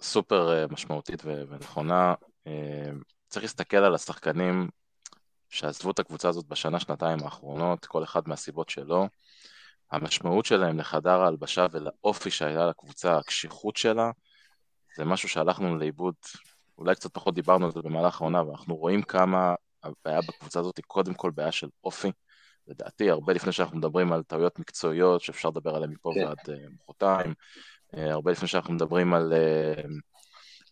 סופר 0.00 0.52
אה, 0.52 0.66
משמעותית 0.70 1.22
ונכונה. 1.24 2.14
אה, 2.46 2.90
צריך 3.28 3.44
להסתכל 3.44 3.76
על 3.76 3.94
השחקנים 3.94 4.68
שעזבו 5.50 5.90
את 5.90 5.98
הקבוצה 5.98 6.28
הזאת 6.28 6.46
בשנה, 6.46 6.80
שנתיים 6.80 7.18
האחרונות, 7.24 7.86
כל 7.86 8.04
אחד 8.04 8.22
מהסיבות 8.26 8.68
שלו. 8.68 9.08
המשמעות 9.92 10.44
שלהם 10.44 10.78
לחדר 10.78 11.20
ההלבשה 11.20 11.66
ולאופי 11.72 12.30
שהיה 12.30 12.66
לקבוצה, 12.66 13.18
הקשיחות 13.18 13.76
שלה, 13.76 14.10
זה 14.96 15.04
משהו 15.04 15.28
שהלכנו 15.28 15.76
לאיבוד, 15.76 16.14
אולי 16.78 16.94
קצת 16.94 17.14
פחות 17.14 17.34
דיברנו 17.34 17.66
על 17.66 17.72
זה 17.72 17.82
במהלך 17.82 18.20
העונה, 18.20 18.42
ואנחנו 18.42 18.76
רואים 18.76 19.02
כמה 19.02 19.54
הבעיה 19.82 20.20
בקבוצה 20.28 20.60
הזאת 20.60 20.76
היא 20.76 20.84
קודם 20.86 21.14
כל 21.14 21.30
בעיה 21.30 21.52
של 21.52 21.68
אופי. 21.84 22.12
לדעתי, 22.66 23.10
הרבה 23.10 23.32
לפני 23.32 23.52
שאנחנו 23.52 23.78
מדברים 23.78 24.12
על 24.12 24.22
טעויות 24.22 24.58
מקצועיות 24.58 25.20
שאפשר 25.20 25.48
לדבר 25.48 25.74
עליהן 25.74 25.90
מפה 25.90 26.10
כן. 26.14 26.24
ועד 26.26 26.38
אה, 26.38 26.72
מחרתיים, 26.82 27.34
אה, 27.94 27.98
הרבה 28.00 28.30
לפני 28.30 28.48
שאנחנו 28.48 28.74
מדברים 28.74 29.14
על, 29.14 29.32
אה, 29.32 29.86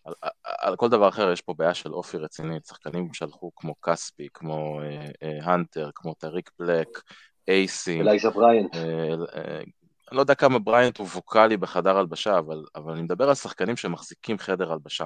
על, 0.05 0.14
על, 0.23 0.31
על 0.45 0.77
כל 0.77 0.89
דבר 0.89 1.09
אחר, 1.09 1.33
יש 1.33 1.41
פה 1.41 1.55
בעיה 1.55 1.75
של 1.75 1.93
אופי 1.93 2.16
רציני, 2.16 2.59
שחקנים 2.68 3.14
שהלכו 3.14 3.51
כמו 3.57 3.75
כספי, 3.81 4.29
כמו 4.35 4.81
הנטר, 5.43 5.91
כמו 5.95 6.14
טאריק 6.14 6.51
בלאק, 6.59 6.88
אייסי. 7.51 8.01
אלייז'ה 8.01 8.30
בריינט. 8.30 8.76
אני 8.76 10.16
לא 10.16 10.20
יודע 10.20 10.34
כמה 10.34 10.59
בריינט 10.59 10.98
הוא 10.98 11.07
ווקאלי 11.07 11.57
בחדר 11.57 11.96
הלבשה, 11.98 12.38
אבל, 12.38 12.62
אבל 12.76 12.92
אני 12.92 13.03
מדבר 13.03 13.28
על 13.28 13.34
שחקנים 13.34 13.76
שמחזיקים 13.76 14.38
חדר 14.38 14.72
הלבשה. 14.72 15.05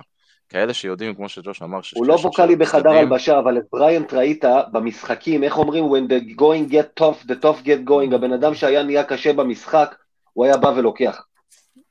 כאלה 0.48 0.74
שיודעים, 0.74 1.14
כמו 1.14 1.28
שג'וש 1.28 1.62
אמר, 1.62 1.78
הוא 1.94 2.06
לא 2.06 2.14
ווקאלי 2.14 2.56
בחדר 2.56 2.90
הלבשה, 2.90 3.38
אבל 3.38 3.58
את 3.58 3.64
בריינט 3.72 4.14
ראית 4.14 4.44
במשחקים, 4.72 5.44
איך 5.44 5.58
אומרים, 5.58 5.84
when 5.84 6.10
the 6.10 6.40
going 6.40 6.72
get 6.72 7.02
tough, 7.02 7.26
the 7.26 7.34
tough 7.42 7.64
get 7.64 7.88
going, 7.88 8.14
הבן 8.14 8.32
אדם 8.32 8.54
שהיה 8.54 8.82
נהיה 8.82 9.04
קשה 9.04 9.32
במשחק, 9.32 9.94
הוא 10.32 10.44
היה 10.44 10.56
בא 10.56 10.68
ולוקח. 10.76 11.24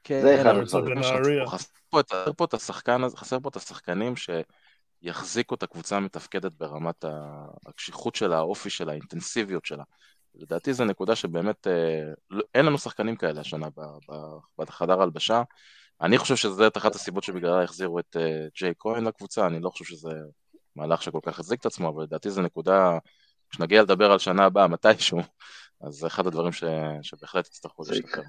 כן, 0.04 0.22
זה 0.22 0.42
אחד 0.42 0.56
הדברים. 0.56 1.46
חסר 1.48 2.34
פה 2.38 2.46
את 2.46 2.54
השחקן 2.54 3.04
הזה, 3.04 3.18
חסר 3.18 3.40
פה 3.40 3.50
את 3.50 3.56
השחקנים 3.56 4.14
שיחזיקו 5.04 5.56
את 5.56 5.64
הקבוצה 5.64 5.98
המתפקדת 5.98 6.52
ברמת 6.58 7.06
הקשיחות 7.68 8.16
שלה, 8.16 8.38
האופי 8.38 8.70
שלה, 8.70 8.92
האינטנסיביות 8.92 9.66
שלה. 9.66 9.84
לדעתי 10.36 10.74
זו 10.74 10.86
נקודה 10.86 11.16
שבאמת, 11.16 11.68
אה, 11.68 12.14
לא- 12.30 12.44
אין 12.56 12.66
לנו 12.66 12.78
שחקנים 12.78 13.16
כאלה 13.16 13.42
השנה 13.42 13.68
בחדר 14.58 15.02
הלבשה. 15.02 15.44
אני 16.02 16.18
חושב 16.18 16.36
שזה 16.36 16.68
אחת 16.78 16.96
הסיבות 16.96 17.24
שבגללה 17.24 17.64
החזירו 17.64 18.00
את 18.00 18.16
uh, 18.16 18.20
ג'יי 18.60 18.74
כהן 18.80 19.04
לקבוצה, 19.04 19.48
אני 19.48 19.60
לא 19.60 19.70
חושב 19.70 19.86
שזה 19.86 20.12
מהלך 20.76 21.04
שכל 21.04 21.20
כך 21.24 21.40
החזיק 21.40 21.60
את 21.60 21.66
עצמו, 21.66 21.90
אבל 21.90 22.04
לדעתי 22.04 22.30
זו 22.30 22.42
נקודה, 22.42 22.98
כשנגיע 23.50 23.82
לדבר 23.82 24.12
על 24.12 24.20
שנה 24.20 24.46
הבאה 24.46 24.68
מתישהו, 24.68 25.20
אז 25.82 25.94
זה 25.94 26.08
אחד 26.08 26.28
הדברים 26.28 26.52
ש... 26.52 26.64
שבהחלט 27.02 27.48
יצטרכו 27.48 27.84
להשתפר. 27.90 28.22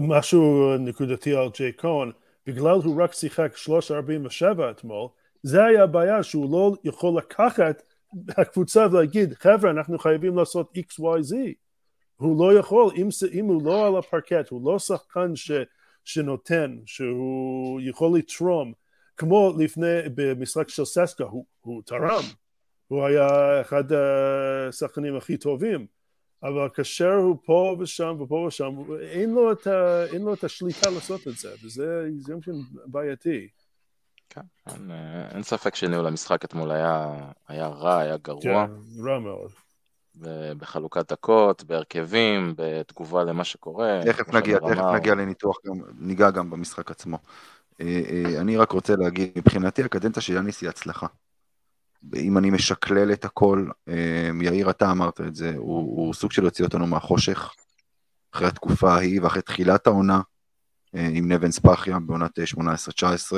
משהו 0.00 0.74
נקודתי 0.78 1.34
על 1.34 1.48
ג'יי 1.54 1.72
כהן, 1.78 2.12
בגלל 2.46 2.76
הוא 2.84 3.02
רק 3.02 3.12
שיחק 3.12 3.52
3.47 3.56 4.70
אתמול, 4.70 5.08
זה 5.42 5.64
היה 5.64 5.84
הבעיה 5.84 6.22
שהוא 6.22 6.52
לא 6.52 6.72
יכול 6.84 7.18
לקחת 7.18 7.82
הקבוצה 8.28 8.86
ולהגיד 8.92 9.34
חבר'ה 9.34 9.70
אנחנו 9.70 9.98
חייבים 9.98 10.36
לעשות 10.36 10.72
XYZ 10.76 11.34
הוא 12.16 12.38
לא 12.38 12.58
יכול, 12.58 12.92
אם, 12.96 13.08
אם 13.32 13.44
הוא 13.44 13.62
לא 13.64 13.86
על 13.86 13.96
הפרקט, 13.96 14.48
הוא 14.48 14.72
לא 14.72 14.78
שחקן 14.78 15.36
ש, 15.36 15.50
שנותן, 16.04 16.76
שהוא 16.86 17.80
יכול 17.80 18.18
לתרום, 18.18 18.72
כמו 19.16 19.54
לפני, 19.58 20.00
במשחק 20.14 20.68
של 20.68 20.84
ססקה, 20.84 21.24
הוא, 21.24 21.44
הוא 21.60 21.82
תרם, 21.86 22.22
הוא 22.88 23.04
היה 23.04 23.60
אחד 23.60 23.84
השחקנים 23.92 25.16
הכי 25.16 25.36
טובים, 25.36 25.86
אבל 26.42 26.68
כאשר 26.74 27.14
הוא 27.14 27.36
פה 27.44 27.76
ושם 27.80 28.16
ופה 28.20 28.44
ושם, 28.48 28.74
אין 29.00 29.30
לו 29.30 29.52
את, 29.52 29.66
ה, 29.66 30.04
אין 30.12 30.22
לו 30.22 30.34
את 30.34 30.44
השליטה 30.44 30.90
לעשות 30.90 31.28
את 31.28 31.36
זה, 31.36 31.54
וזה 31.64 32.08
גם 32.28 32.40
כן 32.40 32.52
בעייתי. 32.86 33.48
כן, 34.30 34.40
אין, 34.66 34.90
אין 35.30 35.42
ספק 35.42 35.74
שניהול 35.74 36.06
המשחק 36.06 36.44
אתמול 36.44 36.70
היה, 36.70 37.14
היה 37.48 37.66
רע, 37.66 37.98
היה 37.98 38.16
גרוע. 38.16 38.42
כן, 38.42 38.72
רע 39.04 39.18
מאוד. 39.18 39.50
בחלוקת 40.58 41.12
דקות, 41.12 41.64
בהרכבים, 41.64 42.54
בתגובה 42.56 43.24
למה 43.24 43.44
שקורה. 43.44 44.00
תכף 44.04 44.34
נגיע, 44.34 44.58
תכף 44.58 44.84
נגיע 44.94 45.14
לניתוח, 45.14 45.56
גם, 45.66 45.74
ניגע 45.98 46.30
גם 46.30 46.50
במשחק 46.50 46.90
עצמו. 46.90 47.18
אה, 47.80 48.02
אה, 48.10 48.40
אני 48.40 48.56
רק 48.56 48.72
רוצה 48.72 48.96
להגיד, 48.96 49.32
מבחינתי 49.36 49.82
הקדנציה 49.82 50.22
של 50.22 50.32
יאניס 50.34 50.62
היא 50.62 50.68
הצלחה. 50.68 51.06
אם 52.14 52.38
אני 52.38 52.50
משקלל 52.50 53.12
את 53.12 53.24
הכל, 53.24 53.68
אה, 53.88 54.30
יאיר, 54.42 54.70
אתה 54.70 54.90
אמרת 54.90 55.20
את 55.20 55.34
זה, 55.34 55.52
הוא, 55.56 55.78
הוא 56.06 56.14
סוג 56.14 56.32
של 56.32 56.44
יוציא 56.44 56.64
אותנו 56.64 56.86
מהחושך, 56.86 57.54
אחרי 58.32 58.48
התקופה 58.48 58.94
ההיא 58.94 59.22
ואחרי 59.22 59.42
תחילת 59.42 59.86
העונה, 59.86 60.20
עם 60.92 61.32
נבן 61.32 61.50
ספחיה 61.50 61.98
בעונת 61.98 62.38
18-19. 62.38 63.36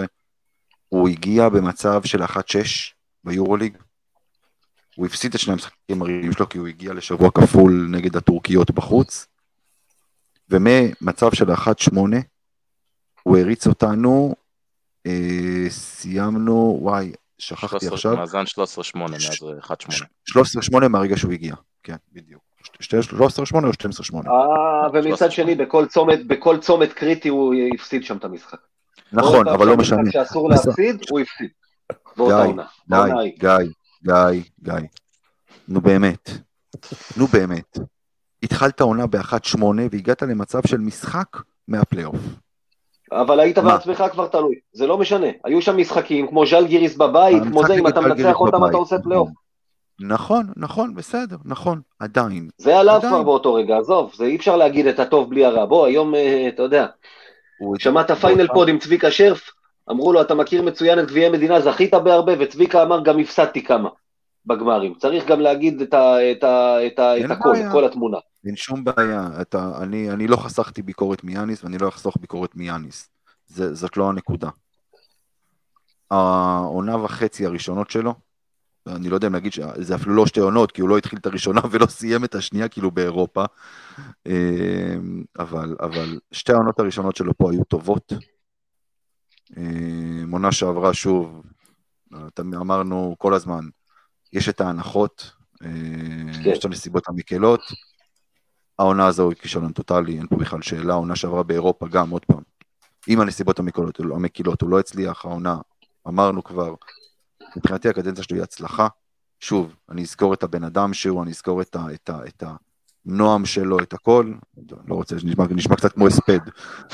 הוא 0.89 1.09
הגיע 1.09 1.49
במצב 1.49 2.03
של 2.05 2.23
1-6 2.23 2.29
ביורוליג, 3.25 3.77
הוא 4.97 5.07
הפסיד 5.07 5.35
את 5.35 5.41
שני 5.41 5.53
המשחקים 5.53 6.03
הראשונים 6.03 6.33
שלו 6.33 6.49
כי 6.49 6.59
הוא 6.59 6.69
הגיע 6.69 6.95
לשבוע 6.95 7.31
כפול 7.31 7.89
נגד 7.91 8.17
הטורקיות 8.17 8.71
בחוץ, 8.71 9.27
וממצב 10.51 11.35
של 11.35 11.51
1-8 11.51 11.59
הוא 13.23 13.39
הריץ 13.39 13.67
אותנו, 13.67 14.35
אה, 15.07 15.67
סיימנו, 15.69 16.79
וואי, 16.83 17.13
שכחתי 17.39 17.87
13, 17.87 17.95
עכשיו. 17.95 18.17
מאזן 18.17 18.45
13-8 18.95 18.99
מאז 19.11 19.13
1-8. 19.61 20.05
13-8 20.85 20.89
מהרגע 20.89 21.17
שהוא 21.17 21.33
הגיע, 21.33 21.55
כן, 21.83 21.97
בדיוק. 22.13 22.43
13-8 22.83 23.65
או 23.65 23.71
12-8? 23.71 24.29
אה, 24.29 24.89
ומצד 24.93 25.33
שני, 25.33 25.55
בכל 25.55 25.87
צומת, 25.87 26.27
בכל 26.27 26.59
צומת 26.59 26.93
קריטי 26.93 27.29
הוא 27.29 27.55
הפסיד 27.75 28.05
שם 28.05 28.17
את 28.17 28.25
המשחק. 28.25 28.59
נכון, 29.13 29.49
אבל 29.49 29.67
לא 29.67 29.77
משנה. 29.77 30.11
כשאסור 30.11 30.51
להפסיד, 30.51 31.03
הוא 31.11 31.21
הפסיד. 31.21 31.49
גיא, 32.19 32.27
גיא, 33.39 33.51
גיא, 34.05 34.43
גיא. 34.63 34.89
נו 35.69 35.81
באמת. 35.81 36.31
נו 37.17 37.27
באמת. 37.27 37.79
התחלת 38.43 38.81
עונה 38.81 39.07
ב-1-8 39.07 39.65
והגעת 39.91 40.23
למצב 40.23 40.61
של 40.67 40.79
משחק 40.79 41.37
מהפלייאוף. 41.69 42.17
אבל 43.13 43.41
היית 43.41 43.59
בעצמך 43.59 44.05
כבר 44.13 44.27
תלוי, 44.27 44.55
זה 44.73 44.87
לא 44.87 44.99
משנה. 44.99 45.27
היו 45.45 45.63
שם 45.63 45.77
משחקים 45.77 46.27
כמו 46.27 46.47
ז'לגיריס 46.47 46.97
בבית, 46.97 47.43
כמו 47.43 47.67
זה, 47.67 47.75
אם 47.75 47.89
אתה 47.89 48.01
מנצח 48.01 48.41
אותם 48.41 48.67
אתה 48.67 48.77
עושה 48.77 48.99
פלייאוף. 48.99 49.29
נכון, 50.01 50.47
נכון, 50.57 50.95
בסדר, 50.95 51.37
נכון, 51.45 51.81
עדיין. 51.99 52.49
זה 52.59 52.79
עליו 52.79 53.01
כבר 53.09 53.23
באותו 53.23 53.55
רגע, 53.55 53.79
עזוב, 53.79 54.13
זה 54.15 54.25
אי 54.25 54.37
אפשר 54.37 54.57
להגיד 54.57 54.87
את 54.87 54.99
הטוב 54.99 55.31
בלי 55.31 55.45
הרע. 55.45 55.65
בוא, 55.65 55.87
היום, 55.87 56.15
אה, 56.15 56.49
אתה 56.49 56.63
יודע, 56.63 56.87
שמעת 57.79 58.11
פיינל 58.11 58.47
פוד 58.47 58.69
עם 58.69 58.79
צביקה 58.79 59.11
שרף, 59.11 59.51
אמרו 59.91 60.13
לו, 60.13 60.21
אתה 60.21 60.35
מכיר 60.35 60.63
מצוין 60.63 60.99
את 60.99 61.09
גביעי 61.09 61.29
מדינה, 61.29 61.61
זכית 61.61 61.95
בהרבה, 61.95 62.33
וצביקה 62.39 62.83
אמר, 62.83 63.01
גם 63.05 63.19
הפסדתי 63.19 63.65
כמה 63.65 63.89
בגמרים. 64.47 64.95
צריך 64.95 65.27
גם 65.27 65.41
להגיד 65.41 65.81
את, 65.81 65.95
ה, 65.95 66.33
את, 66.33 66.45
ה, 66.45 66.87
את, 66.87 66.99
ה, 66.99 67.25
את 67.25 67.31
הכל, 67.31 67.57
את 67.57 67.73
כל 67.73 67.85
התמונה. 67.85 68.19
אין 68.47 68.57
שום 68.57 68.85
בעיה, 68.85 69.29
אתה, 69.41 69.71
אני, 69.83 70.11
אני 70.11 70.27
לא 70.27 70.37
חסכתי 70.37 70.83
ביקורת 70.83 71.25
מיאניס, 71.25 71.65
ואני 71.65 71.79
לא 71.79 71.89
אחסוך 71.89 72.17
ביקורת 72.21 72.55
מיאניס. 72.55 73.11
זה, 73.47 73.75
זאת 73.75 73.97
לא 73.97 74.09
הנקודה. 74.09 74.49
העונה 76.11 76.97
וחצי 76.97 77.47
הראשונות 77.47 77.91
שלו, 77.91 78.15
אני 78.97 79.09
לא 79.09 79.15
יודע 79.15 79.27
אם 79.27 79.33
להגיד 79.33 79.53
שזה 79.53 79.95
אפילו 79.95 80.15
לא 80.15 80.27
שתי 80.27 80.41
עונות, 80.41 80.73
כי 80.73 80.81
הוא 80.81 80.89
לא 80.89 80.99
התחיל 80.99 81.19
את 81.19 81.27
הראשונה 81.27 81.61
ולא 81.71 81.87
סיים 81.87 82.25
את 82.25 82.35
השנייה, 82.35 82.69
כאילו 82.69 82.91
באירופה, 82.91 83.45
אמ, 84.27 85.25
אבל, 85.39 85.77
אבל 85.81 86.19
שתי 86.33 86.53
העונות 86.53 86.81
הראשונות 86.81 87.17
שלו 87.17 87.35
פה 87.37 87.51
היו 87.53 87.65
טובות. 87.65 88.13
אמ, 89.57 90.31
עונה 90.33 90.53
שעברה 90.53 90.95
שוב, 90.95 91.43
אמרנו 92.41 93.15
כל 93.19 93.35
הזמן, 93.35 93.65
יש 94.33 94.49
את 94.49 94.61
ההנחות, 94.61 95.31
אמ, 95.65 96.33
כן. 96.45 96.51
יש 96.51 96.59
את 96.59 96.65
הנסיבות 96.65 97.09
המקלות, 97.09 97.61
העונה 98.79 99.07
הזו 99.07 99.31
היא 99.31 99.37
כישלון 99.39 99.73
טוטאלי, 99.73 100.19
אין 100.19 100.27
פה 100.27 100.37
בכלל 100.37 100.63
שאלה, 100.63 100.93
העונה 100.93 101.17
שעברה 101.17 101.43
באירופה 101.43 101.89
גם, 101.89 102.11
עוד 102.11 102.25
פעם, 102.25 102.43
עם 103.07 103.21
הנסיבות 103.21 103.59
המקלות, 103.59 104.01
המקילות, 104.01 104.63
הוא 104.63 104.71
לא 104.71 104.79
הצליח, 104.79 105.25
העונה, 105.25 105.57
אמרנו 106.09 106.45
כבר, 106.45 106.75
מבחינתי 107.57 107.89
הקדנציה 107.89 108.25
שלו 108.25 108.37
היא 108.37 108.43
הצלחה. 108.43 108.89
שוב, 109.41 109.75
אני 109.91 110.03
אזכור 110.03 110.35
את 110.35 110.43
הבן 110.43 110.65
אדם 110.65 110.95
שהוא, 110.95 111.23
אני 111.23 111.31
אזכור 111.31 111.63
את, 111.63 111.77
ה, 111.77 111.85
את, 111.95 112.11
ה, 112.11 112.19
את 112.29 112.43
הנועם 113.07 113.47
שלו, 113.47 113.79
את 113.79 113.93
הכל. 113.93 114.33
לא 114.89 114.95
רוצה, 114.95 115.17
נשמע, 115.17 115.45
נשמע 115.51 115.77
קצת 115.77 115.93
כמו 115.93 116.07
הספד, 116.07 116.39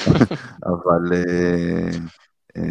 אבל... 0.67 1.13
אה, 1.13 1.91
אה, 2.57 2.63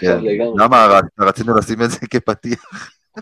כן. 0.00 0.20
למה 0.56 1.00
רצינו 1.20 1.58
לשים 1.58 1.82
את 1.82 1.90
זה 1.90 1.98
כפתיח? 2.10 2.90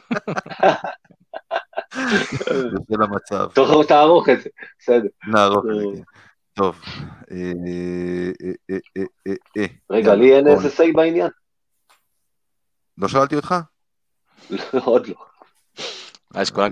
זה 2.88 2.96
למצב. 2.98 3.48
תערוך 3.88 4.28
את 4.28 4.42
זה, 4.42 4.48
בסדר. 4.78 5.08
נערוך 5.26 5.64
את 5.64 5.70
זה. 5.76 5.82
כן. 5.96 6.02
טוב. 6.54 6.80
אה, 7.30 7.52
רגע, 9.90 10.14
לי 10.14 10.36
אין 10.36 10.48
איזה 10.48 10.70
סיי 10.70 10.92
בעניין. 10.92 11.30
לא 12.98 13.08
שאלתי 13.08 13.36
אותך? 13.36 13.54
עוד 14.84 15.06
לא. 15.06 15.14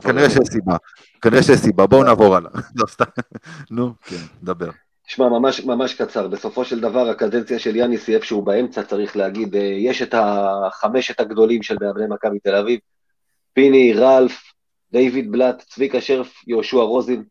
כנראה 0.02 0.30
שיש 0.30 0.48
סיבה, 0.52 0.76
כנראה 1.20 1.42
שיש 1.42 1.58
סיבה, 1.58 1.86
בואו 1.86 2.04
נעבור 2.04 2.36
הלאה. 2.36 2.50
לא, 2.76 2.86
סתם, 2.86 3.04
נו, 3.70 3.92
כן, 4.02 4.16
דבר. 4.42 4.70
שמע, 5.06 5.28
ממש, 5.28 5.60
ממש 5.60 5.94
קצר, 5.94 6.28
בסופו 6.28 6.64
של 6.64 6.80
דבר 6.80 7.08
הקדנציה 7.08 7.58
של 7.58 7.76
יאניס 7.76 8.08
היא 8.08 8.16
איפשהו 8.16 8.42
באמצע, 8.42 8.82
צריך 8.82 9.16
להגיד, 9.16 9.56
אה, 9.56 9.60
יש 9.60 10.02
את 10.02 10.14
החמשת 10.18 11.20
הגדולים 11.20 11.62
של 11.62 11.76
מאמני 11.80 12.04
מכבי 12.08 12.38
תל 12.38 12.54
אביב, 12.54 12.80
פיני, 13.52 13.92
רלף, 13.92 14.42
דיוויד 14.92 15.32
בלאט, 15.32 15.62
צביקה 15.68 16.00
שרף, 16.00 16.32
יהושע 16.46 16.76
רוזין, 16.76 17.24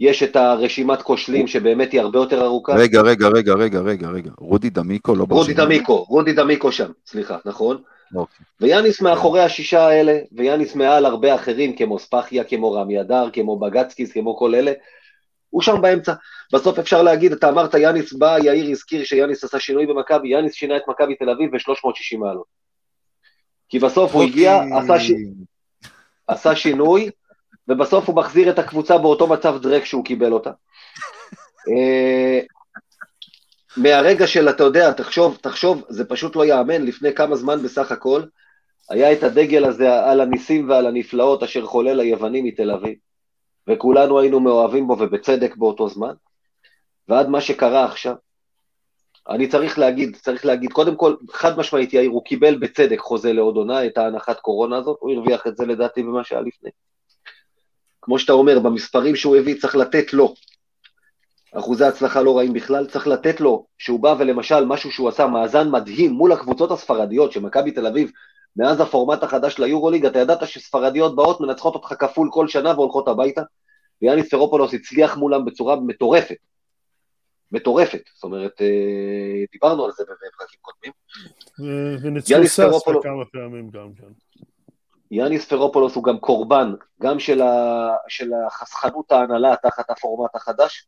יש 0.00 0.22
את 0.22 0.36
הרשימת 0.36 1.02
כושלים 1.02 1.46
שבאמת 1.46 1.92
היא 1.92 2.00
הרבה 2.00 2.18
יותר 2.18 2.44
ארוכה. 2.44 2.74
רגע, 2.74 3.00
רגע, 3.00 3.28
רגע, 3.28 3.52
רגע, 3.52 3.80
רגע, 3.80 4.08
רגע, 4.08 4.30
רודי 4.38 4.70
דמיקו 4.70 5.14
לא 5.14 5.24
ברשימה. 5.24 5.62
רודי 5.62 5.74
דמיקו, 5.74 6.04
רודי 6.08 6.32
דמיקו 6.32 6.72
שם, 6.72 6.90
סליחה, 7.06 7.36
נכון? 7.44 7.82
אוקיי. 8.14 8.46
ויאניס 8.60 9.00
מאחורי 9.00 9.40
השישה 9.40 9.86
האלה, 9.86 10.18
ויאניס 10.32 10.74
מעל 10.74 11.06
הרבה 11.06 11.34
אחרים, 11.34 11.76
כמו 11.76 11.98
ספחיה, 11.98 12.44
כמו 12.44 12.72
רמי 12.72 13.00
אדר, 13.00 13.30
כמו 13.32 13.58
בגצקיס, 13.58 14.12
כמו 14.12 14.36
כל 14.36 14.54
אלה, 14.54 14.72
הוא 15.50 15.62
שם 15.62 15.80
באמצע. 15.82 16.12
בסוף 16.52 16.78
אפשר 16.78 17.02
להגיד, 17.02 17.32
אתה 17.32 17.48
אמרת 17.48 17.74
יאניס 17.74 18.12
בא, 18.12 18.36
יאיר 18.38 18.70
הזכיר 18.70 19.04
שיאניס 19.04 19.44
עשה 19.44 19.60
שינוי 19.60 19.86
במכבי, 19.86 20.28
יאניס 20.28 20.54
שינה 20.54 20.76
את 20.76 20.82
מכבי 20.88 21.14
תל 21.14 21.30
אביב 21.30 21.50
ב-360 21.50 22.18
מעלות. 22.18 22.46
כי 23.68 23.78
בסוף 23.78 24.14
הוא 24.14 24.22
הגיע, 24.22 24.60
עשה, 24.78 25.00
ש... 25.00 25.10
עשה 26.26 26.56
שינוי, 26.56 27.10
ובסוף 27.68 28.08
הוא 28.08 28.16
מחזיר 28.16 28.50
את 28.50 28.58
הקבוצה 28.58 28.98
באותו 28.98 29.26
מצב 29.26 29.62
דרק 29.62 29.84
שהוא 29.84 30.04
קיבל 30.04 30.32
אותה. 30.32 30.50
מהרגע 33.76 34.26
של, 34.26 34.48
אתה 34.48 34.64
יודע, 34.64 34.92
תחשוב, 34.92 35.38
תחשוב, 35.40 35.84
זה 35.88 36.04
פשוט 36.04 36.36
לא 36.36 36.44
ייאמן, 36.44 36.82
לפני 36.82 37.14
כמה 37.14 37.36
זמן 37.36 37.62
בסך 37.62 37.92
הכל, 37.92 38.22
היה 38.90 39.12
את 39.12 39.22
הדגל 39.22 39.64
הזה 39.64 40.04
על 40.04 40.20
הניסים 40.20 40.68
ועל 40.70 40.86
הנפלאות 40.86 41.42
אשר 41.42 41.66
חולל 41.66 42.00
היווני 42.00 42.42
מתל 42.42 42.70
אביב, 42.70 42.94
וכולנו 43.68 44.20
היינו 44.20 44.40
מאוהבים 44.40 44.86
בו 44.86 44.96
ובצדק 44.98 45.56
באותו 45.56 45.88
זמן, 45.88 46.14
ועד 47.08 47.28
מה 47.28 47.40
שקרה 47.40 47.84
עכשיו, 47.84 48.14
אני 49.28 49.48
צריך 49.48 49.78
להגיד, 49.78 50.16
צריך 50.16 50.44
להגיד, 50.44 50.72
קודם 50.72 50.96
כל, 50.96 51.14
חד 51.30 51.58
משמעית 51.58 51.92
יאיר, 51.92 52.10
הוא 52.10 52.24
קיבל 52.24 52.58
בצדק 52.58 52.98
חוזה 52.98 53.32
לעוד 53.32 53.56
עונה, 53.56 53.86
את 53.86 53.98
ההנחת 53.98 54.40
קורונה 54.40 54.76
הזאת, 54.76 54.96
הוא 55.00 55.12
הרוויח 55.12 55.46
את 55.46 55.56
זה 55.56 55.66
לדעתי 55.66 56.02
במה 56.02 56.24
שהיה 56.24 56.40
לפני. 56.40 56.70
כמו 58.02 58.18
שאתה 58.18 58.32
אומר, 58.32 58.58
במספרים 58.58 59.16
שהוא 59.16 59.36
הביא 59.36 59.60
צריך 59.60 59.76
לתת 59.76 60.12
לו. 60.12 60.34
אחוזי 61.58 61.84
הצלחה 61.84 62.22
לא 62.22 62.38
רעים 62.38 62.52
בכלל, 62.52 62.86
צריך 62.86 63.06
לתת 63.06 63.40
לו, 63.40 63.66
שהוא 63.78 64.00
בא 64.00 64.14
ולמשל, 64.18 64.64
משהו 64.64 64.90
שהוא 64.90 65.08
עשה, 65.08 65.26
מאזן 65.26 65.70
מדהים 65.70 66.10
מול 66.12 66.32
הקבוצות 66.32 66.70
הספרדיות, 66.70 67.32
שמכבי 67.32 67.70
תל 67.70 67.86
אביב, 67.86 68.10
מאז 68.56 68.80
הפורמט 68.80 69.22
החדש 69.22 69.58
ליורוליג, 69.58 70.06
אתה 70.06 70.18
ידעת 70.18 70.48
שספרדיות 70.48 71.16
באות, 71.16 71.40
מנצחות 71.40 71.74
אותך 71.74 71.94
כפול 71.98 72.28
כל 72.32 72.48
שנה 72.48 72.70
והולכות 72.70 73.08
הביתה, 73.08 73.42
ויאניס 74.02 74.30
ספרופולוס 74.30 74.74
הצליח 74.74 75.16
מולם 75.16 75.44
בצורה 75.44 75.76
מטורפת. 75.76 76.36
מטורפת, 77.52 78.02
זאת 78.14 78.24
אומרת, 78.24 78.52
אה, 78.60 79.44
דיברנו 79.52 79.84
על 79.84 79.92
זה 79.92 80.02
בפרקים 80.02 80.60
קודמים. 80.60 80.92
וניצחו 82.02 82.46
סאס 82.46 82.82
כמה 83.02 83.24
פעמים 83.32 83.70
גם 83.70 83.92
כן. 83.96 84.40
יאניס 85.10 85.44
ספרופולוס 85.44 85.94
הוא 85.94 86.04
גם 86.04 86.18
קורבן, 86.18 86.74
גם 87.02 87.18
של, 87.18 87.42
ה, 87.42 87.88
של 88.08 88.30
החסכנות 88.46 89.12
ההנהלה 89.12 89.54
תחת 89.62 89.90
הפורמט 89.90 90.36
החדש, 90.36 90.86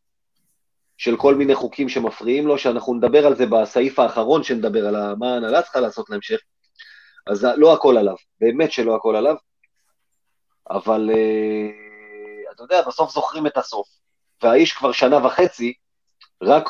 של 1.02 1.16
כל 1.16 1.34
מיני 1.34 1.54
חוקים 1.54 1.88
שמפריעים 1.88 2.46
לו, 2.46 2.58
שאנחנו 2.58 2.94
נדבר 2.94 3.26
על 3.26 3.36
זה 3.36 3.46
בסעיף 3.46 3.98
האחרון 3.98 4.42
שנדבר 4.42 4.86
על 4.86 5.14
מה 5.14 5.34
ההנהלה 5.34 5.62
צריכה 5.62 5.80
לעשות 5.80 6.10
להמשך, 6.10 6.40
אז 7.26 7.46
לא 7.56 7.72
הכל 7.72 7.96
עליו, 7.96 8.14
באמת 8.40 8.72
שלא 8.72 8.96
הכל 8.96 9.16
עליו, 9.16 9.34
אבל 10.70 11.10
uh, 11.12 12.52
אתה 12.54 12.62
יודע, 12.62 12.82
בסוף 12.86 13.12
זוכרים 13.12 13.46
את 13.46 13.56
הסוף, 13.56 13.88
והאיש 14.42 14.72
כבר 14.72 14.92
שנה 14.92 15.26
וחצי 15.26 15.72
רק 16.42 16.68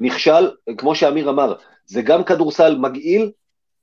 נכשל, 0.00 0.50
כמו 0.78 0.94
שאמיר 0.94 1.30
אמר, 1.30 1.54
זה 1.86 2.02
גם 2.02 2.24
כדורסל 2.24 2.78
מגעיל 2.78 3.32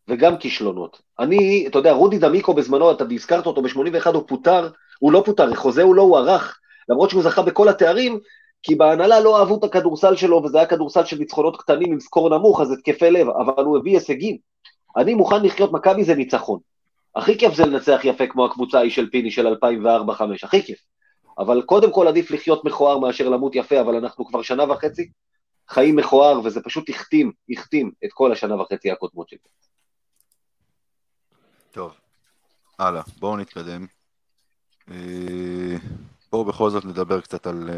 וגם 0.08 0.38
כישלונות. 0.38 1.02
אני, 1.20 1.68
אתה 1.68 1.80
יודע, 1.80 1.92
רודי 1.92 2.18
דמיקו 2.18 2.54
בזמנו, 2.54 2.92
אתה 2.92 3.04
הזכרת 3.12 3.46
אותו 3.46 3.62
ב-81, 3.62 4.10
הוא 4.14 4.24
פוטר, 4.28 4.70
הוא 5.00 5.12
לא 5.12 5.24
פוטר, 5.26 5.56
חוזה 5.56 5.84
הוא 5.84 5.96
לא 5.96 6.02
הוארך, 6.02 6.60
למרות 6.90 7.10
שהוא 7.10 7.24
זכה 7.24 7.42
בכל 7.42 7.70
התארים, 7.70 8.20
כי 8.64 8.76
בהנהלה 8.76 9.20
לא 9.20 9.40
אהבו 9.40 9.58
את 9.58 9.64
הכדורסל 9.64 10.16
שלו, 10.16 10.44
וזה 10.44 10.58
היה 10.58 10.68
כדורסל 10.68 11.06
של 11.06 11.18
ניצחונות 11.18 11.58
קטנים 11.58 11.92
עם 11.92 12.00
סקור 12.00 12.38
נמוך, 12.38 12.62
אז 12.62 12.72
התקפי 12.72 13.12
לב, 13.12 13.28
אבל 13.30 13.64
הוא 13.64 13.78
הביא 13.78 13.94
הישגים. 13.94 14.38
אני 14.98 15.14
מוכן 15.14 15.44
לחיות 15.44 15.72
מכבי 15.72 16.04
זה 16.04 16.16
ניצחון. 16.16 16.60
הכי 17.16 17.38
כיף 17.38 17.54
זה 17.54 17.66
לנצח 17.66 18.00
יפה 18.04 18.28
כמו 18.28 18.46
הקבוצה 18.46 18.78
ההיא 18.78 18.92
של 18.92 19.10
פיני 19.10 19.32
של 19.32 19.48
2004-2005, 19.48 19.54
הכי 20.44 20.64
כיף. 20.64 20.80
אבל 21.38 21.62
קודם 21.62 21.94
כל 21.94 22.08
עדיף 22.08 22.32
לחיות 22.32 22.66
מכוער 22.66 23.00
מאשר 23.00 23.30
למות 23.30 23.56
יפה, 23.56 23.82
אבל 23.82 23.96
אנחנו 23.96 24.26
כבר 24.26 24.42
שנה 24.42 24.72
וחצי 24.72 25.10
חיים 25.70 25.96
מכוער, 25.96 26.40
וזה 26.44 26.62
פשוט 26.62 26.90
החתים, 26.90 27.32
החתים 27.50 27.92
את 28.06 28.10
כל 28.14 28.32
השנה 28.32 28.62
וחצי 28.62 28.92
הקודמות 28.92 29.30
שלי. 29.30 29.40
טוב, 31.72 31.94
הלאה, 32.80 33.02
בואו 33.20 33.38
נתקדם. 33.38 33.86
אה, 34.92 34.96
בואו 36.32 36.46
בכל 36.46 36.70
זאת 36.70 36.86
נדבר 36.86 37.22
קצת 37.22 37.48
על... 37.48 37.70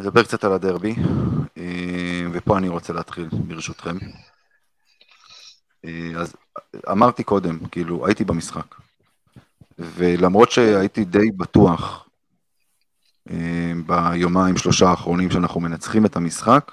אה, 0.00 0.04
נדבר 0.04 0.22
קצת 0.22 0.44
על 0.44 0.52
הדרבי, 0.52 0.94
אה, 1.58 2.26
ופה 2.32 2.58
אני 2.58 2.68
רוצה 2.68 2.92
להתחיל, 2.92 3.28
ברשותכם. 3.32 3.96
אז 6.16 6.34
אמרתי 6.90 7.24
קודם, 7.24 7.58
כאילו, 7.66 8.06
הייתי 8.06 8.24
במשחק, 8.24 8.74
ולמרות 9.78 10.50
שהייתי 10.50 11.04
די 11.04 11.30
בטוח 11.30 12.08
אה, 13.30 13.72
ביומיים 13.86 14.56
שלושה 14.56 14.88
האחרונים 14.88 15.30
שאנחנו 15.30 15.60
מנצחים 15.60 16.06
את 16.06 16.16
המשחק, 16.16 16.72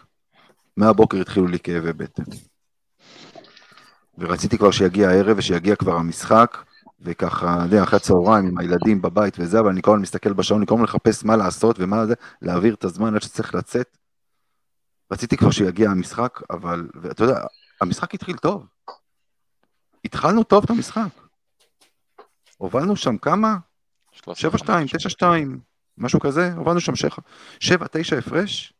מהבוקר 0.77 1.21
התחילו 1.21 1.47
לי 1.47 1.59
כאבי 1.59 1.93
בטן. 1.93 2.23
ורציתי 4.17 4.57
כבר 4.57 4.71
שיגיע 4.71 5.09
הערב 5.09 5.37
ושיגיע 5.37 5.75
כבר 5.75 5.95
המשחק, 5.95 6.57
וככה, 6.99 7.55
אתה 7.55 7.65
יודע, 7.65 7.83
אחרי 7.83 7.97
הצהריים 7.97 8.45
עם 8.47 8.57
הילדים 8.57 9.01
בבית 9.01 9.37
וזה, 9.39 9.59
אבל 9.59 9.69
אני 9.69 9.81
כל 9.81 9.91
הזמן 9.91 10.01
מסתכל 10.01 10.33
בשעון, 10.33 10.59
אני 10.61 10.67
כל 10.67 10.73
הזמן 10.73 10.83
מחפש 10.83 11.23
מה 11.23 11.35
לעשות 11.35 11.75
ומה 11.79 12.05
זה, 12.05 12.13
להעביר 12.41 12.73
את 12.73 12.83
הזמן 12.83 13.15
עד 13.15 13.21
שצריך 13.21 13.55
לצאת. 13.55 13.97
רציתי 15.11 15.37
כבר 15.37 15.51
שיגיע 15.51 15.89
המשחק, 15.89 16.39
אבל, 16.49 16.87
ואתה 17.01 17.23
יודע, 17.23 17.39
המשחק 17.81 18.13
התחיל 18.13 18.37
טוב. 18.37 18.65
התחלנו 20.05 20.43
טוב 20.43 20.63
את 20.63 20.69
המשחק. 20.69 21.09
הובלנו 22.57 22.95
שם 22.95 23.17
כמה? 23.17 23.57
7-2, 24.13 24.19
9-2, 25.21 25.23
משהו 25.97 26.19
כזה, 26.19 26.53
הובלנו 26.53 26.79
שם 26.79 26.93
7-9 27.63 27.67
הפרש. 28.17 28.73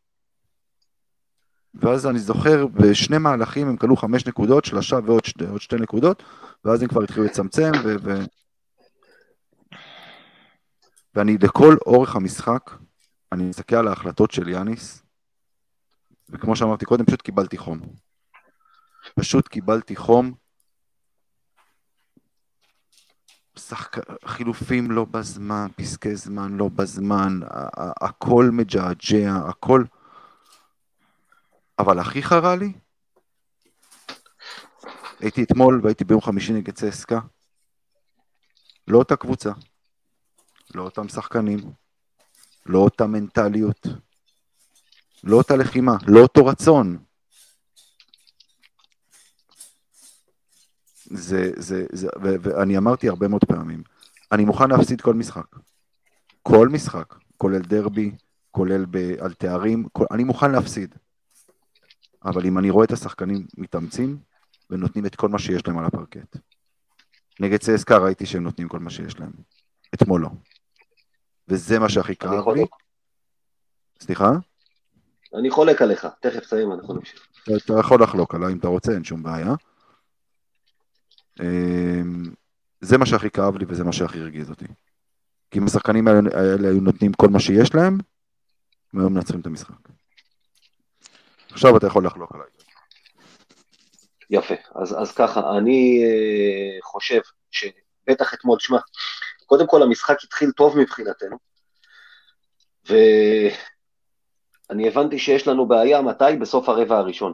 ואז 1.74 2.06
אני 2.06 2.18
זוכר, 2.18 2.66
בשני 2.66 3.18
מהלכים 3.18 3.68
הם 3.68 3.76
כלו 3.76 3.96
חמש 3.96 4.26
נקודות, 4.26 4.64
שלושה 4.64 4.98
ועוד 5.04 5.24
שתי, 5.24 5.44
שתי 5.58 5.76
נקודות, 5.76 6.22
ואז 6.64 6.82
הם 6.82 6.88
כבר 6.88 7.02
התחילו 7.02 7.24
לצמצם, 7.24 7.70
ו... 7.84 7.94
ו... 8.02 8.18
ואני 11.14 11.38
לכל 11.38 11.76
אורך 11.86 12.16
המשחק, 12.16 12.70
אני 13.32 13.44
מסתכל 13.44 13.76
על 13.76 13.88
ההחלטות 13.88 14.30
של 14.30 14.48
יאניס, 14.48 15.02
וכמו 16.28 16.56
שאמרתי 16.56 16.84
קודם, 16.84 17.04
פשוט 17.04 17.22
קיבלתי 17.22 17.58
חום. 17.58 17.80
פשוט 19.14 19.48
קיבלתי 19.48 19.96
חום. 19.96 20.32
שחק... 23.58 23.96
חילופים 24.24 24.90
לא 24.90 25.04
בזמן, 25.04 25.66
פסקי 25.76 26.16
זמן 26.16 26.56
לא 26.56 26.68
בזמן, 26.68 27.40
הכל 28.00 28.50
מג'עג'ע, 28.52 29.36
הכל... 29.48 29.84
אבל 31.78 31.98
הכי 31.98 32.22
חרה 32.22 32.56
לי, 32.56 32.72
הייתי 35.20 35.42
אתמול 35.42 35.80
והייתי 35.82 36.04
ביום 36.04 36.20
חמישי 36.20 36.52
נגד 36.52 36.74
צסקה, 36.74 37.20
לא 38.88 38.98
אותה 38.98 39.16
קבוצה, 39.16 39.52
לא 40.74 40.82
אותם 40.82 41.08
שחקנים, 41.08 41.58
לא 42.66 42.78
אותה 42.78 43.06
מנטליות, 43.06 43.86
לא 45.24 45.36
אותה 45.36 45.56
לחימה, 45.56 45.96
לא 46.06 46.20
אותו 46.20 46.46
רצון. 46.46 46.98
זה, 51.04 51.50
זה, 51.56 51.86
זה, 51.92 52.08
ו, 52.22 52.34
ואני 52.42 52.78
אמרתי 52.78 53.08
הרבה 53.08 53.28
מאוד 53.28 53.44
פעמים, 53.44 53.82
אני 54.32 54.44
מוכן 54.44 54.70
להפסיד 54.70 55.00
כל 55.00 55.14
משחק. 55.14 55.56
כל 56.42 56.68
משחק, 56.68 57.14
כולל 57.36 57.60
דרבי, 57.60 58.12
כולל 58.50 58.86
על 59.20 59.34
תארים, 59.34 59.88
כל, 59.92 60.04
אני 60.10 60.24
מוכן 60.24 60.50
להפסיד. 60.50 60.94
אבל 62.24 62.46
אם 62.46 62.58
אני 62.58 62.70
רואה 62.70 62.84
את 62.84 62.92
השחקנים 62.92 63.46
מתאמצים 63.58 64.18
ונותנים 64.70 65.06
את 65.06 65.16
כל 65.16 65.28
מה 65.28 65.38
שיש 65.38 65.66
להם 65.66 65.78
על 65.78 65.84
הפרקט. 65.84 66.36
נגד 67.40 67.58
צסקה 67.58 67.98
ראיתי 67.98 68.26
שהם 68.26 68.42
נותנים 68.42 68.68
כל 68.68 68.78
מה 68.78 68.90
שיש 68.90 69.20
להם. 69.20 69.32
אתמול 69.94 70.20
לא. 70.20 70.28
וזה 71.48 71.78
מה 71.78 71.88
שהכי 71.88 72.16
כאב 72.16 72.48
לי. 72.48 72.64
סליחה? 74.00 74.30
אני 75.38 75.50
חולק 75.50 75.82
עליך, 75.82 76.06
תכף 76.20 76.44
סיים, 76.44 76.72
אנחנו 76.72 76.94
נמשיך. 76.94 77.26
אתה 77.56 77.72
יכול 77.80 78.02
לחלוק 78.02 78.34
עליי 78.34 78.52
אם 78.52 78.58
אתה 78.58 78.68
רוצה, 78.68 78.92
אין 78.92 79.04
שום 79.04 79.22
בעיה. 79.22 79.54
אמ, 81.40 82.22
זה 82.80 82.98
מה 82.98 83.06
שהכי 83.06 83.30
כאב 83.30 83.56
לי 83.56 83.64
וזה 83.68 83.84
מה 83.84 83.92
שהכי 83.92 84.20
הרגיז 84.20 84.50
אותי. 84.50 84.66
כי 85.50 85.58
אם 85.58 85.64
השחקנים 85.64 86.08
האלה 86.08 86.68
היו 86.68 86.80
נותנים 86.80 87.12
כל 87.12 87.28
מה 87.28 87.40
שיש 87.40 87.74
להם, 87.74 87.98
הם 88.92 89.00
היו 89.00 89.10
מנצחים 89.10 89.40
את 89.40 89.46
המשחק. 89.46 89.88
עכשיו 91.58 91.76
אתה 91.76 91.86
יכול 91.86 92.06
לחלוק 92.06 92.34
עליי. 92.34 92.46
יפה, 94.30 94.54
אז, 94.74 95.02
אז 95.02 95.12
ככה, 95.12 95.58
אני 95.58 96.02
אה, 96.04 96.78
חושב 96.82 97.20
שבטח 97.50 98.34
אתמול, 98.34 98.58
שמע, 98.60 98.78
קודם 99.46 99.66
כל 99.66 99.82
המשחק 99.82 100.24
התחיל 100.24 100.50
טוב 100.50 100.78
מבחינתנו, 100.78 101.36
ואני 102.88 104.88
הבנתי 104.88 105.18
שיש 105.18 105.48
לנו 105.48 105.68
בעיה 105.68 106.02
מתי? 106.02 106.36
בסוף 106.40 106.68
הרבע 106.68 106.98
הראשון. 106.98 107.32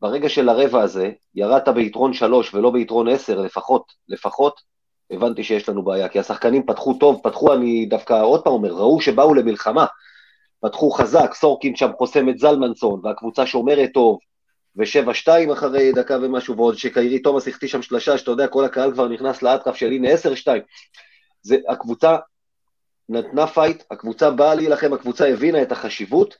ברגע 0.00 0.28
של 0.28 0.48
הרבע 0.48 0.82
הזה, 0.82 1.10
ירדת 1.34 1.68
ביתרון 1.68 2.12
שלוש 2.12 2.54
ולא 2.54 2.70
ביתרון 2.70 3.08
עשר, 3.08 3.40
לפחות, 3.40 3.92
לפחות, 4.08 4.60
הבנתי 5.10 5.44
שיש 5.44 5.68
לנו 5.68 5.82
בעיה, 5.82 6.08
כי 6.08 6.18
השחקנים 6.18 6.66
פתחו 6.66 6.94
טוב, 6.94 7.20
פתחו, 7.22 7.54
אני 7.54 7.86
דווקא 7.86 8.22
עוד 8.22 8.44
פעם 8.44 8.52
אומר, 8.52 8.72
ראו 8.72 9.00
שבאו 9.00 9.34
למלחמה, 9.34 9.86
פתחו 10.60 10.90
חזק, 10.90 11.34
סורקין 11.34 11.76
שם 11.76 11.90
חוסם 11.98 12.28
את 12.28 12.38
זלמנסון, 12.38 13.00
והקבוצה 13.04 13.46
שומרת 13.46 13.90
טוב, 13.94 14.18
ושבע 14.76 15.14
שתיים 15.14 15.50
אחרי 15.50 15.92
דקה 15.92 16.16
ומשהו, 16.22 16.56
ועוד 16.56 16.78
שקיירי 16.78 17.18
תומאס 17.18 17.48
החטיא 17.48 17.68
שם 17.68 17.82
שלושה, 17.82 18.18
שאתה 18.18 18.30
יודע, 18.30 18.46
כל 18.46 18.64
הקהל 18.64 18.92
כבר 18.92 19.08
נכנס 19.08 19.42
לאטרף 19.42 19.76
של 19.76 19.86
הנה 19.86 20.08
עשר 20.08 20.34
שתיים. 20.34 20.62
זה, 21.42 21.56
הקבוצה 21.68 22.16
נתנה 23.08 23.46
פייט, 23.46 23.82
הקבוצה 23.90 24.30
באה 24.30 24.54
להילחם, 24.54 24.92
הקבוצה 24.92 25.28
הבינה 25.28 25.62
את 25.62 25.72
החשיבות, 25.72 26.36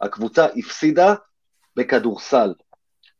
הקבוצה 0.00 0.46
הפסידה 0.56 1.14
בכדורסל. 1.76 2.54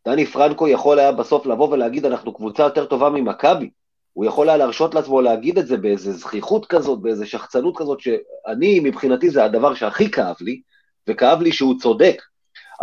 דני 0.09 0.27
פרנקו 0.27 0.69
יכול 0.69 0.99
היה 0.99 1.13
בסוף 1.13 1.47
לבוא 1.47 1.69
ולהגיד, 1.69 2.07
אנחנו 2.07 2.35
קבוצה 2.35 2.63
יותר 2.63 2.87
טובה 2.87 3.11
ממכבי. 3.11 3.71
הוא 4.13 4.25
יכול 4.25 4.49
היה 4.49 4.59
להרשות 4.59 4.95
לעצמו 4.95 5.21
להגיד 5.21 5.59
את 5.59 5.67
זה 5.67 5.77
באיזה 5.77 6.13
זחיחות 6.13 6.67
כזאת, 6.67 7.01
באיזה 7.01 7.27
שחצנות 7.27 7.75
כזאת, 7.77 8.01
שאני, 8.01 8.81
מבחינתי 8.81 9.31
זה 9.31 9.45
הדבר 9.45 9.75
שהכי 9.75 10.11
כאב 10.11 10.37
לי, 10.41 10.61
וכאב 11.09 11.43
לי 11.43 11.53
שהוא 11.53 11.75
צודק. 11.81 12.23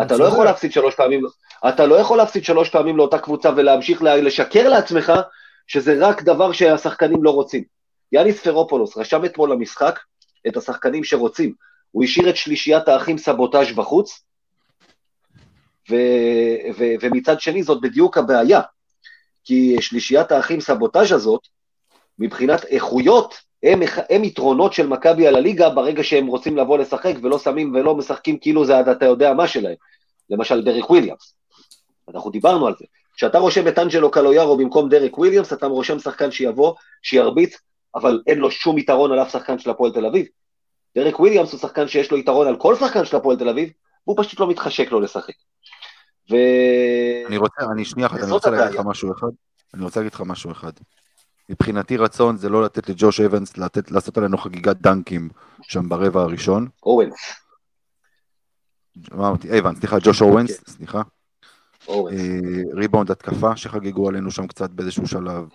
אתה 0.02 0.18
לא 0.18 0.26
יכול 0.26 0.46
להפסיד 0.46 0.72
שלוש 0.72 0.96
פעמים, 0.96 1.24
אתה 1.70 1.86
לא 1.86 1.96
יכול 1.96 2.18
להפסיד 2.18 2.46
שלוש 2.46 2.70
פעמים 2.70 2.98
לאותה 2.98 3.20
קבוצה 3.20 3.50
ולהמשיך 3.56 4.02
לשקר 4.04 4.70
לעצמך 4.70 5.14
שזה 5.68 6.08
רק 6.08 6.24
דבר 6.24 6.52
שהשחקנים 6.52 7.24
לא 7.24 7.32
רוצים. 7.32 7.64
יאניס 8.12 8.48
פרופולוס 8.48 8.98
רשם 8.98 9.26
אתמול 9.26 9.52
למשחק 9.52 10.00
את 10.48 10.58
השחקנים 10.58 11.04
שרוצים. 11.04 11.54
הוא 11.92 12.04
השאיר 12.04 12.30
את 12.30 12.36
שלישיית 12.36 12.88
האחים 12.88 13.18
סבוטאז' 13.18 13.76
בחוץ, 13.76 14.22
ו, 15.90 15.96
ו, 16.78 16.84
ומצד 17.02 17.40
שני 17.40 17.64
זאת 17.64 17.82
בדיוק 17.82 18.18
הבעיה. 18.18 18.62
כי 19.44 19.82
שלישיית 19.82 20.32
האחים 20.32 20.62
סבוטאז' 20.62 21.12
הזאת, 21.12 21.42
מבחינת 22.20 22.66
איכויות, 22.66 23.36
הם, 23.64 23.80
הם 24.10 24.24
יתרונות 24.24 24.74
של 24.74 24.88
מכבי 24.88 25.28
על 25.28 25.36
הליגה 25.36 25.70
ברגע 25.70 26.04
שהם 26.04 26.28
רוצים 26.28 26.58
לבוא 26.58 26.78
לשחק 26.78 27.14
ולא 27.24 27.40
שמים 27.40 27.76
ולא 27.76 27.96
משחקים 27.96 28.40
כאילו 28.40 28.66
זה 28.66 28.82
אתה 28.92 29.06
יודע 29.06 29.34
מה 29.34 29.48
שלהם. 29.48 29.76
למשל 30.30 30.64
דריק 30.64 30.90
וויליאמס. 30.90 31.36
אנחנו 32.14 32.30
דיברנו 32.30 32.68
על 32.68 32.74
זה. 32.80 32.86
כשאתה 33.16 33.38
רושם 33.38 33.68
את 33.68 33.80
אנג'לו 33.80 34.12
קלויארו 34.12 34.58
במקום 34.58 34.90
דריק 34.90 35.18
וויליאמס, 35.18 35.54
אתה 35.54 35.66
רושם 35.66 36.00
שחקן 36.00 36.32
שיבוא, 36.32 36.74
שירביץ, 37.02 37.58
אבל 37.96 38.22
אין 38.28 38.40
לו 38.40 38.52
שום 38.52 38.78
יתרון 38.78 39.12
על 39.12 39.22
אף 39.22 39.32
שחקן 39.32 39.60
של 39.60 39.70
הפועל 39.70 39.92
תל 39.92 40.06
אביב. 40.06 40.26
דריק 40.96 41.20
וויליאמס 41.20 41.52
הוא 41.52 41.60
שחקן 41.60 41.88
שיש 41.88 42.12
לו 42.12 42.18
יתרון 42.18 42.48
על 42.48 42.56
כל 42.56 42.76
שחקן 42.76 43.06
של 43.06 43.18
הפועל 43.18 43.38
תל 43.38 43.50
אביב, 43.50 43.70
והוא 44.08 44.24
פשוט 44.24 44.40
לא 44.40 44.48
מתחשק 44.48 44.92
לו 44.92 45.00
לשחק. 45.00 45.34
ו... 46.32 46.36
אני 47.28 47.38
רוצה, 47.38 47.62
אני 47.72 47.86
שנייה 47.86 48.08
אחת, 48.08 48.20
אני 48.20 48.32
רוצה 48.32 48.50
להגיד 48.50 48.80
לך 48.80 48.86
משהו 48.86 49.14
אחד. 49.18 49.28
אני 49.74 49.84
רוצה 49.84 50.00
להגיד 50.00 50.14
לך 50.14 50.22
משהו 50.26 50.52
אחד. 50.52 50.72
מבחינתי 51.50 51.98
רצון 51.98 52.38
זה 52.38 52.50
לא 52.50 52.64
לתת 52.64 52.90
לג'וש 52.90 53.20
אבנס 53.20 53.58
לתת, 53.58 53.92
לעשות 53.92 54.18
עלינו 54.18 54.38
חגיגת 54.38 54.76
דנקים 54.76 55.30
שם 55.62 55.90
ברבע 55.90 56.22
הראשון. 56.22 56.68
אורנס. 56.84 57.34
מה 59.12 59.28
אמרתי? 59.28 59.60
אבנס, 59.60 59.80
סליחה, 59.80 59.98
ג'וש 60.04 60.22
אורנס, 60.22 60.60
כן. 60.60 60.72
סליחה. 60.72 61.02
אורנס. 61.88 62.20
אה, 62.20 62.62
ריבאונד 62.74 63.12
התקפה 63.12 63.56
שחגגו 63.56 64.10
עלינו 64.10 64.32
שם 64.32 64.48
קצת 64.48 64.70
באיזשהו 64.70 65.08
שלב. 65.08 65.48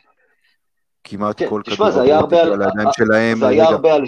כמעט 1.05 1.39
כן, 1.39 1.49
כל 1.49 1.63
כדור 1.65 1.87
עבור 1.87 2.39
על 2.41 2.63
הידיים 2.63 2.89
שלהם. 2.97 3.39
זה 3.39 3.49
היה 3.49 3.65
הרבה 3.65 3.95
על... 3.95 4.05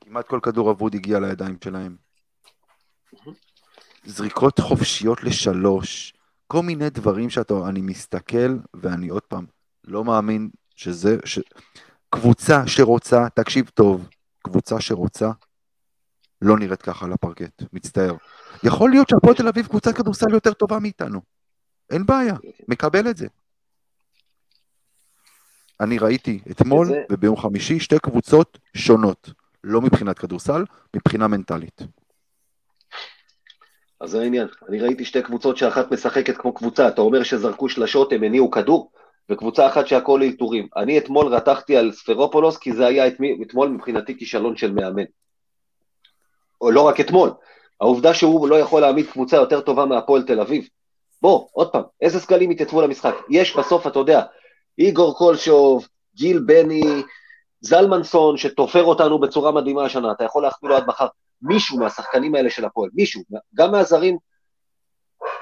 כמעט 0.00 0.28
כל 0.28 0.40
כדור 0.42 0.70
אבוד 0.70 0.94
הגיע 0.94 1.20
לידיים 1.20 1.56
שלהם. 1.64 2.03
זריקות 4.04 4.58
חופשיות 4.58 5.22
לשלוש, 5.22 6.14
כל 6.46 6.62
מיני 6.62 6.90
דברים 6.90 7.30
שאתה, 7.30 7.54
אני 7.68 7.80
מסתכל 7.80 8.58
ואני 8.74 9.08
עוד 9.08 9.22
פעם 9.22 9.46
לא 9.84 10.04
מאמין 10.04 10.50
שזה, 10.76 11.16
ש... 11.24 11.38
קבוצה 12.10 12.66
שרוצה, 12.66 13.28
תקשיב 13.34 13.70
טוב, 13.74 14.08
קבוצה 14.42 14.80
שרוצה 14.80 15.30
לא 16.42 16.58
נראית 16.58 16.82
ככה 16.82 17.06
על 17.06 17.12
הפרקט, 17.12 17.62
מצטער. 17.72 18.16
יכול 18.62 18.90
להיות 18.90 19.08
שהפועל 19.08 19.34
תל 19.34 19.48
אביב 19.48 19.66
קבוצת 19.66 19.96
כדורסל 19.96 20.30
יותר 20.30 20.52
טובה 20.52 20.78
מאיתנו, 20.78 21.20
אין 21.90 22.06
בעיה, 22.06 22.34
מקבל 22.68 23.10
את 23.10 23.16
זה. 23.16 23.26
אני 25.80 25.98
ראיתי 25.98 26.40
אתמול. 26.50 26.88
וביום 27.12 27.36
חמישי 27.36 27.80
שתי 27.80 27.98
קבוצות 27.98 28.58
שונות, 28.76 29.30
לא 29.64 29.80
מבחינת 29.80 30.18
כדורסל, 30.18 30.64
מבחינה 30.96 31.28
מנטלית. 31.28 31.82
אז 34.00 34.10
זה 34.10 34.20
העניין. 34.20 34.48
אני 34.68 34.80
ראיתי 34.80 35.04
שתי 35.04 35.22
קבוצות 35.22 35.56
שאחת 35.56 35.92
משחקת 35.92 36.36
כמו 36.36 36.54
קבוצה, 36.54 36.88
אתה 36.88 37.00
אומר 37.00 37.22
שזרקו 37.22 37.68
שלשות, 37.68 38.12
הם 38.12 38.22
הניעו 38.22 38.50
כדור? 38.50 38.90
וקבוצה 39.30 39.66
אחת 39.66 39.86
שהכל 39.86 40.20
לאלתורים. 40.22 40.68
אני 40.76 40.98
אתמול 40.98 41.26
רתחתי 41.26 41.76
על 41.76 41.92
ספרופולוס, 41.92 42.56
כי 42.56 42.72
זה 42.72 42.86
היה 42.86 43.04
אתמול 43.42 43.68
מבחינתי 43.68 44.18
כישלון 44.18 44.56
של 44.56 44.72
מאמן. 44.72 45.04
או 46.60 46.70
לא 46.70 46.80
רק 46.80 47.00
אתמול, 47.00 47.30
העובדה 47.80 48.14
שהוא 48.14 48.48
לא 48.48 48.60
יכול 48.60 48.80
להעמיד 48.80 49.06
קבוצה 49.10 49.36
יותר 49.36 49.60
טובה 49.60 49.84
מהפועל 49.84 50.22
תל 50.22 50.40
אביב. 50.40 50.68
בוא, 51.22 51.46
עוד 51.52 51.72
פעם, 51.72 51.82
איזה 52.00 52.20
סגלים 52.20 52.50
התייצבו 52.50 52.82
למשחק? 52.82 53.14
יש 53.30 53.56
בסוף, 53.56 53.86
אתה 53.86 53.98
יודע, 53.98 54.22
איגור 54.78 55.18
קולשוב, 55.18 55.88
גיל 56.14 56.38
בני, 56.38 57.02
זלמנסון, 57.60 58.36
שתופר 58.36 58.84
אותנו 58.84 59.18
בצורה 59.18 59.52
מדהימה 59.52 59.84
השנה, 59.84 60.12
אתה 60.12 60.24
יכול 60.24 60.42
להכפיל 60.42 60.68
לו 60.68 60.76
עד 60.76 60.86
מחר. 60.86 61.06
מישהו 61.44 61.78
מהשחקנים 61.78 62.34
האלה 62.34 62.50
של 62.50 62.64
הפועל, 62.64 62.90
מישהו, 62.94 63.22
גם 63.54 63.72
מהזרים, 63.72 64.16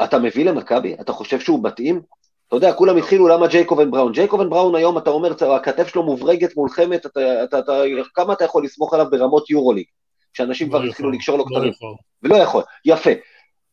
אתה 0.05 0.19
מביא 0.19 0.45
למכבי? 0.45 0.95
אתה 1.01 1.13
חושב 1.13 1.41
שהוא 1.41 1.65
מתאים? 1.65 2.01
אתה 2.49 2.57
יודע, 2.57 2.73
כולם 2.73 2.97
התחילו 2.97 3.29
למה 3.29 3.47
ג'ייקובן 3.47 3.91
בראון. 3.91 4.13
ג'ייקובן 4.13 4.51
בראון 4.51 4.75
היום, 4.75 4.99
אתה 4.99 5.11
אומר, 5.11 5.55
הכתף 5.55 5.89
שלו 5.89 6.03
מוברגת 6.03 6.57
מולחמת, 6.57 7.07
אתה, 7.07 7.45
אתה, 7.45 7.59
אתה, 7.59 7.83
כמה 8.15 8.33
אתה 8.33 8.45
יכול 8.45 8.65
לסמוך 8.65 8.95
עליו 8.95 9.07
ברמות 9.11 9.51
יורוליג? 9.51 9.85
שאנשים 10.33 10.69
כבר 10.69 10.79
לא 10.79 10.89
התחילו 10.89 11.11
לקשור 11.11 11.39
לו 11.39 11.45
כתבים. 11.45 11.73
לא 11.83 11.95
ולא 12.23 12.37
יכול, 12.37 12.63
יפה. 12.85 13.11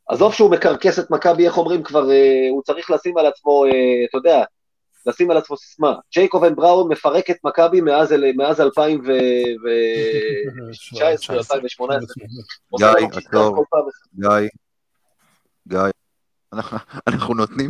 עזוב 0.10 0.34
שהוא 0.34 0.52
מקרקס 0.52 1.00
את 1.00 1.12
מכבי, 1.12 1.46
איך 1.46 1.58
אומרים 1.58 1.84
כבר, 1.84 2.12
אה, 2.12 2.48
הוא 2.52 2.62
צריך 2.62 2.92
לשים 2.92 3.18
על 3.18 3.26
עצמו, 3.26 3.66
אה, 3.66 3.72
אתה 4.10 4.18
יודע, 4.18 4.44
לשים 5.10 5.32
על 5.32 5.38
עצמו 5.38 5.58
סיסמה. 5.58 5.96
ג'ייקובן 6.14 6.56
בראון 6.56 6.92
מפרק 6.92 7.30
את 7.30 7.38
מכבי 7.44 7.82
מאז, 7.82 8.16
מאז 8.38 8.62
2019, 8.62 11.38
2018. 11.38 12.26
גיא, 12.78 12.88
עצור, 13.18 13.66
גיא, 14.16 14.30
גיא. 15.68 15.80
אנחנו, 16.54 16.78
אנחנו 17.08 17.34
נותנים, 17.34 17.70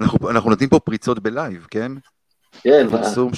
אנחנו, 0.00 0.30
אנחנו 0.30 0.50
נותנים 0.50 0.68
פה 0.68 0.78
פריצות 0.78 1.18
בלייב, 1.18 1.66
כן? 1.70 1.92
כן. 2.52 2.86
פרסום 2.90 3.34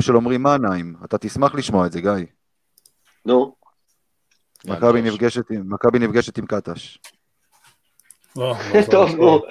של, 0.00 0.16
עמרי 0.16 0.38
מנהיים, 0.38 0.96
אתה 1.04 1.18
תשמח 1.18 1.54
לשמוע 1.54 1.86
את 1.86 1.92
זה, 1.92 2.00
גיא. 2.00 2.12
נו. 3.26 3.54
מכבי 5.64 5.98
נפגשת 5.98 6.38
עם 6.38 6.46
קטש. 6.46 6.98
לא, 8.40 8.54
לא 8.74 8.82
טוב, 8.90 9.16
נו. 9.16 9.42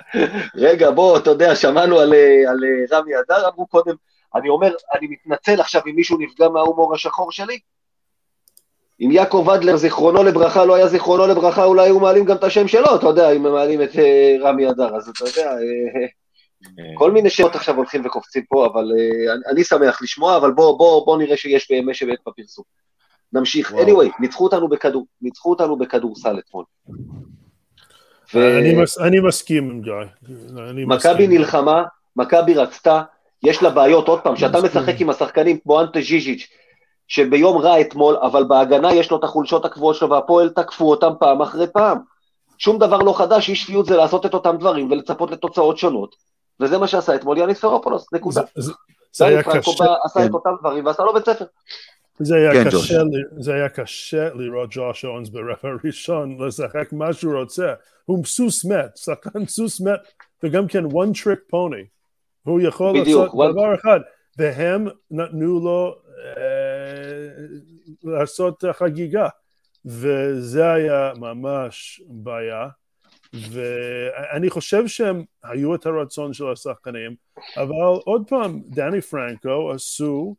רגע, 0.55 0.91
בוא, 0.91 1.17
אתה 1.17 1.29
יודע, 1.29 1.55
שמענו 1.55 1.99
על, 1.99 2.13
על 2.47 2.57
רמי 2.91 3.11
אדר, 3.19 3.47
אמרו 3.47 3.67
קודם, 3.67 3.95
אני 4.35 4.49
אומר, 4.49 4.73
אני 4.93 5.07
מתנצל 5.07 5.61
עכשיו 5.61 5.81
אם 5.87 5.95
מישהו 5.95 6.17
נפגע 6.17 6.49
מההומור 6.49 6.93
השחור 6.93 7.31
שלי. 7.31 7.59
אם 9.01 9.11
יעקב 9.11 9.49
אדלר, 9.49 9.75
זיכרונו 9.75 10.23
לברכה, 10.23 10.65
לא 10.65 10.75
היה 10.75 10.87
זיכרונו 10.87 11.27
לברכה, 11.27 11.63
אולי 11.63 11.83
היו 11.83 11.99
מעלים 11.99 12.25
גם 12.25 12.35
את 12.35 12.43
השם 12.43 12.67
שלו, 12.67 12.95
אתה 12.95 13.07
יודע, 13.07 13.31
אם 13.31 13.45
הם 13.45 13.53
מעלים 13.53 13.81
את 13.81 13.91
uh, 13.91 13.99
רמי 14.41 14.69
אדר, 14.69 14.95
אז 14.95 15.09
אתה 15.09 15.25
יודע, 15.25 15.51
כל 16.97 17.11
מיני 17.11 17.29
שמות 17.29 17.55
עכשיו 17.55 17.75
הולכים 17.75 18.05
וקופצים 18.05 18.43
פה, 18.49 18.65
אבל 18.65 18.91
אני, 19.33 19.41
אני 19.51 19.63
שמח 19.63 20.01
לשמוע, 20.01 20.37
אבל 20.37 20.51
בוא, 20.51 20.77
בוא, 20.77 21.05
בוא 21.05 21.17
נראה 21.17 21.37
שיש 21.37 21.71
באמת 21.71 21.95
שבאמת 21.95 22.19
בפרסום. 22.27 22.65
נמשיך. 23.33 23.71
וואו. 23.71 23.83
anyway, 23.85 24.09
ניצחו 24.19 24.43
אותנו, 24.43 24.69
בכדור, 24.69 25.05
ניצחו 25.21 25.49
אותנו 25.49 25.77
בכדורסל 25.77 26.39
אתמול. 26.39 26.65
ו... 28.35 28.59
אני, 28.59 28.75
מס, 28.75 28.99
אני 28.99 29.19
מסכים 29.19 29.69
עם 29.69 29.81
גיא. 29.81 29.93
מכבי 30.87 31.27
נלחמה, 31.27 31.83
מכבי 32.15 32.53
רצתה, 32.53 33.01
יש 33.43 33.63
לה 33.63 33.69
בעיות, 33.69 34.07
עוד 34.07 34.21
פעם, 34.21 34.35
כשאתה 34.35 34.61
משחק 34.61 35.01
עם 35.01 35.09
השחקנים 35.09 35.59
כמו 35.63 35.81
אנטה 35.81 36.01
ז'יז'יץ', 36.01 36.47
שביום 37.07 37.57
רע 37.57 37.81
אתמול, 37.81 38.17
אבל 38.17 38.43
בהגנה 38.43 38.93
יש 38.93 39.11
לו 39.11 39.17
את 39.17 39.23
החולשות 39.23 39.65
הקבועות 39.65 39.95
שלו, 39.95 40.09
והפועל 40.09 40.49
תקפו 40.49 40.89
אותם 40.89 41.11
פעם 41.19 41.41
אחרי 41.41 41.67
פעם. 41.67 41.97
שום 42.57 42.79
דבר 42.79 42.97
לא 42.97 43.17
חדש, 43.17 43.49
אי 43.49 43.55
שפיות 43.55 43.85
זה 43.85 43.97
לעשות 43.97 44.25
את 44.25 44.33
אותם 44.33 44.57
דברים 44.57 44.91
ולצפות 44.91 45.31
לתוצאות 45.31 45.77
שונות, 45.77 46.15
וזה 46.59 46.77
מה 46.77 46.87
שעשה 46.87 47.15
אתמול 47.15 47.37
יאניס 47.37 47.59
פרופולוס, 47.59 48.13
נקודה. 48.13 48.41
זה 49.11 49.25
היה 49.25 49.43
קשה. 49.43 49.85
עשה 50.03 50.25
את 50.25 50.29
כן. 50.29 50.33
אותם 50.33 50.49
דברים 50.59 50.85
ועשה 50.85 51.03
לו 51.03 51.13
בית 51.13 51.25
ספר. 51.25 51.45
זה 52.19 52.35
היה, 52.35 52.51
כן, 52.53 52.69
קשה, 52.69 53.01
זה 53.37 53.53
היה 53.53 53.69
קשה 53.69 54.33
לראות 54.33 54.69
ג'וש 54.71 55.05
אונס 55.05 55.29
ברבע 55.29 55.69
הראשון 55.83 56.41
לשחק 56.41 56.93
מה 56.93 57.13
שהוא 57.13 57.33
רוצה. 57.35 57.73
הוא 58.05 58.25
סוס 58.25 58.65
מת, 58.65 58.97
שחקן 58.97 59.45
סוס 59.45 59.81
מת, 59.81 59.99
וגם 60.43 60.67
כן 60.67 60.85
one 60.85 61.13
trick 61.23 61.53
pony. 61.53 61.85
הוא 62.43 62.61
יכול 62.61 63.01
בדיוק, 63.01 63.21
לעשות 63.21 63.49
one... 63.49 63.51
דבר 63.51 63.75
אחד, 63.75 63.99
והם 64.37 64.87
נתנו 65.11 65.59
לו 65.59 65.95
אה, 66.37 67.45
לעשות 68.03 68.63
חגיגה, 68.71 69.27
וזה 69.85 70.71
היה 70.71 71.11
ממש 71.17 72.01
בעיה. 72.07 72.67
ואני 73.51 74.49
חושב 74.49 74.87
שהם 74.87 75.23
היו 75.43 75.75
את 75.75 75.85
הרצון 75.85 76.33
של 76.33 76.51
השחקנים, 76.51 77.15
אבל 77.57 77.99
עוד 78.05 78.23
פעם, 78.27 78.61
דני 78.65 79.01
פרנקו 79.01 79.71
עשו 79.71 80.35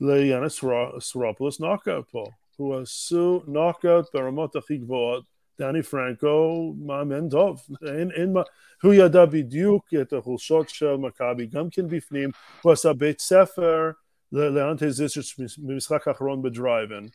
ליאנס 0.00 0.64
סרופולוס 1.00 1.60
נוקאוט 1.60 2.10
פה. 2.10 2.24
הוא 2.56 2.76
עשו 2.80 3.42
נוקאוט 3.46 4.14
ברמות 4.14 4.56
הכי 4.56 4.76
גבוהות. 4.76 5.34
דני 5.58 5.82
פרנקו 5.82 6.74
מאמן 6.86 7.28
טוב, 7.28 7.60
אין, 7.86 8.10
אין 8.10 8.32
מה, 8.32 8.42
הוא 8.82 8.94
ידע 8.94 9.24
בדיוק 9.24 9.88
את 10.00 10.12
החולשות 10.12 10.68
של 10.68 10.96
מכבי, 10.96 11.46
גם 11.46 11.70
כן 11.70 11.88
בפנים, 11.88 12.30
הוא 12.62 12.72
עשה 12.72 12.92
בית 12.92 13.20
ספר 13.20 13.90
לאנטי 14.32 14.90
זיסרס 14.90 15.58
במשחק 15.58 16.08
האחרון 16.08 16.42
בדרייבן, 16.42 17.06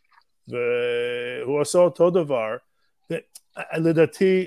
והוא 0.47 1.61
עשה 1.61 1.80
אותו 1.80 2.09
דבר, 2.09 2.55
לדעתי 3.77 4.45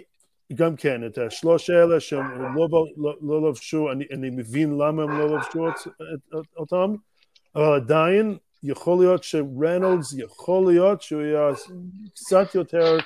גם 0.55 0.77
כן, 0.77 1.07
את 1.07 1.19
השלוש 1.19 1.71
האלה 1.71 2.01
שהם 2.01 2.57
לא, 2.57 2.69
לא, 2.97 3.17
לא 3.23 3.49
לבשו, 3.49 3.93
אני, 3.93 4.05
אני 4.13 4.31
מבין 4.31 4.79
למה 4.79 5.03
הם 5.03 5.19
לא 5.19 5.37
לבשו 5.37 5.67
אותם, 6.57 6.95
אבל 7.55 7.75
עדיין 7.75 8.39
יכול 8.63 8.99
להיות 8.99 9.25
שרנולדס, 9.25 10.13
יכול 10.13 10.73
להיות 10.73 11.03
שהוא 11.03 11.23
יהיה 11.23 11.51
קצת 12.15 12.55
יותר 12.55 12.97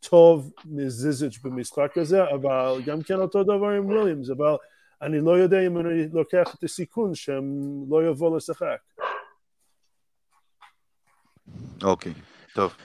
טוב 0.00 0.52
מזיזיץ' 0.64 1.38
במשחק 1.42 1.98
הזה, 1.98 2.22
אבל 2.34 2.82
גם 2.86 3.02
כן 3.02 3.14
אותו 3.14 3.42
דבר 3.42 3.68
עם 3.68 3.86
וויליאמס, 3.86 4.30
אבל 4.30 4.56
אני 5.02 5.20
לא 5.20 5.38
יודע 5.38 5.66
אם 5.66 5.78
אני 5.78 6.08
לוקח 6.12 6.54
את 6.54 6.64
הסיכון 6.64 7.14
שהם 7.14 7.44
לא 7.90 8.06
יבואו 8.06 8.36
לשחק. 8.36 8.78
אוקיי, 11.82 12.14
טוב. 12.54 12.76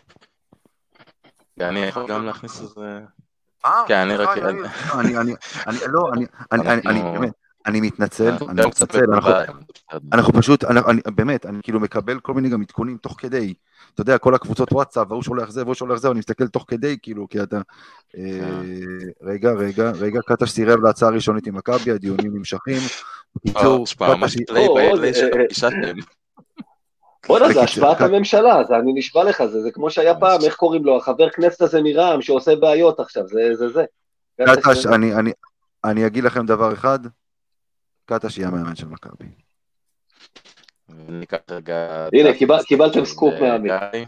אני 1.59 1.79
יכול 1.79 2.07
גם 2.07 2.25
להכניס 2.25 2.61
איזה... 2.61 2.99
אה, 3.65 3.83
כן, 3.87 3.97
אני 3.97 4.15
רק... 4.15 4.37
אני, 4.37 5.17
אני, 5.17 5.33
אני, 5.67 5.77
לא, 5.87 6.11
אני, 6.13 6.25
אני, 6.51 6.81
אני, 6.85 7.01
באמת, 7.01 7.33
אני 7.65 7.81
מתנצל, 7.81 8.33
אני 8.49 8.61
מתנצל, 8.65 9.05
אנחנו 10.13 10.33
פשוט, 10.33 10.63
באמת, 11.15 11.45
אני 11.45 11.57
כאילו 11.63 11.79
מקבל 11.79 12.19
כל 12.19 12.33
מיני 12.33 12.49
גם 12.49 12.61
עדכונים 12.61 12.97
תוך 12.97 13.15
כדי, 13.17 13.53
אתה 13.93 14.01
יודע, 14.01 14.17
כל 14.17 14.35
הקבוצות 14.35 14.71
וואטסאפ, 14.71 15.07
והוא 15.09 15.23
שולח 15.23 15.49
זה 15.49 15.63
והוא 15.63 15.73
שולח 15.73 15.99
זה, 15.99 16.07
אני 16.07 16.19
מסתכל 16.19 16.47
תוך 16.47 16.65
כדי, 16.67 16.97
כאילו, 17.01 17.29
כי 17.29 17.43
אתה... 17.43 17.61
אה, 18.17 18.61
רגע, 19.21 19.51
רגע, 19.51 19.91
רגע, 19.91 20.19
קטש 20.27 20.49
סירב 20.49 20.79
להצעה 20.83 21.09
הראשונית 21.09 21.47
עם 21.47 21.55
מכבי, 21.55 21.91
הדיונים 21.91 22.35
נמשכים. 22.37 22.77
בקיצור, 23.35 23.85
קטש... 23.85 23.95
בוא'נה, 27.27 27.53
זה 27.53 27.61
השפעת 27.61 28.01
הממשלה, 28.01 28.63
זה 28.67 28.75
אני 28.75 28.93
נשבע 28.93 29.23
לך, 29.23 29.45
זה 29.45 29.71
כמו 29.71 29.89
שהיה 29.89 30.15
פעם, 30.15 30.41
איך 30.43 30.55
קוראים 30.55 30.85
לו, 30.85 30.97
החבר 30.97 31.29
כנסת 31.29 31.61
הזה 31.61 31.81
מרע"מ 31.83 32.21
שעושה 32.21 32.55
בעיות 32.55 32.99
עכשיו, 32.99 33.27
זה 33.27 33.55
זה 33.55 33.69
זה. 33.69 33.83
קטש, 34.45 34.85
אני 35.83 36.07
אגיד 36.07 36.23
לכם 36.23 36.45
דבר 36.45 36.73
אחד, 36.73 36.99
קטש 38.05 38.37
יהיה 38.37 38.47
המאמן 38.47 38.75
של 38.75 38.87
מכבי. 38.87 39.27
הנה, 40.89 42.33
קיבלתם 42.67 43.05
סקופ 43.05 43.33
מהאמן. 43.41 44.03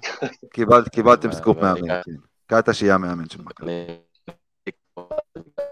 קיבלתם 0.92 1.32
סקופ 1.32 1.58
מהאמן, 1.58 2.02
כן. 2.02 2.12
קטש 2.48 2.82
יהיה 2.82 2.96
המאמן 2.96 3.30
של 3.30 3.42
מכבי. 3.42 3.72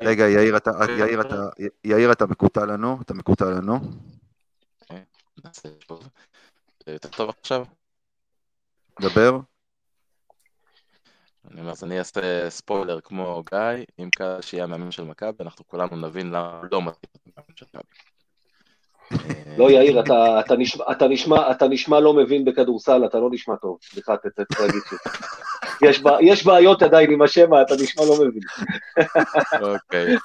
רגע, 0.03 0.29
יאיר, 1.83 2.11
אתה 2.11 2.25
מקוטע 2.25 2.65
לנו? 2.65 3.01
אתה 3.01 3.13
מקוטע 3.13 3.45
לנו? 3.45 3.79
יותר 6.87 7.09
טוב 7.09 7.29
עכשיו? 7.29 7.65
דבר. 9.01 9.39
אני 11.51 11.61
אומר, 11.61 11.71
אז 11.71 11.83
אני 11.83 11.99
אעשה 11.99 12.49
ספוילר 12.49 13.01
כמו 13.01 13.43
גיא, 13.49 13.85
אם 13.99 14.09
קאש 14.09 14.53
יהיה 14.53 14.63
המאמן 14.63 14.91
של 14.91 15.03
מכבי, 15.03 15.43
אנחנו 15.43 15.67
כולנו 15.67 15.95
נבין 15.95 16.27
למה 16.27 16.61
לא 16.71 16.81
מתאים 16.81 17.33
המאמן 17.37 17.55
של 17.55 17.65
מכבי. 17.73 18.12
לא, 19.57 19.71
יאיר, 19.71 19.99
אתה, 19.99 20.39
אתה, 20.39 20.55
נשמע, 20.55 20.85
אתה, 20.91 21.07
נשמע, 21.07 21.51
אתה 21.51 21.67
נשמע 21.67 21.99
לא 21.99 22.13
מבין 22.13 22.45
בכדורסל, 22.45 23.05
אתה 23.05 23.19
לא 23.19 23.29
נשמע 23.31 23.55
טוב. 23.55 23.77
סליחה, 23.81 24.17
צריך 24.17 24.61
להגיד 24.61 24.81
ש... 24.89 24.93
יש, 25.81 26.03
יש 26.21 26.45
בעיות 26.45 26.81
עדיין 26.81 27.11
עם 27.11 27.21
השמע, 27.21 27.61
אתה 27.61 27.73
נשמע 27.73 28.03
לא 28.05 28.15
מבין. 28.27 28.43
אוקיי. 29.61 30.15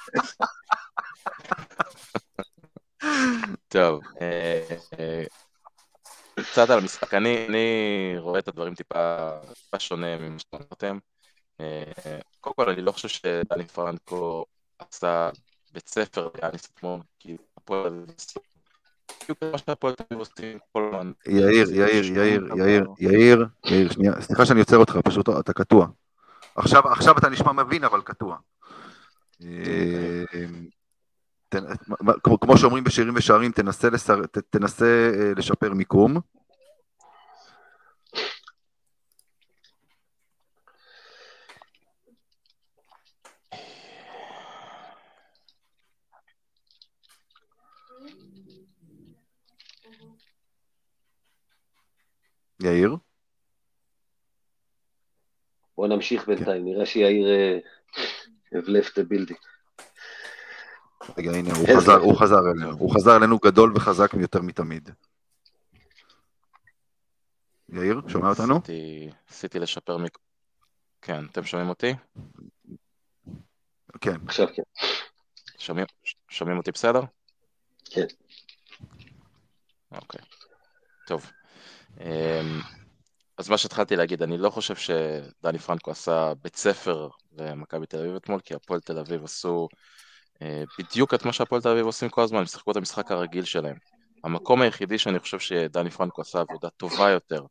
טוב, 3.67 4.01
אה, 4.21 4.61
אה, 4.99 5.23
קצת 6.43 6.69
על 6.69 6.79
המשחק. 6.79 7.13
אני, 7.13 7.45
אני 7.49 8.15
רואה 8.17 8.39
את 8.39 8.47
הדברים 8.47 8.75
טיפה, 8.75 9.29
טיפה 9.53 9.79
שונה 9.79 10.17
ממה 10.17 10.37
שאמרתם. 10.39 10.97
אה, 11.61 12.19
קודם 12.39 12.55
כל, 12.55 12.69
אני 12.69 12.81
לא 12.81 12.91
חושב 12.91 13.07
שדני 13.07 13.67
פרנקו 13.67 14.45
עשה 14.79 15.29
בית 15.71 15.89
ספר 15.89 16.29
ליאניס 16.35 16.71
אתמול, 16.73 16.99
כי 17.19 17.37
הפועל 17.57 18.05
בדיוק 19.23 19.43
מה 19.51 19.57
שהפועל 19.57 19.95
תל 19.95 20.03
אביב 20.11 20.19
עושים 20.19 20.57
כל 20.71 20.91
הזמן. 20.93 21.11
יאיר, 21.27 21.71
יאיר, 21.71 22.05
יאיר, 22.05 22.57
יאיר, 22.57 22.87
יאיר, 22.99 23.45
יאיר, 23.65 23.91
שנייה, 23.91 24.21
סליחה 24.21 24.45
שאני 24.45 24.59
עוצר 24.59 24.77
אותך, 24.77 24.97
פשוט 25.03 25.29
אתה 25.29 25.53
קטוע. 25.53 25.87
עכשיו, 26.55 26.87
עכשיו 26.87 27.17
אתה 27.17 27.29
נשמע 27.29 27.51
מבין, 27.51 27.83
אבל 27.83 28.01
קטוע. 28.01 28.37
אה, 29.43 30.23
כמו 32.41 32.57
שאומרים 32.57 32.83
בשירים 32.83 33.13
ושערים, 33.15 33.51
תנסה 34.49 34.85
אה, 34.85 35.31
לשפר 35.35 35.73
מיקום. 35.73 36.19
יאיר? 52.59 52.95
בוא 55.77 55.87
נמשיך 55.87 56.27
בינתיים, 56.27 56.65
נראה 56.65 56.85
שיאיר 56.85 57.27
have 58.53 58.67
left 58.67 58.93
the 58.93 59.03
building. 59.11 59.49
רגע, 61.17 61.31
הנה, 61.31 61.49
הוא 61.55 61.67
חזר, 61.77 61.97
הוא 61.97 62.19
חזר 62.19 62.51
אלינו. 62.51 62.71
הוא 62.71 62.93
חזר 62.93 63.17
אלינו 63.17 63.37
גדול 63.37 63.73
וחזק 63.75 64.13
יותר 64.13 64.41
מתמיד. 64.41 64.89
יאיר, 67.69 68.01
שומע 68.07 68.29
אותנו? 68.29 68.59
עשיתי 69.29 69.59
לשפר 69.59 69.97
מק... 69.97 70.17
כן, 71.01 71.25
אתם 71.25 71.43
שומעים 71.43 71.69
אותי? 71.69 71.93
כן. 74.01 74.15
עכשיו 74.27 74.47
כן. 74.55 74.63
שומעים, 75.57 75.85
שומעים 76.29 76.57
אותי 76.57 76.71
בסדר? 76.71 77.01
כן. 77.85 78.05
אוקיי, 79.91 80.21
טוב. 81.07 81.31
אמ, 81.99 82.61
אז 83.37 83.49
מה 83.49 83.57
שהתחלתי 83.57 83.95
להגיד, 83.95 84.23
אני 84.23 84.37
לא 84.37 84.49
חושב 84.49 84.75
שדני 84.75 85.59
פרנקו 85.59 85.91
עשה 85.91 86.33
בית 86.43 86.55
ספר 86.55 87.09
למכבי 87.31 87.85
תל 87.85 87.97
אביב 87.97 88.15
אתמול, 88.15 88.39
כי 88.39 88.53
הפועל 88.53 88.79
תל 88.79 88.97
אביב 88.99 89.23
עשו 89.23 89.67
אה, 90.41 90.63
בדיוק 90.79 91.13
את 91.13 91.25
מה 91.25 91.33
שהפועל 91.33 91.61
תל 91.61 91.69
אביב 91.69 91.85
עושים 91.85 92.09
כל 92.09 92.21
הזמן, 92.21 92.39
הם 92.39 92.45
שיחקו 92.45 92.71
את 92.71 92.75
המשחק 92.75 93.11
הרגיל 93.11 93.43
שלהם. 93.43 93.75
המקום 94.23 94.61
היחידי 94.61 94.97
שאני 94.97 95.19
חושב 95.19 95.39
שדני 95.39 95.89
פרנקו 95.89 96.21
עשה 96.21 96.39
עבודה 96.39 96.69
טובה 96.69 97.09
יותר 97.09 97.45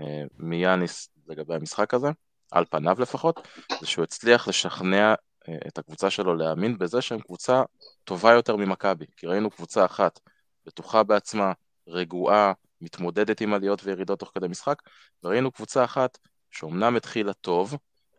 אה, 0.00 0.22
מיאניס 0.38 1.08
לגבי 1.28 1.54
המשחק 1.54 1.94
הזה, 1.94 2.08
על 2.52 2.64
פניו 2.70 2.96
לפחות, 3.00 3.48
זה 3.80 3.86
שהוא 3.86 4.02
הצליח 4.02 4.48
לשכנע 4.48 5.14
אה, 5.48 5.54
את 5.68 5.78
הקבוצה 5.78 6.10
שלו 6.10 6.34
להאמין 6.34 6.78
בזה 6.78 7.02
שהם 7.02 7.20
קבוצה 7.20 7.62
טובה 8.04 8.32
יותר 8.32 8.56
ממכבי, 8.56 9.04
כי 9.16 9.26
ראינו 9.26 9.50
קבוצה 9.50 9.84
אחת 9.84 10.20
בטוחה 10.66 11.02
בעצמה, 11.02 11.52
רגועה, 11.88 12.52
מתמודדת 12.80 13.40
עם 13.40 13.54
עליות 13.54 13.84
וירידות 13.84 14.18
תוך 14.18 14.30
כדי 14.34 14.48
משחק, 14.48 14.82
וראינו 15.24 15.52
קבוצה 15.52 15.84
אחת 15.84 16.18
שאומנם 16.50 16.96
התחילה 16.96 17.32
טוב, 17.32 17.76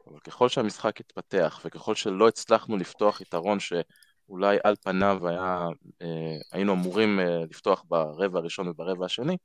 אבל 0.07 0.19
ככל 0.19 0.49
שהמשחק 0.49 0.99
התפתח 0.99 1.61
וככל 1.65 1.95
שלא 1.95 2.27
הצלחנו 2.27 2.77
לפתוח 2.77 3.21
יתרון 3.21 3.57
שאולי 3.59 4.57
על 4.63 4.75
פניו 4.83 5.27
היה, 5.27 5.67
אה, 6.01 6.37
היינו 6.51 6.73
אמורים 6.73 7.19
אה, 7.19 7.43
לפתוח 7.49 7.83
ברבע 7.87 8.39
הראשון 8.39 8.67
וברבע 8.67 9.05
השני, 9.05 9.37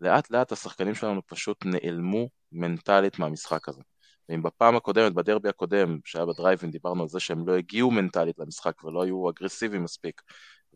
לאט 0.00 0.30
לאט 0.30 0.52
השחקנים 0.52 0.94
שלנו 0.94 1.26
פשוט 1.26 1.64
נעלמו 1.64 2.28
מנטלית 2.52 3.18
מהמשחק 3.18 3.68
הזה. 3.68 3.82
ואם 4.28 4.42
בפעם 4.42 4.76
הקודמת, 4.76 5.12
בדרבי 5.12 5.48
הקודם, 5.48 5.98
שהיה 6.04 6.26
בדרייבין, 6.26 6.70
דיברנו 6.70 7.02
על 7.02 7.08
זה 7.08 7.20
שהם 7.20 7.48
לא 7.48 7.56
הגיעו 7.56 7.90
מנטלית 7.90 8.38
למשחק 8.38 8.84
ולא 8.84 9.02
היו 9.02 9.30
אגרסיביים 9.30 9.84
מספיק 9.84 10.22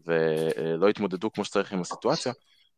ולא 0.07 0.89
התמודדו 0.89 1.33
כמו 1.33 1.45
שצריך 1.45 1.73
עם 1.73 1.81
הסיטואציה, 1.81 2.33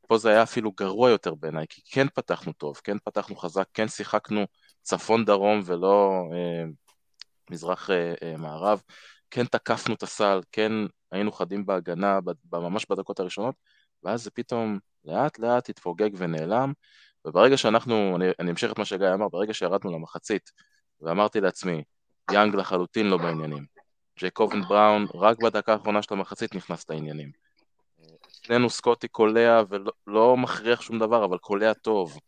פה 0.09 0.19
זה 0.19 0.31
היה 0.31 0.43
אפילו 0.43 0.73
גרוע 0.73 1.11
יותר 1.11 1.35
בעיניי, 1.35 1.67
כי 1.69 1.83
כן 1.91 2.09
פתחנו 2.09 2.53
טוב, 2.53 2.81
כן 2.85 2.97
פתחנו 3.05 3.37
חזק, 3.37 3.67
כן 3.75 3.89
שיחקנו 3.89 4.45
צפון 4.83 5.25
דרום 5.25 5.61
ולא 5.65 6.23
אה, 6.35 6.65
מזרח 7.51 7.91
אה, 7.91 8.15
אה, 8.23 8.75
כן 9.31 9.45
תקפנו 9.45 9.95
את 9.95 10.03
הסל, 10.03 10.41
כן 10.53 10.73
היינו 11.13 11.33
חדים 11.33 11.67
בהגנה 11.67 12.19
ממש 12.53 12.87
בדקות 12.91 13.21
הראשונות, 13.21 13.55
ואז 14.03 14.23
זה 14.23 14.31
פתאום 14.31 14.79
לאט 15.05 15.39
לאט 15.39 15.69
התפוגג 15.69 16.11
ונעלם, 16.17 16.73
וברגע 17.25 17.57
שאנחנו, 17.57 18.17
אני, 18.17 18.27
אני 18.41 18.51
אמשיך 18.51 18.73
את 18.73 18.79
מה 18.79 18.85
שגיא 18.85 19.15
אמר, 19.15 19.29
ברגע 19.29 19.55
שירדנו 19.55 19.93
למחצית, 19.93 20.51
ואמרתי 21.01 21.41
לעצמי, 21.41 21.83
יאנג 22.33 22.55
לחלוטין 22.55 23.07
לא 23.07 23.17
בעניינים. 23.17 23.65
ג'ייקובן 24.19 24.63
בראון, 24.63 25.07
רק 25.15 25.43
בדקה 25.43 25.73
האחרונה 25.73 26.03
של 26.03 26.15
המחצית 26.15 26.55
נכנס 26.55 26.91
לעניינים. 26.91 27.31
אצלנו 28.43 28.71
סקוטי 28.71 29.09
קולע 29.09 29.63
ולא 29.69 29.93
לא 30.07 30.37
מכריח 30.37 30.81
שום 30.81 30.99
דבר, 30.99 31.25
אבל 31.25 31.39
קולע 31.39 31.73
טוב. 31.73 32.19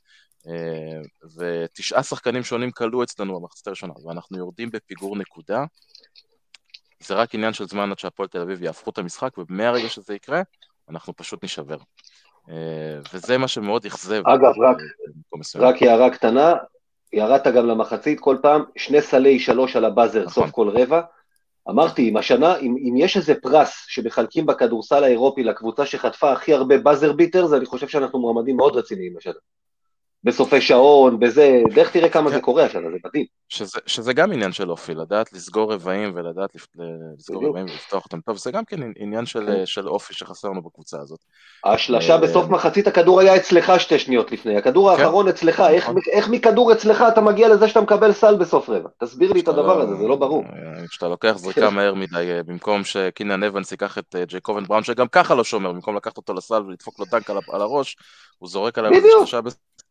אה, 0.48 1.00
ותשעה 1.36 2.02
שחקנים 2.02 2.42
שונים 2.42 2.70
כלו 2.70 3.02
אצלנו 3.02 3.40
במחצית 3.40 3.66
הראשונה, 3.66 3.92
ואנחנו 4.06 4.38
יורדים 4.38 4.70
בפיגור 4.70 5.16
נקודה. 5.16 5.64
זה 7.00 7.14
רק 7.14 7.34
עניין 7.34 7.52
של 7.52 7.66
זמן 7.66 7.90
עד 7.90 7.98
שהפועל 7.98 8.28
תל 8.28 8.40
אביב 8.40 8.62
יהפכו 8.62 8.90
את 8.90 8.98
המשחק, 8.98 9.38
ומהרגע 9.38 9.88
שזה 9.88 10.14
יקרה, 10.14 10.42
אנחנו 10.90 11.16
פשוט 11.16 11.44
נשבר. 11.44 11.76
אה, 12.50 12.54
וזה 13.12 13.38
מה 13.38 13.48
שמאוד 13.48 13.86
אכזב. 13.86 14.22
אגב, 14.26 14.52
רק, 14.60 14.76
רק 15.54 15.82
הערה 15.82 16.10
קטנה, 16.10 16.54
ירדת 17.12 17.46
גם 17.46 17.66
למחצית 17.66 18.20
כל 18.20 18.36
פעם, 18.42 18.64
שני 18.76 19.02
סלי 19.02 19.38
שלוש 19.38 19.76
על 19.76 19.84
הבאזר 19.84 20.24
נכון. 20.24 20.32
סוף 20.32 20.50
כל 20.50 20.68
רבע, 20.68 21.00
אמרתי, 21.68 22.08
אם 22.08 22.16
השנה, 22.16 22.56
אם, 22.56 22.76
אם 22.78 22.94
יש 22.96 23.16
איזה 23.16 23.34
פרס 23.34 23.84
שמחלקים 23.88 24.46
בכדורסל 24.46 25.04
האירופי 25.04 25.42
לקבוצה 25.44 25.86
שחטפה 25.86 26.32
הכי 26.32 26.54
הרבה 26.54 26.78
באזר 26.78 27.12
ביטרס, 27.12 27.52
אני 27.52 27.66
חושב 27.66 27.88
שאנחנו 27.88 28.18
מועמדים 28.18 28.56
מאוד 28.56 28.76
רציניים 28.76 29.16
השנה. 29.16 29.34
בסופי 30.24 30.60
שעון, 30.60 31.20
בזה, 31.20 31.62
דרך 31.74 31.90
תראה 31.90 32.08
כמה 32.08 32.30
כן. 32.30 32.36
זה 32.36 32.42
קורה 32.42 32.64
השנה, 32.64 32.90
זה 32.90 32.96
מדהים. 33.04 33.24
שזה, 33.48 33.80
שזה 33.86 34.12
גם 34.12 34.32
עניין 34.32 34.52
של 34.52 34.70
אופי, 34.70 34.94
לדעת 34.94 35.32
לסגור 35.32 35.72
רבעים 35.72 36.12
ולדעת 36.14 36.50
לסגור 37.18 37.46
רבעים 37.46 37.66
ולפתוח 37.66 38.04
אותם 38.04 38.20
טוב, 38.20 38.36
זה 38.36 38.50
גם 38.50 38.64
כן 38.64 38.76
עניין 38.96 39.26
של, 39.26 39.46
כן. 39.46 39.66
של 39.66 39.88
אופי 39.88 40.14
שחסר 40.14 40.48
לנו 40.48 40.62
בקבוצה 40.62 41.00
הזאת. 41.00 41.18
השלשה 41.64 42.18
בסוף 42.18 42.48
מחצית 42.48 42.86
הכדור 42.86 43.20
היה 43.20 43.36
אצלך 43.36 43.72
שתי 43.80 43.98
שניות 43.98 44.32
לפני, 44.32 44.56
הכדור 44.56 44.96
כן. 44.96 45.02
האחרון 45.02 45.28
אצלך, 45.28 45.60
איך, 45.60 45.84
נכון. 45.84 45.96
איך 46.12 46.28
מכדור 46.28 46.72
אצלך 46.72 47.04
אתה 47.08 47.20
מגיע 47.20 47.48
לזה 47.48 47.68
שאתה 47.68 47.80
מקבל 47.80 48.12
סל 48.12 48.36
בסוף 48.36 48.68
רבע? 48.68 48.88
תסביר 49.00 49.32
לי 49.32 49.40
את 49.40 49.48
הדבר 49.48 49.80
הזה, 49.80 49.94
זה 49.94 50.06
לא 50.06 50.16
ברור. 50.16 50.44
אה, 50.44 50.88
כשאתה 50.88 51.08
לוקח 51.08 51.32
זריקה 51.36 51.70
מהר 51.70 51.94
מדי, 51.94 52.30
אה, 52.30 52.42
במקום 52.42 52.84
שקינן 52.84 53.42
אבנס 53.42 53.72
ייקח 53.72 53.98
את 53.98 54.16
אה, 54.16 54.24
ג'ייקובן 54.24 54.64
בראון, 54.64 54.84
שגם 54.84 55.08
ככה 55.08 55.34
לא 55.34 55.44
שומר, 55.44 55.72
במקום 55.72 55.96
לקחת 55.96 56.16
אותו 56.16 56.34
לסל 56.34 56.62
ולדפוק 56.62 56.98
לו 56.98 57.04
דנק 57.10 57.30
על 57.30 57.62
הראש, 57.62 57.96
הוא 58.38 58.48
זורק 58.48 58.78
עליו 58.78 58.92
שלושה 59.18 59.40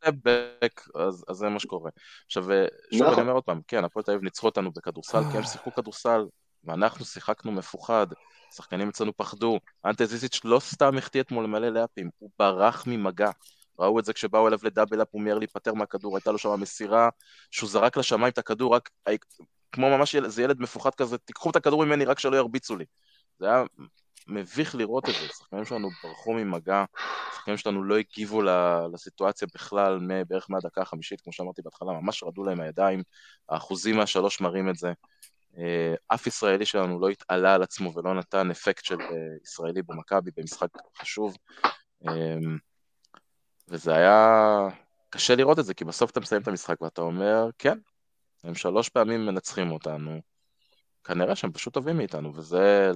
סטפבק, 0.04 0.82
אז, 0.96 1.26
אז 1.28 1.36
זה 1.36 1.50
מה 1.50 1.60
שקורה. 1.60 1.92
עכשיו, 2.26 2.44
שוב 2.44 3.02
נכון. 3.02 3.14
אני 3.14 3.22
אומר 3.22 3.34
עוד 3.34 3.44
פעם, 3.44 3.62
כן, 3.68 3.84
הפועל 3.84 4.04
תל 4.04 4.12
אביב 4.12 4.24
ניצחו 4.24 4.48
אותנו 4.48 4.72
בכדורסל, 4.72 5.22
כי 5.32 5.38
הם 5.38 5.44
שיחקו 5.44 5.74
כדורסל, 5.74 6.26
ואנחנו 6.64 7.06
שיחקנו 7.06 7.52
מפוחד, 7.52 8.08
שחקנים 8.56 8.90
אצלנו 8.90 9.18
פחדו, 9.18 9.60
אנטה 9.86 10.06
זיזיץ' 10.06 10.42
לא 10.44 10.60
סתם 10.60 10.98
החטיא 10.98 11.22
אתמול 11.22 11.44
למלא 11.44 11.70
לאפים, 11.70 12.10
הוא 12.20 12.30
ברח 12.40 12.84
ממגע. 12.88 13.30
ראו 13.80 14.00
את 14.00 14.06
זה 14.06 14.14
כשבאו 14.14 14.48
אליו 14.48 14.60
לדאבל 14.64 15.02
אפ, 15.02 15.08
הוא 15.12 15.22
מיהר 15.22 15.38
להיפטר 15.38 15.74
מהכדור, 15.74 16.16
הייתה 16.16 16.32
לו 16.32 16.38
שם 16.38 16.60
מסירה 16.60 17.10
שהוא 17.52 17.70
זרק 17.70 17.98
לשמיים 17.98 18.32
את 18.32 18.38
הכדור, 18.38 18.76
רק 18.76 18.90
כמו 19.72 19.98
ממש 19.98 20.16
זה 20.16 20.44
ילד 20.44 20.62
מפוחד 20.62 20.96
כזה, 20.96 21.18
תיקחו 21.18 21.50
את 21.50 21.56
הכדור 21.56 21.86
ממני 21.86 22.06
רק 22.06 22.20
שלא 22.20 22.38
ירביצו 22.38 22.76
לי. 22.76 22.86
זה 23.40 23.46
היה 23.46 23.64
מביך 24.28 24.76
לראות 24.76 25.10
את 25.10 25.14
זה, 25.14 25.28
שחקנים 25.28 25.66
שלנו 25.66 25.90
ברחו 26.04 26.34
ממגע, 26.34 26.86
שחקנים 27.36 27.58
שלנו 27.58 27.84
לא 27.84 27.98
הגיבו 27.98 28.42
לסיטואציה 28.94 29.48
בכלל, 29.56 30.00
בערך 30.28 30.50
מהדקה 30.50 30.82
החמישית, 30.82 31.22
כמו 31.22 31.34
שאמרתי 31.34 31.62
בהתחלה, 31.62 31.92
ממש 31.92 32.24
רדו 32.24 32.44
להם 32.44 32.62
הידיים, 32.62 33.04
האחוזים 33.50 33.98
מהשלוש 33.98 34.42
מראים 34.42 34.70
את 34.70 34.76
זה. 34.76 34.92
אה, 35.58 35.94
אף 36.08 36.28
ישראלי 36.28 36.66
שלנו 36.66 37.00
לא 37.00 37.10
התעלה 37.10 37.54
על 37.54 37.64
עצמו 37.64 37.94
ולא 37.96 38.14
נתן 38.14 38.52
אפקט 38.52 38.86
של 38.86 39.02
אה, 39.02 39.08
ישראלי 39.44 39.82
במכבי 39.82 40.32
במשחק 40.38 40.70
חשוב. 40.98 41.38
אמ, 42.04 42.58
וזה 43.68 43.96
היה 43.96 44.68
קשה 45.10 45.36
לראות 45.36 45.60
את 45.60 45.66
זה, 45.66 45.74
כי 45.74 45.86
בסוף 45.86 46.12
אתה 46.12 46.20
מסיים 46.20 46.42
את 46.42 46.48
המשחק 46.48 46.82
ואתה 46.82 47.02
אומר, 47.02 47.50
כן, 47.58 47.78
הם 48.44 48.56
שלוש 48.56 48.90
פעמים 48.90 49.26
מנצחים 49.26 49.72
אותנו, 49.72 50.22
כנראה 51.04 51.36
שהם 51.36 51.52
פשוט 51.52 51.74
טובים 51.74 51.98
מאיתנו, 51.98 52.36
וזה, 52.36 52.92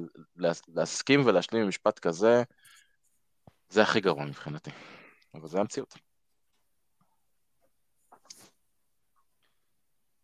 להסכים 0.67 1.21
ולהשלים 1.25 1.61
עם 1.61 1.67
משפט 1.67 1.99
כזה, 1.99 2.43
זה 3.69 3.81
הכי 3.81 3.99
גרוע 3.99 4.25
מבחינתי. 4.25 4.71
אבל 5.33 5.47
זה 5.47 5.59
המציאות. 5.59 5.97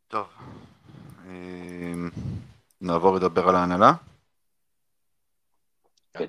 טוב, 0.07 0.27
אמ, 1.25 2.09
נעבור 2.81 3.15
לדבר 3.15 3.49
על 3.49 3.55
ההנהלה. 3.55 3.93
כן. 6.13 6.25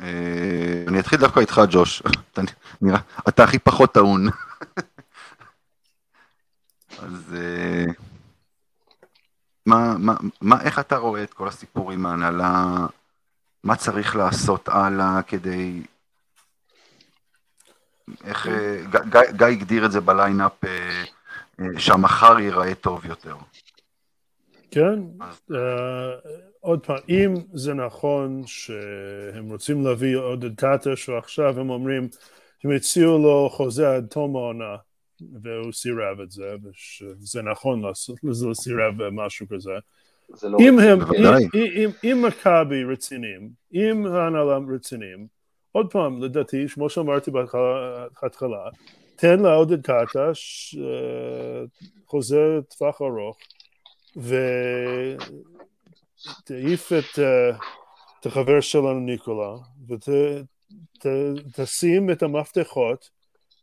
אה, 0.00 0.84
אני 0.88 1.00
אתחיל 1.00 1.20
דווקא 1.20 1.40
איתך, 1.40 1.60
ג'וש. 1.70 2.02
אתה 3.28 3.44
הכי 3.44 3.58
פחות 3.58 3.94
טעון. 3.94 4.26
אז 6.98 7.34
אה, 7.34 7.84
מה, 9.66 9.94
מה, 9.98 10.14
מה, 10.40 10.62
איך 10.62 10.78
אתה 10.78 10.96
רואה 10.96 11.22
את 11.22 11.34
כל 11.34 11.48
הסיפור 11.48 11.92
עם 11.92 12.06
ההנהלה 12.06 12.86
מה 13.64 13.76
צריך 13.76 14.16
לעשות 14.16 14.68
הלאה 14.68 15.22
כדי... 15.22 15.82
איך... 18.24 18.46
אה, 18.46 18.82
גיא, 19.10 19.20
גיא 19.32 19.46
הגדיר 19.46 19.86
את 19.86 19.92
זה 19.92 20.00
בליינאפ 20.00 20.64
אה, 20.64 21.04
אה, 21.60 21.66
שהמחר 21.78 22.38
ייראה 22.38 22.74
טוב 22.74 23.06
יותר. 23.06 23.36
כן, 24.70 25.00
uh, 25.50 25.54
עוד 26.60 26.86
פעם, 26.86 26.96
אם 27.08 27.34
זה 27.54 27.74
נכון 27.74 28.42
שהם 28.46 29.50
רוצים 29.50 29.84
להביא 29.84 30.16
עוד 30.16 30.44
את 30.44 30.52
קטש 30.56 31.08
ועכשיו 31.08 31.60
הם 31.60 31.70
אומרים 31.70 32.08
הם 32.64 32.70
הציעו 32.70 33.18
לו 33.18 33.50
חוזה 33.52 33.94
עד 33.94 34.06
תום 34.10 34.36
העונה 34.36 34.76
והוא 35.42 35.72
סירב 35.72 36.20
את 36.20 36.30
זה, 36.30 36.54
וזה 37.18 37.42
נכון 37.42 37.82
לעשות 37.82 38.24
לזה 38.24 38.46
סירב 38.54 39.08
משהו 39.12 39.46
כזה. 39.48 39.70
לא 40.42 40.58
אם 40.60 40.78
הם, 40.78 40.98
אם, 41.02 41.26
אם, 41.54 41.90
אם 42.04 42.24
מכבי 42.28 42.84
רציניים, 42.84 43.50
אם 43.74 44.06
ההנהלה 44.06 44.58
רציניים, 44.74 45.26
עוד 45.72 45.92
פעם, 45.92 46.22
לדעתי, 46.22 46.68
כמו 46.68 46.90
שאמרתי 46.90 47.30
בהתחלה, 47.30 48.68
תן 49.16 49.40
לעודד 49.40 49.82
קטש 49.82 50.74
אה, 50.78 51.64
חוזה 52.06 52.58
טווח 52.68 53.02
ארוך, 53.02 53.38
ותעיף 56.42 56.92
את, 56.92 57.18
אה, 57.18 57.50
את 58.20 58.26
החבר 58.26 58.60
שלנו 58.60 59.00
ניקולה, 59.00 59.54
ותשים 61.04 62.10
את 62.10 62.22
המפתחות 62.22 63.10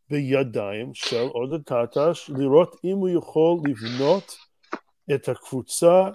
בידיים 0.10 0.94
של 0.94 1.28
עודד 1.28 1.64
קטש, 1.64 2.30
לראות 2.30 2.76
אם 2.84 2.98
הוא 2.98 3.10
יכול 3.10 3.58
לבנות 3.70 4.36
את 5.16 5.30
הקבוצה, 5.30 6.10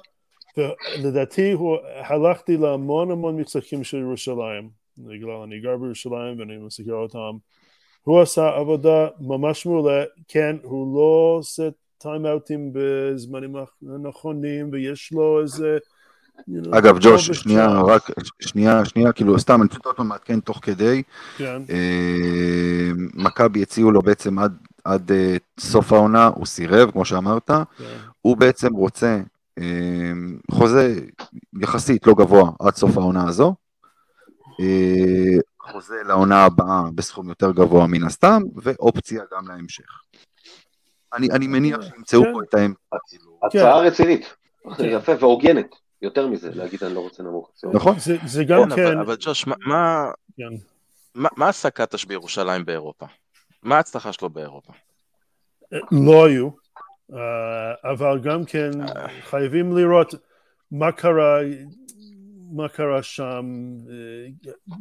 ולדעתי 0.57 1.53
הוא, 1.53 1.77
הלכתי 1.95 2.57
להמון 2.57 3.11
המון 3.11 3.41
משחקים 3.41 3.85
של 3.85 3.99
ירושלים, 3.99 4.71
בגלל 4.99 5.31
אני 5.31 5.61
גר 5.61 5.77
בירושלים 5.77 6.39
ואני 6.39 6.57
מסתכל 6.57 6.93
אותם, 6.93 7.37
הוא 8.03 8.21
עשה 8.21 8.49
עבודה 8.57 9.09
ממש 9.21 9.67
מעולה, 9.67 10.05
כן, 10.29 10.57
הוא 10.63 10.97
לא 10.97 11.37
עושה 11.39 11.69
טיים-אאוטים 11.99 12.71
בזמנים 12.73 13.57
הנכונים, 13.83 14.69
ויש 14.73 15.13
לו 15.13 15.41
איזה... 15.43 15.79
אגב, 16.71 16.99
ג'וש, 17.01 17.31
שנייה, 17.31 17.81
רק, 17.81 18.11
שנייה, 18.41 18.85
שנייה, 18.85 19.13
כאילו, 19.13 19.39
סתם, 19.39 19.63
אני 19.63 19.69
פשוט 19.69 19.87
עוד 19.87 19.95
פעם 19.95 20.09
מעדכן 20.09 20.41
תוך 20.41 20.59
כדי. 20.63 21.03
כן. 21.37 21.63
אה, 21.71 22.91
מכבי 23.15 23.63
הציעו 23.63 23.91
לו 23.91 24.03
בעצם 24.03 24.39
עד, 24.39 24.57
עד 24.85 25.13
אה, 25.13 25.37
סוף 25.61 25.93
העונה, 25.93 26.27
הוא 26.27 26.47
סירב, 26.47 26.91
כמו 26.91 27.05
שאמרת. 27.05 27.51
כן. 27.51 27.65
הוא 28.21 28.37
בעצם 28.37 28.75
רוצה 28.75 29.21
אה, 29.59 30.13
חוזה 30.51 31.01
יחסית 31.61 32.07
לא 32.07 32.15
גבוה 32.15 32.51
עד 32.61 32.77
סוף 32.77 32.97
העונה 32.97 33.29
הזו. 33.29 33.55
חוזה 35.73 35.95
לעונה 36.07 36.45
הבאה 36.45 36.83
בסכום 36.95 37.29
יותר 37.29 37.53
גבוה 37.53 37.87
מן 37.87 38.05
הסתם, 38.05 38.43
ואופציה 38.57 39.23
גם 39.35 39.49
להמשך. 39.49 40.03
אני, 41.15 41.29
אני 41.31 41.47
מניח 41.47 41.83
שימצאו 41.83 42.23
כן. 42.23 42.33
פה 42.33 42.43
את 42.43 42.55
האמצע. 42.55 42.97
הצעה 43.47 43.81
רצינית, 43.81 44.35
יפה 44.79 45.13
והוגנת. 45.21 45.88
יותר 46.03 46.27
מזה, 46.27 46.51
להגיד 46.55 46.85
אני 46.85 46.95
לא 46.95 47.01
רוצה 47.01 47.23
נמוך. 47.23 47.51
נכון. 47.75 47.95
זה 48.27 48.45
גם 48.45 48.71
כן... 48.77 48.99
אבל 48.99 49.17
ג'וש, 49.21 49.47
מה 51.15 51.49
עשה 51.49 51.71
קטש 51.71 52.05
בירושלים 52.05 52.65
באירופה? 52.65 53.07
מה 53.63 53.77
ההצלחה 53.77 54.13
שלו 54.13 54.31
באירופה? 54.31 54.73
לא 55.93 56.27
היו, 56.27 56.49
אה, 57.13 57.91
אבל 57.91 58.19
גם 58.23 58.45
כן 58.45 58.71
חייבים 59.21 59.77
לראות 59.77 60.15
מה 60.71 60.93
קרה, 60.93 61.39
מה 62.53 62.69
קרה 62.69 63.03
שם, 63.03 63.47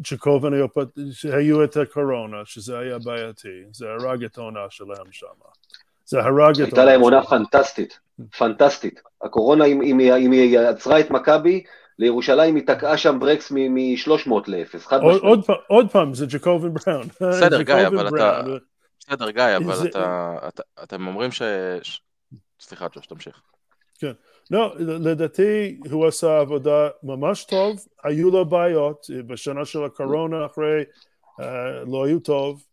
ג'קובן 0.02 0.52
היו 1.24 1.64
את 1.64 1.78
הקורונה, 1.78 2.38
שזה 2.46 2.80
היה 2.80 3.00
בעייתי, 3.00 3.64
זה 3.72 3.86
הרג 3.90 4.24
את 4.24 4.38
העונה 4.38 4.60
שלהם 4.70 5.12
שם. 5.12 5.28
זה 6.08 6.20
הרג 6.20 6.62
את... 6.62 6.66
הייתה 6.66 6.86
להם 6.86 7.02
עונה 7.02 7.24
פנטסטית, 7.24 8.00
פנטסטית. 8.38 9.02
הקורונה, 9.22 9.66
אם, 9.66 9.82
אם, 9.82 10.00
אם 10.00 10.32
היא 10.32 10.60
עצרה 10.60 11.00
את 11.00 11.12
מכבי, 11.12 11.64
לירושלים 12.00 12.56
היא 12.56 12.68
תקעה 12.68 12.98
שם 12.98 13.20
ברקס 13.20 13.52
מ-300 13.52 14.32
ל-0, 14.48 14.80
חד 14.80 14.98
משמעית. 14.98 15.24
עוד, 15.24 15.42
עוד 15.68 15.92
פעם, 15.92 16.14
זה 16.14 16.26
ג'קובן 16.26 16.74
בראון. 16.86 17.08
בסדר, 17.22 17.62
גיא, 17.62 17.88
אבל 17.88 18.08
אתה... 18.08 18.42
בסדר, 19.00 19.32
גיא, 19.32 19.58
אבל 19.58 19.88
אתה... 19.88 20.38
אתם 20.84 21.08
אומרים 21.08 21.32
ש... 21.32 21.42
סליחה, 22.60 22.88
ג'וש, 22.96 23.08
תמשיך. 23.08 23.42
כן. 24.00 24.12
לא, 24.52 24.76
לדעתי 24.80 25.80
הוא 25.90 26.08
עשה 26.08 26.40
עבודה 26.40 26.90
ממש 27.04 27.44
טוב, 27.44 27.86
היו 28.04 28.32
לו 28.32 28.46
בעיות, 28.46 29.08
בשנה 29.28 29.66
של 29.66 29.84
הקורונה 29.84 30.46
אחרי 30.46 30.84
uh, 31.42 31.44
לא 31.92 32.06
היו 32.06 32.20
טוב, 32.20 32.56
אה, 32.58 32.68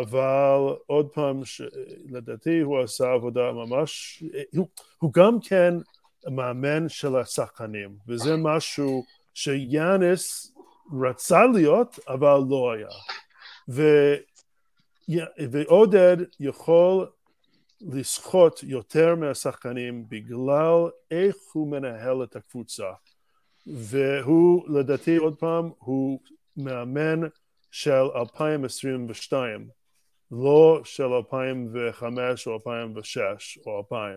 אבל 0.00 0.58
עוד 0.86 1.08
פעם, 1.08 1.40
לדעתי 2.10 2.60
הוא 2.60 2.80
עשה 2.80 3.12
עבודה 3.12 3.52
ממש, 3.52 4.22
הוא, 4.56 4.68
הוא 4.98 5.12
גם 5.12 5.38
כן 5.40 5.74
מאמן 6.30 6.88
של 6.88 7.16
השחקנים, 7.16 7.96
וזה 8.08 8.36
משהו 8.36 9.04
שיאנס 9.34 10.52
רצה 11.02 11.46
להיות, 11.46 11.98
אבל 12.08 12.40
לא 12.48 12.72
היה. 12.72 12.88
ו, 13.68 13.82
ועודד 15.50 16.16
יכול 16.40 17.06
לסחוט 17.80 18.62
יותר 18.62 19.14
מהשחקנים 19.14 20.08
בגלל 20.08 20.88
איך 21.10 21.36
הוא 21.52 21.70
מנהל 21.70 22.22
את 22.22 22.36
הקבוצה. 22.36 22.92
והוא, 23.66 24.68
לדעתי, 24.68 25.16
עוד 25.16 25.36
פעם, 25.38 25.70
הוא 25.78 26.20
מאמן 26.56 27.20
של 27.72 28.04
2022, 28.16 29.68
לא 30.30 30.80
של 30.84 31.04
2005 31.04 32.46
או 32.46 32.54
2006 32.54 33.58
או 33.66 33.78
2000. 33.78 34.16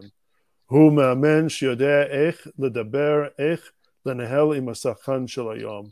הוא 0.65 0.93
מאמן 0.93 1.49
שיודע 1.49 2.03
איך 2.03 2.47
לדבר, 2.59 3.23
איך 3.39 3.71
לנהל 4.05 4.57
עם 4.57 4.69
השחקן 4.69 5.27
של 5.27 5.49
היום. 5.51 5.85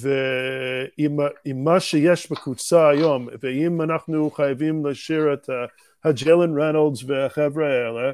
ועם 0.00 1.64
מה 1.64 1.80
שיש 1.80 2.32
בקבוצה 2.32 2.88
היום, 2.88 3.28
ואם 3.40 3.82
אנחנו 3.82 4.30
חייבים 4.30 4.86
להשאיר 4.86 5.32
את 5.32 5.48
הג'לן 6.04 6.60
רנולדס 6.60 7.04
והחבר'ה 7.04 7.66
האלה, 7.66 8.12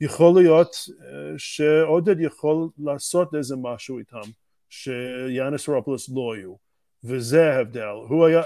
יכול 0.00 0.42
להיות 0.42 0.76
אה, 1.00 1.34
שעודד 1.38 2.20
יכול 2.20 2.68
לעשות 2.78 3.34
איזה 3.34 3.56
משהו 3.58 3.98
איתם, 3.98 4.30
שיאנס 4.70 5.68
רופלוס 5.68 6.10
לא 6.14 6.34
היו. 6.34 6.65
וזה 7.06 7.52
ההבדל. 7.52 7.94
הוא 8.08 8.26
היה, 8.26 8.42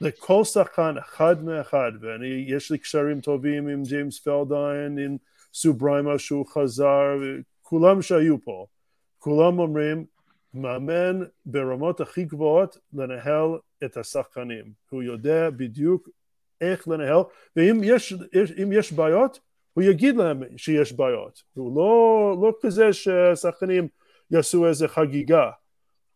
לכל 0.00 0.44
שחקן 0.44 0.94
אחד 0.98 1.44
מאחד, 1.44 1.92
ואני, 2.00 2.44
יש 2.48 2.70
לי 2.70 2.78
קשרים 2.78 3.20
טובים 3.20 3.68
עם 3.68 3.82
ג'יימס 3.82 4.18
פלדיין, 4.18 4.98
עם 4.98 5.16
סו 5.54 5.74
בריימה 5.74 6.18
שהוא 6.18 6.46
חזר, 6.46 7.16
כולם 7.62 8.02
שהיו 8.02 8.44
פה, 8.44 8.66
כולם 9.18 9.58
אומרים, 9.58 10.04
מאמן 10.54 11.20
ברמות 11.46 12.00
הכי 12.00 12.24
גבוהות 12.24 12.78
לנהל 12.92 13.48
את 13.84 13.96
השחקנים. 13.96 14.64
הוא 14.90 15.02
יודע 15.02 15.50
בדיוק 15.50 16.08
איך 16.60 16.88
לנהל, 16.88 17.20
ואם 17.56 17.80
יש, 17.84 18.14
יש, 18.32 18.50
יש 18.72 18.92
בעיות, 18.92 19.40
הוא 19.74 19.84
יגיד 19.84 20.16
להם 20.16 20.42
שיש 20.56 20.92
בעיות. 20.92 21.42
הוא 21.54 21.76
לא, 21.76 22.36
לא 22.42 22.54
כזה 22.60 22.92
שהשחקנים 22.92 23.88
יעשו 24.30 24.66
איזה 24.66 24.88
חגיגה. 24.88 25.50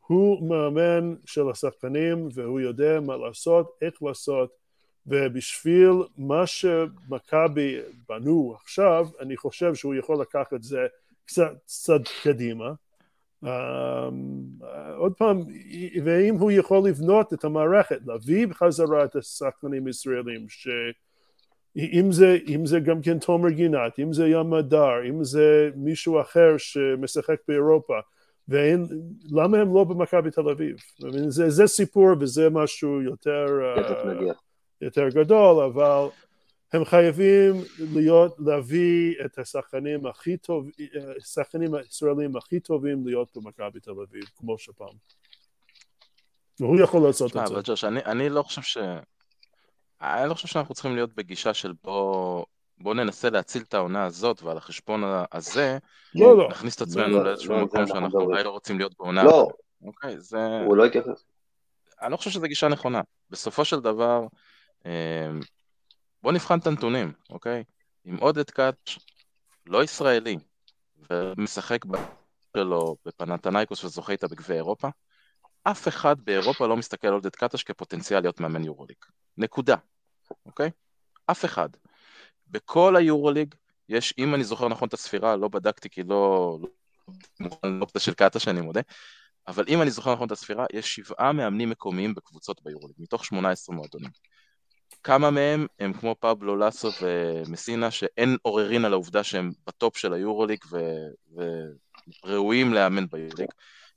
הוא 0.09 0.49
מאמן 0.49 1.15
של 1.27 1.51
השחקנים 1.51 2.29
והוא 2.35 2.61
יודע 2.61 3.01
מה 3.01 3.17
לעשות, 3.17 3.79
איך 3.83 4.03
לעשות, 4.03 4.51
ובשביל 5.07 5.93
מה 6.19 6.47
שמכבי 6.47 7.79
בנו 8.09 8.55
עכשיו, 8.63 9.09
אני 9.21 9.37
חושב 9.37 9.75
שהוא 9.75 9.95
יכול 9.95 10.21
לקחת 10.21 10.55
את 10.55 10.63
זה 10.63 10.87
קצת, 11.25 11.51
קצת 11.67 12.01
קדימה. 12.23 12.73
Um, 13.45 13.49
עוד 14.97 15.13
פעם, 15.19 15.45
ואם 16.05 16.35
הוא 16.35 16.51
יכול 16.51 16.89
לבנות 16.89 17.33
את 17.33 17.45
המערכת, 17.45 17.99
להביא 18.07 18.47
בחזרה 18.47 19.05
את 19.05 19.17
השחקנים 19.17 19.87
הישראלים, 19.87 20.47
שאם 20.49 22.13
זה, 22.13 22.39
זה 22.65 22.81
גם 22.81 23.03
כן 23.03 23.19
תומר 23.19 23.51
גינת, 23.51 23.99
אם 23.99 24.13
זה 24.13 24.29
ים 24.29 24.55
הדר, 24.55 25.09
אם 25.09 25.25
זה 25.25 25.71
מישהו 25.77 26.21
אחר 26.21 26.55
שמשחק 26.59 27.37
באירופה, 27.49 27.99
ולמה 28.49 29.59
הם 29.59 29.75
לא 29.75 29.85
במכבי 29.85 30.31
תל 30.31 30.49
אביב? 30.49 30.77
זה, 31.29 31.51
זה 31.51 31.67
סיפור 31.67 32.09
וזה 32.21 32.51
משהו 32.51 33.03
יותר, 33.03 33.47
uh, 33.77 34.35
יותר 34.81 35.09
גדול, 35.09 35.65
אבל 35.65 36.09
הם 36.73 36.85
חייבים 36.85 37.55
להיות, 37.79 38.37
להביא 38.39 39.15
את 39.25 39.39
השחקנים 39.39 40.07
הכי 40.07 40.37
טובים, 40.37 40.73
השחקנים 41.23 41.75
הישראלים 41.75 42.37
הכי 42.37 42.61
טובים 42.61 43.07
להיות 43.07 43.37
במכבי 43.37 43.81
תל 43.81 43.91
אביב, 43.91 44.25
כמו 44.37 44.59
שפעם. 44.59 44.97
והוא 46.61 46.81
יכול 46.81 47.03
לעשות 47.03 47.37
את 47.37 47.47
זה. 47.47 47.55
אבל 47.55 47.63
ג'וש, 47.65 47.85
אני, 47.85 48.01
אני 48.05 48.29
לא 48.29 48.43
חושב 48.43 48.63
ש... 48.63 48.79
אני 50.01 50.29
לא 50.29 50.35
חושב 50.35 50.49
שאנחנו 50.49 50.75
צריכים 50.75 50.95
להיות 50.95 51.15
בגישה 51.15 51.55
של 51.55 51.73
בוא 51.85 52.45
בואו 52.81 52.95
ננסה 52.95 53.31
להציל 53.31 53.63
את 53.63 53.75
העונה 53.75 54.05
הזאת, 54.05 54.43
ועל 54.43 54.57
החשבון 54.57 55.03
הזה, 55.33 55.79
לא, 56.15 56.39
לא. 56.39 56.49
נכניס 56.51 56.77
את 56.77 56.81
עצמנו 56.81 57.19
לא, 57.19 57.25
לאיזשהו 57.25 57.53
לא, 57.53 57.65
מקום 57.65 57.87
שאנחנו 57.87 58.21
אולי 58.21 58.45
לא 58.45 58.51
רוצים 58.51 58.79
להיות 58.79 58.95
בעונה. 58.99 59.25
לא, 59.25 59.49
אוקיי? 59.83 60.21
זה... 60.21 60.61
הוא 60.67 60.77
לא 60.77 60.85
התייחס. 60.85 61.25
אני 62.03 62.13
לא 62.13 62.17
חושב 62.17 62.31
שזו 62.31 62.47
גישה 62.47 62.69
נכונה. 62.69 63.01
בסופו 63.31 63.65
של 63.65 63.81
דבר, 63.81 64.27
אה, 64.87 65.31
בוא 66.23 66.33
נבחן 66.33 66.59
את 66.59 66.67
הנתונים, 66.67 67.13
אוקיי? 67.31 67.65
אם 68.07 68.17
עודד 68.17 68.51
קאץ' 68.51 68.99
לא 69.67 69.85
ישראלי 69.85 70.37
ומשחק 71.11 71.85
שלו 72.57 72.97
בפנתנייקוס 73.07 73.85
וזוכה 73.85 74.13
איתה 74.13 74.29
בגביע 74.29 74.57
אירופה, 74.57 74.89
אף 75.63 75.89
אחד 75.89 76.17
באירופה 76.25 76.67
לא 76.67 76.77
מסתכל 76.77 77.07
על 77.09 77.15
עודד 77.15 77.37
קטש 77.37 77.63
כפוטנציאל 77.63 78.21
להיות 78.21 78.41
מאמן 78.41 78.65
יורוליג. 78.65 78.97
נקודה, 79.39 79.77
אוקיי? 80.47 80.71
אף 81.27 81.45
אחד. 81.45 81.69
בכל 82.51 82.97
היורוליג 82.97 83.55
יש, 83.89 84.15
אם 84.19 84.35
אני 84.35 84.45
זוכר 84.45 84.69
נכון 84.69 84.89
את 84.89 84.95
הספירה, 84.95 85.37
לא 85.37 85.49
בדקתי 85.49 85.91
כי 85.91 86.03
לא... 86.03 86.59
לא 87.41 87.51
אופציה 87.81 88.01
של 88.01 88.15
קטש, 88.15 88.49
אני 88.49 88.61
מודה, 88.61 88.81
אבל 89.49 89.65
אם 89.69 89.83
אני 89.83 89.91
זוכר 89.91 90.15
נכון 90.15 90.27
את 90.27 90.33
הספירה, 90.33 90.67
יש 90.73 90.95
שבעה 90.95 91.33
מאמנים 91.33 91.71
מקומיים 91.71 92.15
בקבוצות 92.15 92.61
ביורוליג, 92.65 92.97
מתוך 92.99 93.25
18 93.25 93.77
מועדונים. 93.77 94.11
כמה 95.03 95.31
מהם 95.31 95.67
הם 95.79 95.93
כמו 95.93 96.17
פבלו 96.21 96.57
לסו 96.57 96.89
ומסינה, 97.03 97.91
שאין 97.91 98.37
עוררין 98.43 98.85
על 98.85 98.93
העובדה 98.93 99.25
שהם 99.25 99.51
בטופ 99.67 99.97
של 99.97 100.13
היורוליג 100.13 100.65
וראויים 102.25 102.75
לאמן 102.75 103.07
ביורוליג. 103.07 103.49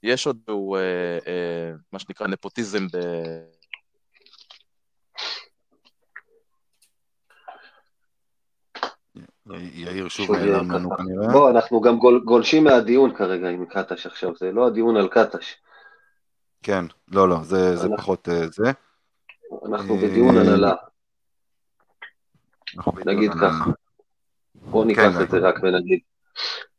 יש 0.04 0.28
עוד 0.28 0.38
הוא, 0.47 0.78
אה, 0.78 1.20
אה, 1.28 1.72
מה 1.91 1.99
שנקרא 1.99 2.28
נפוטיזם 2.28 2.88
ב... 2.88 2.97
יאיר 9.74 10.08
שוב 10.08 10.32
נעלם 10.32 10.72
לנו 10.72 10.89
כנראה. 10.97 11.28
בוא, 11.32 11.49
אנחנו 11.49 11.82
גם 11.82 11.97
גול, 11.97 12.22
גולשים 12.26 12.64
מהדיון 12.64 13.16
כרגע 13.16 13.49
עם 13.49 13.66
קטש 13.66 14.06
עכשיו, 14.06 14.32
זה 14.39 14.52
לא 14.52 14.68
הדיון 14.68 14.97
על 14.97 15.08
קטש. 15.08 15.56
כן, 16.64 16.86
לא, 17.12 17.30
לא, 17.30 17.38
זה, 17.43 17.76
זה 17.76 17.88
פחות 17.97 18.28
uh, 18.28 18.32
זה. 18.52 18.72
אנחנו 19.66 19.97
בדיון 19.97 20.38
הנהלה. 20.38 20.74
נגיד 23.06 23.32
ככה. 23.34 23.66
בוא 24.56 24.86
ניקח 24.86 25.12
כן, 25.18 25.24
את 25.24 25.30
זה 25.30 25.38
רק 25.38 25.60
ונגיד. 25.64 25.99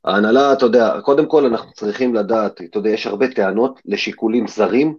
ההנהלה, 0.04 0.52
אתה 0.52 0.66
יודע, 0.66 1.00
קודם 1.00 1.26
כל 1.26 1.46
אנחנו 1.46 1.72
צריכים 1.72 2.14
לדעת, 2.14 2.62
אתה 2.62 2.78
יודע, 2.78 2.90
יש 2.90 3.06
הרבה 3.06 3.28
טענות 3.28 3.80
לשיקולים 3.84 4.48
זרים 4.48 4.96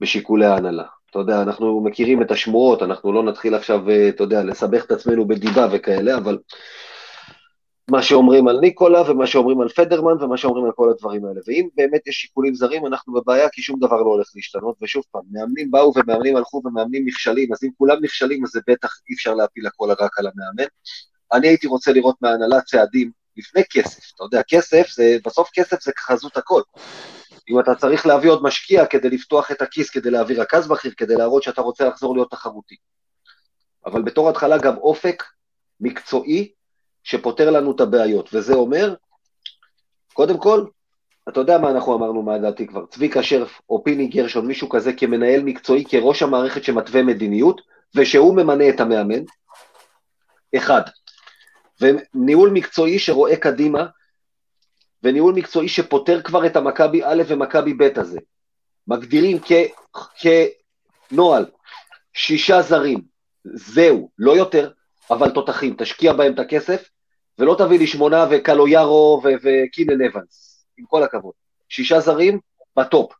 בשיקולי 0.00 0.46
ההנהלה. 0.46 0.84
אתה 1.10 1.18
יודע, 1.18 1.42
אנחנו 1.42 1.80
מכירים 1.80 2.22
את 2.22 2.30
השמועות, 2.30 2.82
אנחנו 2.82 3.12
לא 3.12 3.22
נתחיל 3.22 3.54
עכשיו, 3.54 3.90
אה, 3.90 4.08
אתה 4.08 4.22
יודע, 4.22 4.42
לסבך 4.42 4.84
את 4.84 4.90
עצמנו 4.90 5.28
בדיבה 5.28 5.66
וכאלה, 5.72 6.16
אבל 6.16 6.38
מה 7.90 8.02
שאומרים 8.02 8.48
על 8.48 8.60
ניקולה 8.60 9.10
ומה 9.10 9.26
שאומרים 9.26 9.60
על 9.60 9.68
פדרמן 9.68 10.22
ומה 10.22 10.36
שאומרים 10.36 10.64
על 10.64 10.72
כל 10.72 10.90
הדברים 10.90 11.24
האלה. 11.24 11.40
ואם 11.46 11.68
באמת 11.76 12.06
יש 12.06 12.16
שיקולים 12.16 12.54
זרים, 12.54 12.86
אנחנו 12.86 13.12
בבעיה 13.12 13.48
כי 13.48 13.62
שום 13.62 13.80
דבר 13.80 13.96
לא 13.96 14.08
הולך 14.08 14.30
להשתנות, 14.34 14.76
ושוב 14.82 15.04
פעם, 15.10 15.22
מאמנים 15.30 15.70
באו 15.70 15.92
ומאמנים 15.96 16.36
הלכו 16.36 16.62
ומאמנים 16.64 17.06
נכשלים, 17.06 17.52
אז 17.52 17.64
אם 17.64 17.68
כולם 17.78 17.96
נכשלים 18.02 18.44
אז 18.44 18.50
זה 18.50 18.60
בטח 18.66 19.00
אי 19.10 19.14
אפשר 19.14 19.34
להפיל 19.34 19.66
הכל 19.66 19.90
רק 19.90 20.18
על 20.18 20.26
המאמן. 20.26 20.68
אני 21.32 21.48
הייתי 21.48 21.66
רוצה 21.66 21.92
לראות 21.92 22.16
מההנהלה 22.20 22.60
צעדים 22.60 23.10
לפני 23.36 23.62
כסף, 23.70 24.14
אתה 24.14 24.24
יודע, 24.24 24.42
כסף 24.48 24.88
זה, 24.90 25.16
בסוף 25.24 25.50
כסף 25.52 25.82
זה 25.82 25.92
חזות 25.98 26.36
הכל. 26.36 26.62
אם 27.50 27.60
אתה 27.60 27.74
צריך 27.74 28.06
להביא 28.06 28.30
עוד 28.30 28.42
משקיע 28.42 28.86
כדי 28.86 29.10
לפתוח 29.10 29.50
את 29.50 29.62
הכיס, 29.62 29.90
כדי 29.90 30.10
להביא 30.10 30.40
רכז 30.40 30.68
בכיר, 30.68 30.92
כדי 30.96 31.14
להראות 31.14 31.42
שאתה 31.42 31.60
רוצה 31.60 31.88
לחזור 31.88 32.14
להיות 32.14 32.30
תחרותי. 32.30 32.76
אבל 33.86 34.02
בתור 34.02 34.28
התחלה 34.28 34.58
גם 34.58 34.76
אופק 34.76 35.24
מקצועי 35.80 36.52
שפותר 37.08 37.50
לנו 37.50 37.70
את 37.70 37.80
הבעיות, 37.80 38.30
וזה 38.32 38.54
אומר, 38.54 38.94
קודם 40.12 40.38
כל, 40.38 40.64
אתה 41.28 41.40
יודע 41.40 41.58
מה 41.58 41.70
אנחנו 41.70 41.96
אמרנו 41.96 42.22
מה 42.22 42.38
דעתי 42.38 42.66
כבר, 42.66 42.86
צביקה 42.86 43.22
שרף 43.22 43.60
או 43.70 43.84
פיני 43.84 44.06
גרשון, 44.06 44.46
מישהו 44.46 44.68
כזה 44.68 44.92
כמנהל 44.92 45.42
מקצועי, 45.42 45.84
כראש 45.84 46.22
המערכת 46.22 46.64
שמתווה 46.64 47.02
מדיניות, 47.02 47.60
ושהוא 47.94 48.36
ממנה 48.36 48.68
את 48.68 48.80
המאמן, 48.80 49.22
אחד. 50.56 50.80
וניהול 51.80 52.50
מקצועי 52.50 52.98
שרואה 52.98 53.36
קדימה, 53.36 53.86
וניהול 55.02 55.34
מקצועי 55.34 55.68
שפותר 55.68 56.22
כבר 56.22 56.46
את 56.46 56.56
המכבי 56.56 57.04
א' 57.04 57.22
ומכבי 57.28 57.74
ב' 57.74 57.98
הזה. 58.00 58.20
מגדירים 58.88 59.38
כ, 59.44 59.52
כנוהל, 61.10 61.46
שישה 62.12 62.62
זרים, 62.62 63.00
זהו, 63.44 64.10
לא 64.18 64.36
יותר, 64.36 64.70
אבל 65.10 65.30
תותחים, 65.30 65.74
תשקיע 65.78 66.12
בהם 66.12 66.34
את 66.34 66.38
הכסף, 66.38 66.88
ולא 67.38 67.54
תביא 67.58 67.78
לי 67.78 67.86
שמונה 67.86 68.26
וקלויארו 68.30 69.22
וקינן 69.24 70.04
אבנס, 70.04 70.64
עם 70.78 70.84
כל 70.84 71.02
הכבוד. 71.02 71.32
שישה 71.68 72.00
זרים 72.00 72.38
בטופ, 72.76 73.12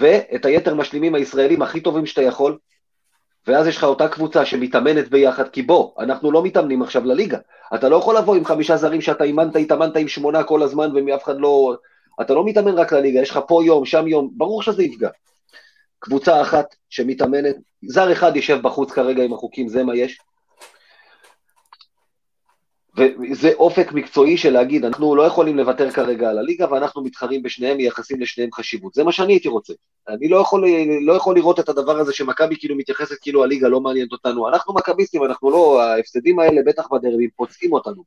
ואת 0.00 0.44
היתר 0.44 0.74
משלימים 0.74 1.14
הישראלים 1.14 1.62
הכי 1.62 1.80
טובים 1.80 2.06
שאתה 2.06 2.22
יכול, 2.22 2.58
ואז 3.46 3.66
יש 3.66 3.76
לך 3.76 3.84
אותה 3.84 4.08
קבוצה 4.08 4.46
שמתאמנת 4.46 5.08
ביחד, 5.08 5.48
כי 5.48 5.62
בוא, 5.62 5.92
אנחנו 5.98 6.32
לא 6.32 6.42
מתאמנים 6.42 6.82
עכשיו 6.82 7.04
לליגה. 7.04 7.38
אתה 7.74 7.88
לא 7.88 7.96
יכול 7.96 8.16
לבוא 8.16 8.36
עם 8.36 8.44
חמישה 8.44 8.76
זרים 8.76 9.00
שאתה 9.00 9.24
אימנת, 9.24 9.56
התאמנת 9.56 9.96
עם 9.96 10.08
שמונה 10.08 10.42
כל 10.42 10.62
הזמן 10.62 10.90
ומאף 10.94 11.24
אחד 11.24 11.38
לא... 11.38 11.76
אתה 12.20 12.34
לא 12.34 12.44
מתאמן 12.44 12.74
רק 12.74 12.92
לליגה, 12.92 13.20
יש 13.20 13.30
לך 13.30 13.40
פה 13.48 13.62
יום, 13.64 13.84
שם 13.84 14.08
יום, 14.08 14.30
ברור 14.32 14.62
שזה 14.62 14.82
יפגע. 14.82 15.08
קבוצה 15.98 16.42
אחת 16.42 16.74
שמתאמנת, 16.90 17.56
זר 17.82 18.12
אחד 18.12 18.36
יושב 18.36 18.58
בחוץ 18.62 18.92
כרגע 18.92 19.22
עם 19.22 19.32
החוקים, 19.32 19.68
זה 19.68 19.84
מה 19.84 19.96
יש. 19.96 20.18
וזה 22.96 23.52
אופק 23.54 23.92
מקצועי 23.92 24.36
של 24.36 24.52
להגיד, 24.52 24.84
אנחנו 24.84 25.16
לא 25.16 25.22
יכולים 25.22 25.56
לוותר 25.56 25.90
כרגע 25.90 26.30
על 26.30 26.38
הליגה, 26.38 26.66
ואנחנו 26.70 27.02
מתחרים 27.02 27.42
בשניהם, 27.42 27.76
מייחסים 27.76 28.20
לשניהם 28.20 28.50
חשיבות. 28.54 28.94
זה 28.94 29.04
מה 29.04 29.12
שאני 29.12 29.32
הייתי 29.32 29.48
רוצה. 29.48 29.72
אני 30.08 30.28
לא 30.28 30.36
יכול, 30.36 30.64
לא 31.00 31.12
יכול 31.12 31.36
לראות 31.36 31.60
את 31.60 31.68
הדבר 31.68 31.98
הזה 31.98 32.12
שמכבי 32.12 32.56
כאילו 32.58 32.76
מתייחסת 32.76 33.16
כאילו 33.20 33.44
הליגה 33.44 33.68
לא 33.68 33.80
מעניינת 33.80 34.12
אותנו. 34.12 34.48
אנחנו 34.48 34.74
מכביסטים, 34.74 35.24
אנחנו 35.24 35.50
לא, 35.50 35.82
ההפסדים 35.82 36.38
האלה 36.38 36.60
בטח 36.66 36.92
בדרבים 36.92 37.30
פוצעים 37.36 37.72
אותנו. 37.72 38.02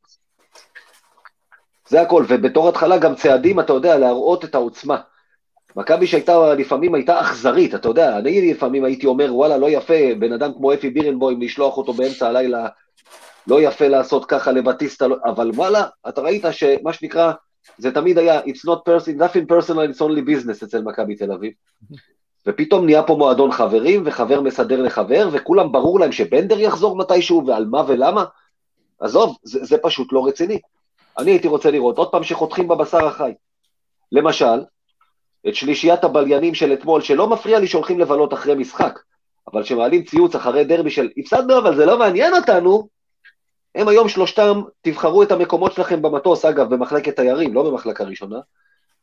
זה 1.88 2.02
הכל, 2.02 2.26
ובתור 2.28 2.70
התחלה 2.70 2.98
גם 2.98 3.16
צעדים, 3.16 3.60
אתה 3.60 3.74
יודע, 3.74 3.98
להראות 3.98 4.46
את 4.46 4.56
העוצמה. 4.56 4.98
מכבי 5.76 6.08
שהייתה, 6.08 6.54
לפעמים 6.54 6.96
הייתה 6.96 7.22
אכזרית, 7.22 7.76
אתה 7.76 7.90
יודע, 7.90 8.18
אני 8.18 8.54
לפעמים 8.54 8.84
הייתי 8.84 9.06
אומר, 9.06 9.36
וואלה, 9.36 9.58
לא 9.58 9.70
יפה, 9.70 10.16
בן 10.20 10.34
אדם 10.34 10.54
כמו 10.54 10.74
אפי 10.74 10.90
בירנבוים, 10.90 11.42
לשלוח 11.42 11.78
אותו 11.78 11.94
באמצע 11.94 12.28
הלילה 12.28 12.68
לא 13.48 13.62
יפה 13.62 13.88
לעשות 13.88 14.26
ככה 14.26 14.52
לבטיסטה, 14.52 15.08
לא- 15.08 15.18
אבל 15.26 15.52
וואלה, 15.56 15.84
אתה 16.10 16.22
ראית 16.22 16.46
שמה 16.52 16.94
שנקרא, 16.94 17.34
זה 17.78 17.92
תמיד 17.92 18.18
היה, 18.18 18.42
it's 18.42 18.68
not 18.68 18.80
person, 18.90 19.20
nothing 19.20 19.52
personal, 19.52 19.94
it's 19.94 20.02
only 20.02 20.30
business 20.30 20.66
אצל 20.66 20.82
מכבי 20.82 21.16
תל 21.16 21.32
אביב. 21.32 21.52
ופתאום 22.48 22.86
נהיה 22.86 23.04
פה 23.04 23.16
מועדון 23.16 23.52
חברים, 23.52 24.04
וחבר 24.06 24.42
מסדר 24.42 24.82
לחבר, 24.82 25.30
וכולם 25.32 25.72
ברור 25.72 26.00
להם 26.00 26.12
שבנדר 26.12 26.60
יחזור 26.60 26.98
מתישהו, 26.98 27.48
ועל 27.48 27.66
מה 27.66 27.84
ולמה. 27.88 28.26
עזוב, 29.00 29.38
זה, 29.44 29.66
זה 29.66 29.78
פשוט 29.78 30.14
לא 30.14 30.28
רציני. 30.28 30.60
אני 31.18 31.32
הייתי 31.32 31.48
רוצה 31.48 31.72
לראות 31.72 31.98
עוד 31.98 32.12
פעם 32.12 32.24
שחותכים 32.24 32.68
בבשר 32.68 33.08
החי. 33.08 33.34
למשל, 34.12 34.64
את 35.48 35.56
שלישיית 35.56 36.04
הבליינים 36.04 36.54
של 36.54 36.74
אתמול, 36.74 37.02
שלא 37.02 37.30
מפריע 37.30 37.60
לי 37.60 37.68
שהולכים 37.68 38.00
לבלות 38.00 38.34
אחרי 38.34 38.56
משחק, 38.56 39.00
אבל 39.52 39.64
שמעלים 39.64 40.04
ציוץ 40.04 40.36
אחרי 40.36 40.64
דרבי 40.64 40.90
של 40.90 41.10
הפסדנו, 41.18 41.58
אבל 41.58 41.76
זה 41.76 41.86
לא 41.86 42.00
מעניין 42.00 42.34
אותנו, 42.34 42.88
הם 43.76 43.88
היום 43.88 44.10
שלושתם, 44.10 44.62
תבחרו 44.82 45.24
את 45.24 45.32
המקומות 45.32 45.74
שלכם 45.74 46.02
במטוס, 46.02 46.46
אגב, 46.46 46.74
במחלקת 46.74 47.16
תיירים, 47.16 47.54
לא 47.54 47.72
במחלקה 47.72 48.04
ראשונה, 48.04 48.40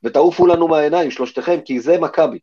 ותעופו 0.04 0.46
לנו 0.46 0.68
מהעיניים, 0.68 1.10
שלושתכם, 1.10 1.60
כי 1.64 1.80
זה 1.80 1.98
מכבי. 2.00 2.38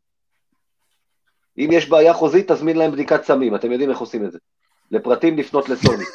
אם 1.58 1.70
יש 1.72 1.90
בעיה 1.90 2.14
חוזית, 2.14 2.52
תזמין 2.52 2.78
להם 2.78 2.92
בדיקת 2.92 3.24
סמים, 3.24 3.56
אתם 3.56 3.72
יודעים 3.72 3.90
איך 3.90 4.00
עושים 4.00 4.26
את 4.26 4.32
זה. 4.32 4.38
לפרטים 4.92 5.38
לפנות 5.38 5.70
לסוני. 5.70 6.04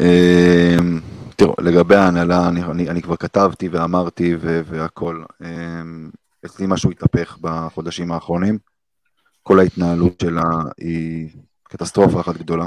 אמ, 0.00 1.00
תראו, 1.36 1.54
לגבי 1.60 1.94
ההנהלה, 1.94 2.48
אני, 2.48 2.62
אני, 2.62 2.88
אני 2.88 3.02
כבר 3.02 3.16
כתבתי 3.16 3.68
ואמרתי 3.68 4.36
והכל. 4.40 5.24
אמ, 5.44 6.10
אצלי 6.46 6.66
משהו 6.68 6.90
התהפך 6.90 7.38
בחודשים 7.40 8.12
האחרונים. 8.12 8.58
כל 9.42 9.60
ההתנהלות 9.60 10.20
שלה 10.20 10.50
היא 10.78 11.28
קטסטרופה 11.76 12.20
אחת 12.20 12.36
גדולה. 12.36 12.66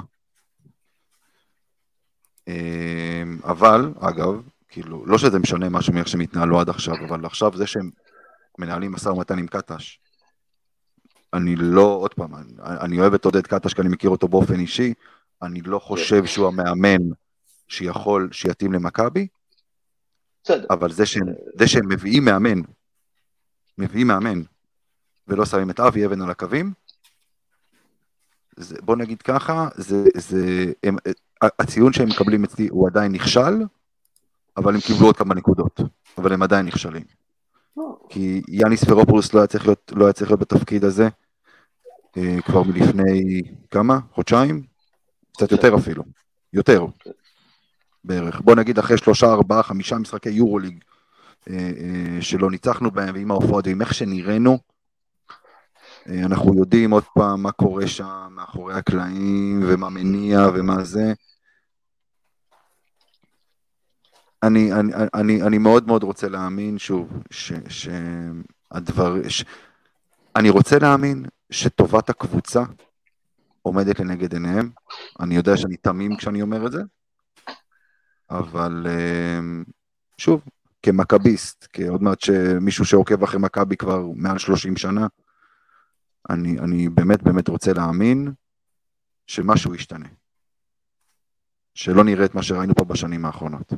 אמ, 2.47 3.39
אבל, 3.43 3.93
אגב, 3.99 4.41
כאילו, 4.67 5.05
לא 5.05 5.17
שזה 5.17 5.39
משנה 5.39 5.69
משהו 5.69 5.93
מאיך 5.93 6.07
שהם 6.07 6.19
התנהלו 6.19 6.59
עד 6.59 6.69
עכשיו, 6.69 6.95
אבל 7.09 7.25
עכשיו 7.25 7.57
זה 7.57 7.67
שהם 7.67 7.89
מנהלים 8.57 8.91
משא 8.91 9.09
ומתן 9.09 9.39
עם 9.39 9.47
קטש, 9.47 9.99
אני 11.33 11.55
לא, 11.55 11.97
עוד 12.01 12.13
פעם, 12.13 12.35
אני, 12.35 12.53
אני 12.59 12.99
אוהב 12.99 13.13
את 13.13 13.25
עודד 13.25 13.47
קטש 13.47 13.73
כי 13.73 13.81
אני 13.81 13.89
מכיר 13.89 14.09
אותו 14.09 14.27
באופן 14.27 14.59
אישי, 14.59 14.93
אני 15.41 15.61
לא 15.61 15.79
חושב 15.79 16.25
שהוא 16.25 16.47
המאמן 16.47 17.01
שיכול, 17.67 18.29
שיתאים 18.31 18.73
למכבי, 18.73 19.27
אבל 20.69 20.91
זה 20.91 21.05
שהם, 21.05 21.27
זה 21.59 21.67
שהם 21.67 21.87
מביאים 21.89 22.25
מאמן, 22.25 22.61
מביאים 23.77 24.07
מאמן, 24.07 24.41
ולא 25.27 25.45
שמים 25.45 25.69
את 25.69 25.79
אבי 25.79 26.05
אבן 26.05 26.21
על 26.21 26.29
הקווים, 26.29 26.73
זה, 28.57 28.75
בוא 28.81 28.95
נגיד 28.95 29.21
ככה, 29.21 29.67
זה, 29.75 30.03
זה, 30.17 30.71
הם, 30.83 30.95
הציון 31.41 31.93
שהם 31.93 32.09
מקבלים 32.09 32.43
אצלי 32.43 32.67
הוא 32.67 32.87
עדיין 32.87 33.11
נכשל, 33.11 33.63
אבל 34.57 34.73
הם 34.75 34.81
קיבלו 34.81 35.05
עוד 35.05 35.17
כמה 35.17 35.35
נקודות, 35.35 35.79
אבל 36.17 36.33
הם 36.33 36.43
עדיין 36.43 36.65
נכשלים. 36.65 37.03
כי 38.09 38.41
יאניס 38.47 38.83
פרופולוס 38.83 39.33
לא 39.33 39.39
היה 39.39 39.47
צריך 39.47 39.65
להיות, 39.65 39.91
לא 39.95 40.05
היה 40.05 40.13
צריך 40.13 40.29
להיות 40.31 40.39
בתפקיד 40.39 40.83
הזה 40.83 41.09
אה, 42.17 42.37
כבר 42.45 42.63
מלפני 42.63 43.41
כמה? 43.71 43.99
חודשיים? 44.13 44.63
קצת 45.33 45.51
יותר 45.51 45.75
אפילו. 45.75 46.03
יותר. 46.53 46.85
בערך. 48.03 48.41
בוא 48.41 48.55
נגיד 48.55 48.79
אחרי 48.79 48.97
שלושה, 48.97 49.25
ארבעה, 49.25 49.63
חמישה 49.63 49.97
משחקי 49.97 50.29
יורוליג 50.29 50.83
אה, 51.49 51.55
אה, 51.55 52.21
שלא 52.21 52.51
ניצחנו 52.51 52.91
בהם, 52.91 53.15
ועם 53.15 53.31
ההופעות, 53.31 53.67
ועם 53.67 53.81
איך 53.81 53.93
שנראינו, 53.93 54.59
אנחנו 56.07 56.57
יודעים 56.57 56.91
עוד 56.91 57.03
פעם 57.13 57.43
מה 57.43 57.51
קורה 57.51 57.87
שם 57.87 58.27
מאחורי 58.31 58.73
הקלעים, 58.73 59.63
ומה 59.67 59.89
מניע 59.89 60.39
ומה 60.55 60.83
זה. 60.83 61.13
אני, 64.43 64.73
אני, 64.73 64.93
אני, 65.13 65.41
אני 65.41 65.57
מאוד 65.57 65.87
מאוד 65.87 66.03
רוצה 66.03 66.29
להאמין, 66.29 66.77
שוב, 66.77 67.09
שהדבר... 67.69 69.29
ש... 69.29 69.43
אני 70.35 70.49
רוצה 70.49 70.79
להאמין 70.79 71.25
שטובת 71.49 72.09
הקבוצה 72.09 72.63
עומדת 73.61 73.99
לנגד 73.99 74.33
עיניהם. 74.33 74.69
אני 75.19 75.35
יודע 75.35 75.57
שאני 75.57 75.77
תמים 75.77 76.15
כשאני 76.15 76.41
אומר 76.41 76.65
את 76.65 76.71
זה, 76.71 76.81
אבל 78.29 78.87
שוב, 80.17 80.41
כמכביסט, 80.83 81.67
כעוד 81.73 82.03
מעט 82.03 82.21
שמישהו 82.21 82.85
שעוקב 82.85 83.23
אחרי 83.23 83.39
מכבי 83.39 83.77
כבר 83.77 84.05
מעל 84.15 84.37
30 84.37 84.77
שנה, 84.77 85.07
אני, 86.29 86.59
אני 86.59 86.89
באמת 86.89 87.23
באמת 87.23 87.47
רוצה 87.47 87.73
להאמין 87.73 88.33
שמשהו 89.27 89.75
ישתנה. 89.75 90.07
שלא 91.73 92.03
נראה 92.03 92.25
את 92.25 92.35
מה 92.35 92.43
שראינו 92.43 92.75
פה 92.75 92.85
בשנים 92.85 93.25
האחרונות. 93.25 93.73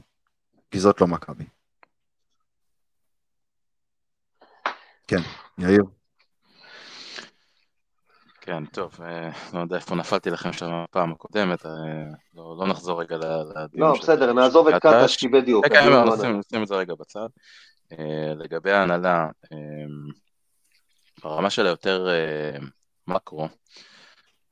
כי 0.72 0.80
זאת 0.80 1.02
לא 1.02 1.08
מכבי. 1.08 1.46
כן, 5.08 5.22
יאיר. 5.58 5.84
כן, 8.42 8.66
טוב, 8.66 8.98
אה, 9.02 9.30
לא 9.54 9.60
יודע 9.60 9.76
איפה 9.76 9.96
נפלתי 9.96 10.30
לכם 10.30 10.54
שם 10.54 10.84
בפעם 10.90 11.12
הקודמת, 11.12 11.66
אה, 11.66 11.72
לא, 12.34 12.58
לא 12.60 12.68
נחזור 12.68 13.02
רגע 13.02 13.18
לדיון. 13.18 13.90
לא, 13.90 14.00
בסדר, 14.00 14.34
נעזוב 14.34 14.68
את 14.68 14.82
קטש, 14.82 15.18
כי 15.18 15.28
בדיוק. 15.28 15.66
רגע, 15.66 16.04
נשים 16.40 16.64
את 16.64 16.68
זה 16.68 16.76
רגע 16.76 16.94
בצד. 17.00 17.28
אה, 17.92 18.34
לגבי 18.36 18.72
ההנהלה, 18.72 19.28
ברמה 21.24 21.50
של 21.50 21.66
היותר 21.66 22.08
מקרו, 23.08 23.48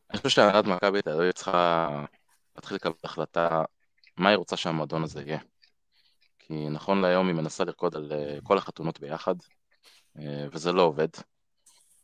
אני 0.09 0.17
חושב 0.17 0.29
שהנהלת 0.29 0.65
מכבי 0.65 1.01
תל 1.01 1.09
אביב 1.09 1.31
צריכה 1.31 1.89
להתחיל 2.55 2.75
לקבל 2.75 2.93
החלטה 3.03 3.63
מה 4.17 4.29
היא 4.29 4.37
רוצה 4.37 4.57
שהמועדון 4.57 5.03
הזה 5.03 5.21
יהיה. 5.21 5.39
כי 6.39 6.69
נכון 6.69 7.01
להיום 7.01 7.27
היא 7.27 7.35
מנסה 7.35 7.63
לרקוד 7.63 7.95
על 7.95 8.11
כל 8.43 8.57
החתונות 8.57 8.99
ביחד, 8.99 9.35
וזה 10.51 10.71
לא 10.71 10.81
עובד. 10.81 11.09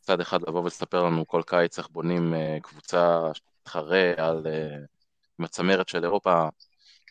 מצד 0.04 0.20
אחד 0.20 0.42
לבוא 0.42 0.60
ולספר 0.60 1.04
לנו 1.04 1.26
כל 1.26 1.42
קיץ 1.46 1.78
איך 1.78 1.88
בונים 1.88 2.34
uh, 2.34 2.60
קבוצה 2.62 3.20
שתתחרה 3.34 4.12
על 4.16 4.46
uh, 4.46 5.44
הצמרת 5.44 5.88
של 5.88 6.04
אירופה, 6.04 6.48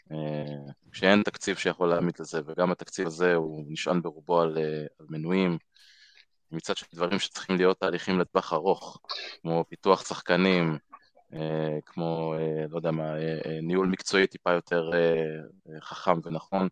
uh, 0.09 0.13
כשאין 0.91 1.23
תקציב 1.23 1.57
שיכול 1.57 1.89
להעמיד 1.89 2.13
לזה, 2.19 2.41
וגם 2.45 2.71
התקציב 2.71 3.07
הזה 3.07 3.35
הוא 3.35 3.63
נשען 3.67 4.01
ברובו 4.01 4.41
על, 4.41 4.57
uh, 4.57 4.93
על 4.99 5.05
מנויים, 5.09 5.57
מצד 6.53 6.77
שני 6.77 6.89
דברים 6.93 7.19
שצריכים 7.19 7.55
להיות 7.55 7.79
תהליכים 7.79 8.19
לטווח 8.19 8.53
ארוך, 8.53 8.99
כמו 9.41 9.65
פיתוח 9.69 10.07
שחקנים, 10.07 10.77
uh, 11.31 11.35
כמו, 11.85 12.33
uh, 12.37 12.71
לא 12.71 12.77
יודע 12.77 12.91
מה, 12.91 13.15
uh, 13.15 13.47
ניהול 13.61 13.87
מקצועי 13.87 14.27
טיפה 14.27 14.51
יותר 14.51 14.89
חכם 15.79 16.19
ונכון, 16.23 16.67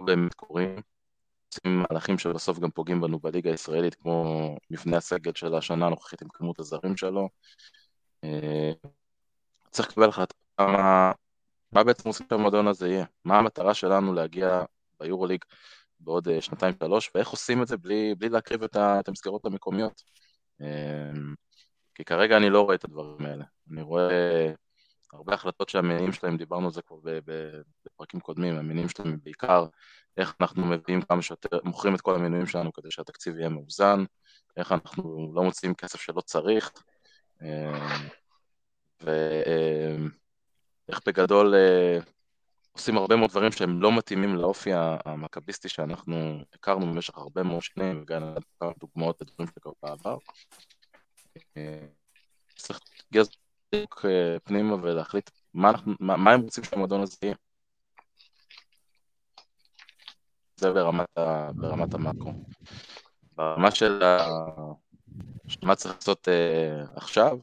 לא 0.00 0.06
באמת 0.06 0.34
קורים. 0.34 0.80
עושים 1.54 1.82
מהלכים 1.90 2.18
שבסוף 2.18 2.58
גם 2.58 2.70
פוגעים 2.70 3.00
בנו 3.00 3.18
בליגה 3.18 3.50
הישראלית, 3.50 3.94
כמו 3.94 4.56
מבנה 4.70 4.96
הסגל 4.96 5.32
של 5.34 5.54
השנה 5.54 5.86
הנוכחית 5.86 6.22
עם 6.22 6.28
כמות 6.28 6.58
הזרים 6.58 6.96
שלו. 6.96 7.28
אה, 8.24 8.72
צריך 9.70 9.88
לקבל 9.88 10.08
החלטה 10.08 10.34
מה, 10.60 11.12
מה 11.72 11.84
בעצם 11.84 12.08
עושים 12.08 12.26
שהמועדון 12.30 12.66
הזה 12.68 12.88
יהיה, 12.88 13.04
מה 13.24 13.38
המטרה 13.38 13.74
שלנו 13.74 14.14
להגיע 14.14 14.62
ביורוליג 15.00 15.44
בעוד 16.00 16.28
אה, 16.28 16.40
שנתיים 16.40 16.74
שלוש, 16.84 17.10
ואיך 17.14 17.28
עושים 17.28 17.62
את 17.62 17.68
זה 17.68 17.76
בלי, 17.76 18.14
בלי 18.18 18.28
להקריב 18.28 18.62
את, 18.62 18.76
את 18.76 19.08
המסגרות 19.08 19.46
המקומיות. 19.46 20.02
אה, 20.60 21.10
כי 21.94 22.04
כרגע 22.04 22.36
אני 22.36 22.50
לא 22.50 22.62
רואה 22.62 22.74
את 22.74 22.84
הדברים 22.84 23.26
האלה. 23.26 23.44
אני 23.70 23.82
רואה 23.82 24.52
הרבה 25.12 25.34
החלטות 25.34 25.68
שהמניעים 25.68 26.12
שלהם, 26.12 26.36
דיברנו 26.36 26.66
על 26.66 26.72
זה 26.72 26.82
כבר 26.82 26.96
בפרקים 27.84 28.20
קודמים, 28.20 28.56
המניעים 28.56 28.88
שלהם 28.88 29.18
בעיקר 29.22 29.66
איך 30.16 30.34
אנחנו 30.40 30.66
מביאים 30.66 31.02
כמה 31.02 31.22
שיותר, 31.22 31.58
מוכרים 31.64 31.94
את 31.94 32.00
כל 32.00 32.14
המנויים 32.14 32.46
שלנו 32.46 32.72
כדי 32.72 32.90
שהתקציב 32.90 33.38
יהיה 33.38 33.48
מאוזן, 33.48 34.04
איך 34.56 34.72
אנחנו 34.72 35.32
לא 35.34 35.42
מוציאים 35.42 35.74
כסף 35.74 36.00
שלא 36.00 36.20
צריך, 36.20 36.72
אה, 37.42 37.96
ואיך 39.00 40.98
אה, 40.98 40.98
בגדול 41.06 41.54
אה, 41.54 41.98
עושים 42.72 42.96
הרבה 42.96 43.16
מאוד 43.16 43.30
דברים 43.30 43.52
שהם 43.52 43.82
לא 43.82 43.96
מתאימים 43.96 44.36
לאופי 44.36 44.70
המכביסטי 45.04 45.68
שאנחנו 45.68 46.44
הכרנו 46.54 46.86
במשך 46.86 47.18
הרבה 47.18 47.42
מאוד 47.42 47.62
שנים, 47.62 48.02
וגם 48.02 48.34
כמה 48.60 48.70
דוגמאות 48.80 49.20
לדברים 49.22 49.48
שקרו 49.48 49.74
בעבר. 49.82 50.16
צריך 52.56 52.80
להגיע 53.12 53.22
פנימה 54.44 54.74
ולהחליט 54.74 55.30
מה, 55.54 55.72
הם 56.32 56.40
רוצים 56.40 56.64
שהמועדון 56.64 57.00
הזה 57.00 57.16
יהיה. 57.22 57.34
זה 60.56 60.72
ברמת, 60.72 61.18
ה, 61.18 61.52
ברמת 61.52 61.94
המאקרו. 61.94 62.32
ברמה 63.36 63.70
של 63.70 64.02
ה... 64.02 64.26
מה 65.62 65.74
צריך 65.74 65.94
לעשות 65.94 66.28
uh, 66.28 66.96
עכשיו, 66.96 67.38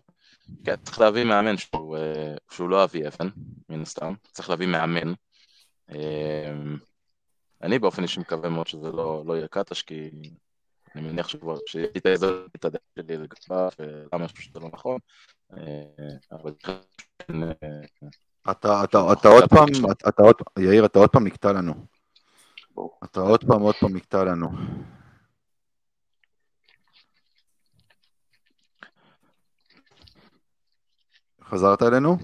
כן, 0.65 0.75
צריך 0.83 0.99
להביא 0.99 1.23
מאמן 1.23 1.57
שהוא, 1.57 1.97
uh, 1.97 2.55
שהוא 2.55 2.69
לא 2.69 2.83
אבי 2.83 3.07
אבן, 3.07 3.29
מן 3.69 3.81
הסתם, 3.81 4.13
צריך 4.31 4.49
להביא 4.49 4.67
מאמן. 4.67 5.13
Uh, 5.91 5.95
אני 7.61 7.79
באופן 7.79 8.03
אישי 8.03 8.19
מקווה 8.19 8.49
מאוד 8.49 8.67
שזה 8.67 8.91
לא, 8.91 9.23
לא 9.25 9.37
יהיה 9.37 9.47
קטש, 9.47 9.81
כי 9.81 10.09
אני 10.95 11.07
מניח 11.07 11.27
שכבר, 11.27 11.57
שהייתי 11.65 11.99
את 12.55 12.65
הדרך 12.65 12.81
שלי 12.99 13.17
לגביו, 13.17 13.69
ולמה 13.79 14.27
שזה 14.27 14.59
לא 14.59 14.69
נכון, 14.73 14.99
uh, 15.51 15.55
אבל... 16.31 16.53
אתה, 18.51 18.83
אתה, 18.83 19.13
אתה 19.13 19.27
עוד 19.27 19.49
פעם, 19.49 19.67
אתה 20.09 20.23
עוד, 20.23 20.35
יאיר, 20.59 20.85
אתה 20.85 20.99
עוד 20.99 21.09
פעם 21.09 21.27
נקטע 21.27 21.51
לנו. 21.51 21.73
אתה 23.03 23.19
עוד 23.19 23.43
פעם, 23.43 23.61
עוד 23.61 23.75
פעם 23.79 23.95
נקטע 23.95 24.23
לנו. 24.23 24.47
חזרת 31.49 31.81
אלינו? 31.81 32.17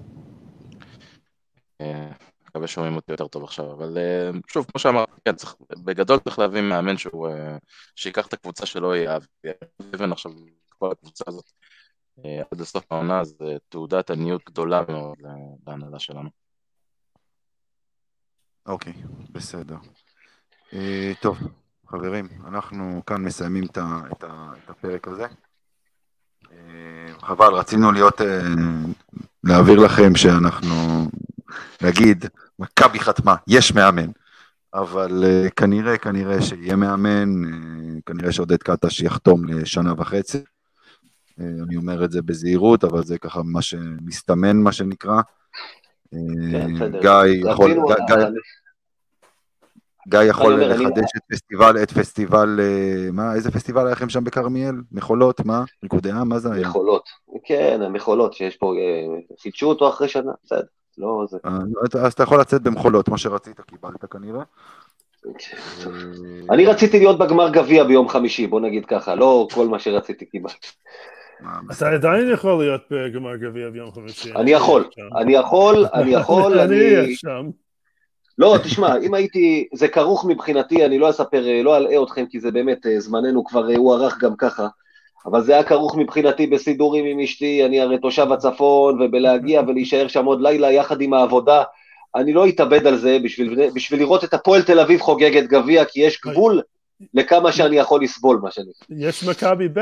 אה, 1.82 2.12
מקווה 2.48 2.68
שומעים 2.68 2.96
אותי 2.96 3.12
יותר 3.12 3.28
טוב 3.28 3.44
עכשיו, 3.44 3.74
אבל 3.74 3.98
אה, 3.98 4.30
שוב, 4.48 4.66
כמו 4.72 4.80
שאמרתי, 4.80 5.12
כן, 5.26 5.36
צריך, 5.36 5.56
בגדול 5.84 6.20
צריך 6.20 6.40
להביא 6.40 6.62
מאמן 6.62 6.98
שהוא, 6.98 7.28
אה, 7.28 7.58
שיקח 7.96 8.28
את 8.28 8.34
הקבוצה 8.34 8.66
שלו, 8.66 8.96
יאהב, 8.96 9.24
אבן 9.96 10.12
עכשיו, 10.12 10.32
כל 10.80 10.92
הקבוצה 10.92 11.24
הזאת, 11.28 11.52
עד 12.52 12.62
לסוף 12.62 12.92
העונה, 12.92 13.24
זה 13.24 13.58
תעודת 13.70 14.12
עניות 14.12 14.42
גדולה 14.46 14.82
מאוד 14.88 15.18
להנהלה 15.68 16.00
שלנו. 16.00 16.30
אוקיי, 18.66 18.94
בסדר. 19.32 19.78
טוב, 21.22 21.38
חברים, 21.88 22.28
אנחנו 22.48 23.02
כאן 23.06 23.22
מסיימים 23.22 23.64
את 24.12 24.24
הפרק 24.70 25.08
הזה. 25.08 25.28
אה, 26.54 27.28
חבל, 27.28 27.54
רצינו 27.54 27.92
להיות, 27.92 28.22
אה, 28.22 28.42
להעביר 29.44 29.80
לכם 29.80 30.16
שאנחנו, 30.16 31.08
נגיד, 31.82 32.26
מכבי 32.60 33.00
חתמה, 33.00 33.36
יש 33.48 33.74
מאמן, 33.74 34.10
אבל 34.74 35.24
כנראה, 35.56 35.98
כנראה 35.98 36.42
שיהיה 36.42 36.76
מאמן, 36.76 37.30
כנראה 38.06 38.32
שעודד 38.32 38.64
קטש 38.64 39.02
יחתום 39.02 39.46
לשנה 39.46 39.94
וחצי. 39.98 40.44
אני 41.40 41.76
אומר 41.76 42.06
את 42.06 42.12
זה 42.12 42.22
בזהירות, 42.22 42.84
אבל 42.84 43.04
זה 43.04 43.18
ככה 43.18 43.42
מה 43.44 43.62
שמסתמן, 43.62 44.58
מה 44.58 44.72
שנקרא. 44.72 45.22
כן, 46.52 47.00
גיא 47.02 47.52
יכול... 47.52 47.72
גיא 48.08 48.16
יכול 50.24 50.64
לחדש 50.64 51.12
את 51.18 51.22
פסטיבל, 51.32 51.84
את 51.84 51.92
פסטיבל, 51.92 52.60
אה, 52.60 53.12
מה, 53.12 53.36
איזה 53.36 53.52
פסטיבל 53.52 53.86
היה 53.86 53.92
לכם 53.92 54.10
שם 54.10 54.24
בכרמיאל? 54.24 54.76
מחולות, 54.92 55.46
מה? 55.46 55.64
ריקודי 55.84 56.12
עם, 56.12 56.30
מה 56.30 56.40
זה 56.40 56.54
היה? 56.54 56.68
מחולות, 56.68 57.10
כן, 57.44 57.80
המחולות 57.86 58.34
שיש 58.34 58.58
פה, 58.58 58.74
אה, 58.76 59.36
חידשו 59.42 59.70
אותו 59.70 59.90
אחרי 59.90 60.08
שנה, 60.08 60.32
בסדר, 60.44 60.62
לא 60.98 61.26
זה. 61.30 61.38
אה, 61.46 62.06
אז 62.06 62.14
אתה 62.14 62.24
יכול 62.24 62.40
לצאת 62.40 62.62
במחולות, 62.62 63.10
מה 63.10 63.18
שרצית 63.18 63.62
קיבלת 63.62 64.06
כנראה. 64.12 64.44
אני 66.50 66.66
רציתי 66.66 67.00
להיות 67.00 67.18
בגמר 67.18 67.50
גביע 67.50 67.84
ביום 67.84 68.10
חמישי, 68.10 68.48
בוא 68.48 68.62
נגיד 68.62 68.86
ככה, 68.86 69.16
לא 69.16 69.48
כל 69.54 69.68
מה 69.68 69.80
שרציתי 69.80 70.26
קיבלתי. 70.26 70.68
אתה 71.72 71.90
עדיין 71.90 72.32
יכול 72.32 72.64
להיות 72.64 72.82
בגמר 72.92 73.36
גביע 73.36 73.70
ביום 73.70 73.92
חמישי. 73.92 74.34
אני 74.36 74.52
יכול, 74.52 74.90
אני 75.16 75.34
יכול, 75.34 75.86
אני 75.94 76.12
יכול, 76.12 76.60
אני 76.60 76.76
אהיה 76.76 77.16
שם. 77.16 77.50
לא, 78.38 78.58
תשמע, 78.64 78.98
אם 78.98 79.14
הייתי, 79.14 79.68
זה 79.74 79.88
כרוך 79.88 80.26
מבחינתי, 80.26 80.86
אני 80.86 81.00
לא 81.00 81.10
אספר, 81.10 81.48
אה, 81.48 81.64
לא 81.64 81.78
אלאה 81.78 82.04
אתכם, 82.04 82.26
כי 82.26 82.40
זה 82.40 82.52
באמת, 82.52 82.86
אה, 82.86 83.00
זמננו 83.00 83.46
כבר 83.46 83.66
הוארך 83.78 84.18
גם 84.18 84.36
ככה, 84.36 84.68
אבל 85.26 85.42
זה 85.42 85.54
היה 85.54 85.64
כרוך 85.64 85.98
מבחינתי 85.98 86.48
בסידורים 86.48 87.06
עם 87.06 87.20
אשתי, 87.20 87.66
אני 87.66 87.82
הרי 87.82 87.98
תושב 88.00 88.32
הצפון, 88.32 89.02
ובלהגיע 89.02 89.62
ולהישאר 89.68 90.08
שם 90.08 90.26
עוד 90.26 90.42
לילה 90.42 90.72
יחד 90.72 91.02
עם 91.02 91.14
העבודה. 91.14 91.64
אני 92.16 92.34
לא 92.34 92.48
אתאבד 92.48 92.88
על 92.88 92.98
זה 92.98 93.18
בשביל, 93.24 93.70
בשביל 93.76 94.00
לראות 94.00 94.24
את 94.24 94.34
הפועל 94.34 94.62
תל 94.62 94.80
אביב 94.80 95.00
חוגגת 95.00 95.44
גביע, 95.44 95.86
כי 95.86 96.02
יש 96.02 96.22
גבול 96.26 96.62
לכמה 97.14 97.52
שאני 97.52 97.76
יכול 97.76 98.04
לסבול, 98.04 98.40
מה 98.44 98.52
שאני... 98.52 98.70
יש 98.90 99.24
מכבי 99.24 99.68
ב'. 99.68 99.80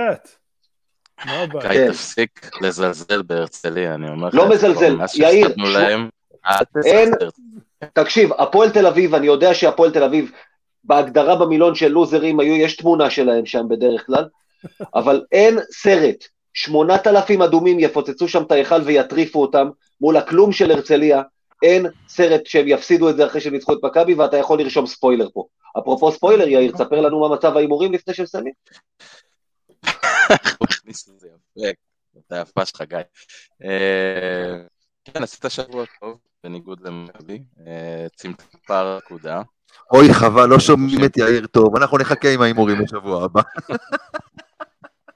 גיא, 1.61 1.87
תפסיק 1.87 2.49
לזלזל 2.61 3.21
בהרצליה, 3.21 3.95
אני 3.95 4.09
אומר 4.09 4.27
לך. 4.27 4.33
לא 4.33 4.49
מזלזל, 4.49 4.97
יאיר. 5.15 5.47
אין, 6.85 7.11
תקשיב, 7.93 8.33
הפועל 8.33 8.69
תל 8.69 8.87
אביב, 8.87 9.15
אני 9.15 9.27
יודע 9.27 9.53
שהפועל 9.53 9.91
תל 9.91 10.03
אביב, 10.03 10.31
בהגדרה 10.83 11.35
במילון 11.35 11.75
של 11.75 11.87
לוזרים, 11.87 12.39
היו, 12.39 12.55
יש 12.55 12.75
תמונה 12.75 13.09
שלהם 13.09 13.45
שם 13.45 13.65
בדרך 13.69 14.05
כלל, 14.05 14.27
אבל 14.95 15.25
אין 15.31 15.59
סרט. 15.71 16.25
שמונת 16.53 17.07
אלפים 17.07 17.41
אדומים 17.41 17.79
יפוצצו 17.79 18.27
שם 18.27 18.43
את 18.43 18.51
ההיכל 18.51 18.81
ויטריפו 18.85 19.41
אותם 19.41 19.69
מול 20.01 20.17
הכלום 20.17 20.51
של 20.51 20.71
הרצליה, 20.71 21.21
אין 21.63 21.85
סרט 22.07 22.45
שהם 22.45 22.67
יפסידו 22.67 23.09
את 23.09 23.15
זה 23.15 23.25
אחרי 23.25 23.41
שהם 23.41 23.53
ניצחו 23.53 23.73
את 23.73 23.79
מכבי, 23.83 24.13
ואתה 24.13 24.37
יכול 24.37 24.59
לרשום 24.59 24.87
ספוילר 24.87 25.29
פה. 25.33 25.45
אפרופו 25.79 26.11
ספוילר, 26.11 26.47
יאיר, 26.53 26.71
תספר 26.71 27.01
לנו 27.01 27.19
מה 27.19 27.35
מצב 27.35 27.57
ההימורים 27.57 27.93
לפני 27.93 28.13
שהם 28.13 28.25
יפה, 30.87 31.71
אתה 32.27 32.35
יפה 32.35 32.65
שלך, 32.65 32.81
גיא. 32.81 32.97
אה, 35.11 35.19
כן, 35.19 35.23
עשית 35.23 35.45
שבוע 35.49 35.85
טוב, 35.99 36.17
בניגוד 36.43 36.81
למכבי, 36.81 37.43
אה, 37.67 38.07
צמצם 38.15 38.57
פער 38.67 38.97
נקודה. 38.97 39.41
אוי, 39.93 40.13
חבל, 40.13 40.45
לא 40.45 40.59
שומעים 40.59 41.05
את 41.05 41.17
יאיר 41.17 41.47
טוב, 41.47 41.75
אנחנו 41.75 41.97
נחכה 41.97 42.33
עם 42.33 42.41
ההימורים 42.41 42.83
בשבוע 42.83 43.25
הבא. 43.25 43.41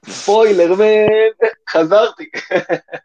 ספוילר, 0.08 0.74
חזרתי. 1.70 2.30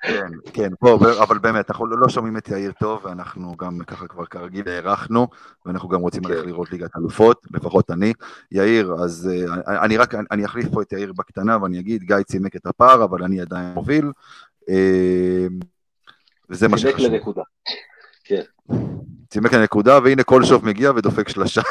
כן, 0.01 0.31
כן, 0.53 0.69
פה, 0.79 0.99
אבל 1.23 1.37
באמת, 1.37 1.71
אנחנו 1.71 1.85
לא 1.85 2.09
שומעים 2.09 2.37
את 2.37 2.49
יאיר 2.49 2.71
טוב, 2.79 3.05
ואנחנו 3.05 3.55
גם 3.57 3.79
ככה 3.87 4.07
כבר 4.07 4.25
כרגיל 4.25 4.69
הארכנו, 4.69 5.27
ואנחנו 5.65 5.89
גם 5.89 6.01
רוצים 6.01 6.21
ללכת 6.25 6.45
לראות 6.45 6.71
ליגת 6.71 6.97
אלופות, 6.97 7.45
לפחות 7.53 7.91
אני. 7.91 8.13
יאיר, 8.51 8.93
אז 9.03 9.29
אה, 9.33 9.83
אני 9.85 9.97
רק, 9.97 10.15
אני 10.31 10.45
אחליף 10.45 10.67
פה 10.73 10.81
את 10.81 10.93
יאיר 10.93 11.13
בקטנה, 11.13 11.57
ואני 11.63 11.79
אגיד, 11.79 12.03
גיא 12.03 12.23
צימק 12.23 12.55
את 12.55 12.65
הפער, 12.65 13.03
אבל 13.03 13.23
אני 13.23 13.41
עדיין 13.41 13.73
מוביל. 13.73 14.11
אה, 16.51 16.55
וזה 16.55 16.67
מה 16.67 16.77
שחשוב. 16.77 16.97
צימק 16.97 17.11
לנקודה. 17.11 17.41
כן. 18.23 18.41
צימק 19.29 19.53
לנקודה, 19.53 19.99
והנה 20.03 20.23
כל 20.23 20.43
שוב 20.43 20.65
מגיע 20.65 20.91
ודופק 20.91 21.29
שלושה. 21.29 21.61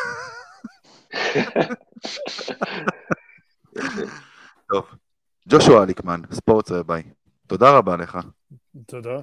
טוב. 4.73 4.87
ג'ושוע 5.49 5.83
אליקמן, 5.83 6.21
ספורט 6.33 6.71
ביי. 6.73 7.03
תודה 7.47 7.71
רבה 7.71 7.97
לך. 7.97 8.19
תודה. 8.87 9.21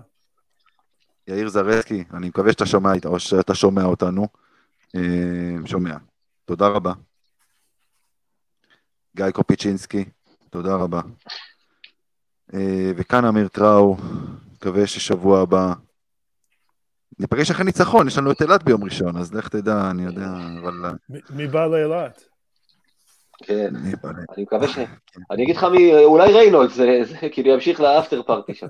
יאיר 1.28 1.50
זרסקי, 1.50 2.04
אני 2.14 2.28
מקווה 2.28 2.52
שאתה 2.52 2.66
שומע, 2.66 2.92
או 3.06 3.20
שאתה 3.20 3.56
שומע 3.56 3.84
אותנו. 3.84 4.28
אה, 4.96 5.56
שומע. 5.66 5.98
תודה 6.46 6.68
רבה. 6.68 6.94
גיא 9.16 9.32
קופיצ'ינסקי, 9.32 10.06
תודה 10.50 10.76
רבה. 10.76 11.02
אה, 12.54 12.92
וכאן 12.96 13.26
אמיר 13.26 13.48
טראו, 13.48 13.98
מקווה 14.58 14.88
ששבוע 14.88 15.42
הבא... 15.42 15.74
ניפגש 17.20 17.52
אחרי 17.52 17.66
ניצחון, 17.66 18.08
יש 18.08 18.18
לנו 18.18 18.32
את 18.32 18.42
אילת 18.42 18.64
ביום 18.64 18.84
ראשון, 18.84 19.18
אז 19.18 19.34
לך 19.34 19.48
תדע, 19.48 19.92
אני 19.92 20.04
יודע, 20.04 20.28
אבל... 20.62 20.92
מי 21.30 21.48
בא 21.48 21.66
לאילת? 21.66 22.24
כן, 23.44 23.76
אני 23.76 24.44
מקווה 24.44 24.68
ש... 24.68 24.76
כן. 24.76 24.86
אני 25.32 25.44
אגיד 25.44 25.56
לך 25.56 25.64
מי, 25.64 26.04
אולי 26.04 26.34
ריינולד, 26.34 26.70
זה 26.70 26.96
כאילו 27.32 27.50
ימשיך 27.54 27.80
לאפטר 27.80 28.24
פארטי 28.24 28.54
שם. 28.54 28.68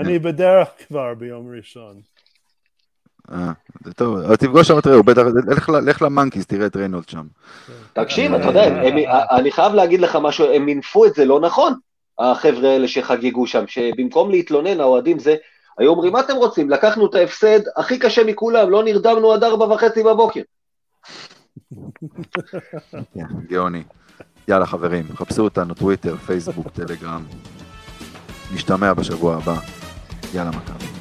אני 0.00 0.18
בדרך 0.18 0.68
כבר 0.88 1.14
ביום 1.14 1.54
ראשון. 1.56 2.00
אה, 3.32 3.52
זה 3.84 3.92
טוב, 3.92 4.34
תפגוש 4.34 4.68
שם 4.68 4.78
את 4.78 4.86
ראו, 4.86 5.02
בטח, 5.02 5.22
לך 5.86 6.02
למנקיס, 6.02 6.46
תראה 6.46 6.66
את 6.66 6.76
ריינולד 6.76 7.08
שם. 7.08 7.26
תקשיב, 7.92 8.34
אתה 8.34 8.44
יודע, 8.44 8.66
אני 9.30 9.52
חייב 9.52 9.74
להגיד 9.74 10.00
לך 10.00 10.18
משהו, 10.22 10.54
הם 10.54 10.66
מינפו 10.66 11.06
את 11.06 11.14
זה 11.14 11.24
לא 11.24 11.40
נכון, 11.40 11.74
החבר'ה 12.20 12.70
האלה 12.70 12.88
שחגגו 12.88 13.46
שם, 13.46 13.66
שבמקום 13.66 14.30
להתלונן, 14.30 14.80
האוהדים 14.80 15.18
זה, 15.18 15.36
היו 15.78 15.90
אומרים, 15.90 16.12
מה 16.12 16.20
אתם 16.20 16.36
רוצים? 16.36 16.70
לקחנו 16.70 17.06
את 17.06 17.14
ההפסד 17.14 17.60
הכי 17.76 17.98
קשה 17.98 18.24
מכולם, 18.24 18.70
לא 18.70 18.84
נרדמנו 18.84 19.32
עד 19.32 19.44
ארבע 19.44 19.74
וחצי 19.74 20.02
בבוקר. 20.02 20.40
גאוני. 23.50 23.82
יאללה 24.48 24.66
חברים, 24.66 25.04
חפשו 25.14 25.42
אותנו, 25.42 25.74
טוויטר, 25.74 26.16
פייסבוק, 26.16 26.68
טלגרם. 26.68 27.24
נשתמע 28.54 28.94
בשבוע 28.94 29.36
הבא. 29.36 29.54
יאללה 30.34 30.50
מכבי. 30.50 30.99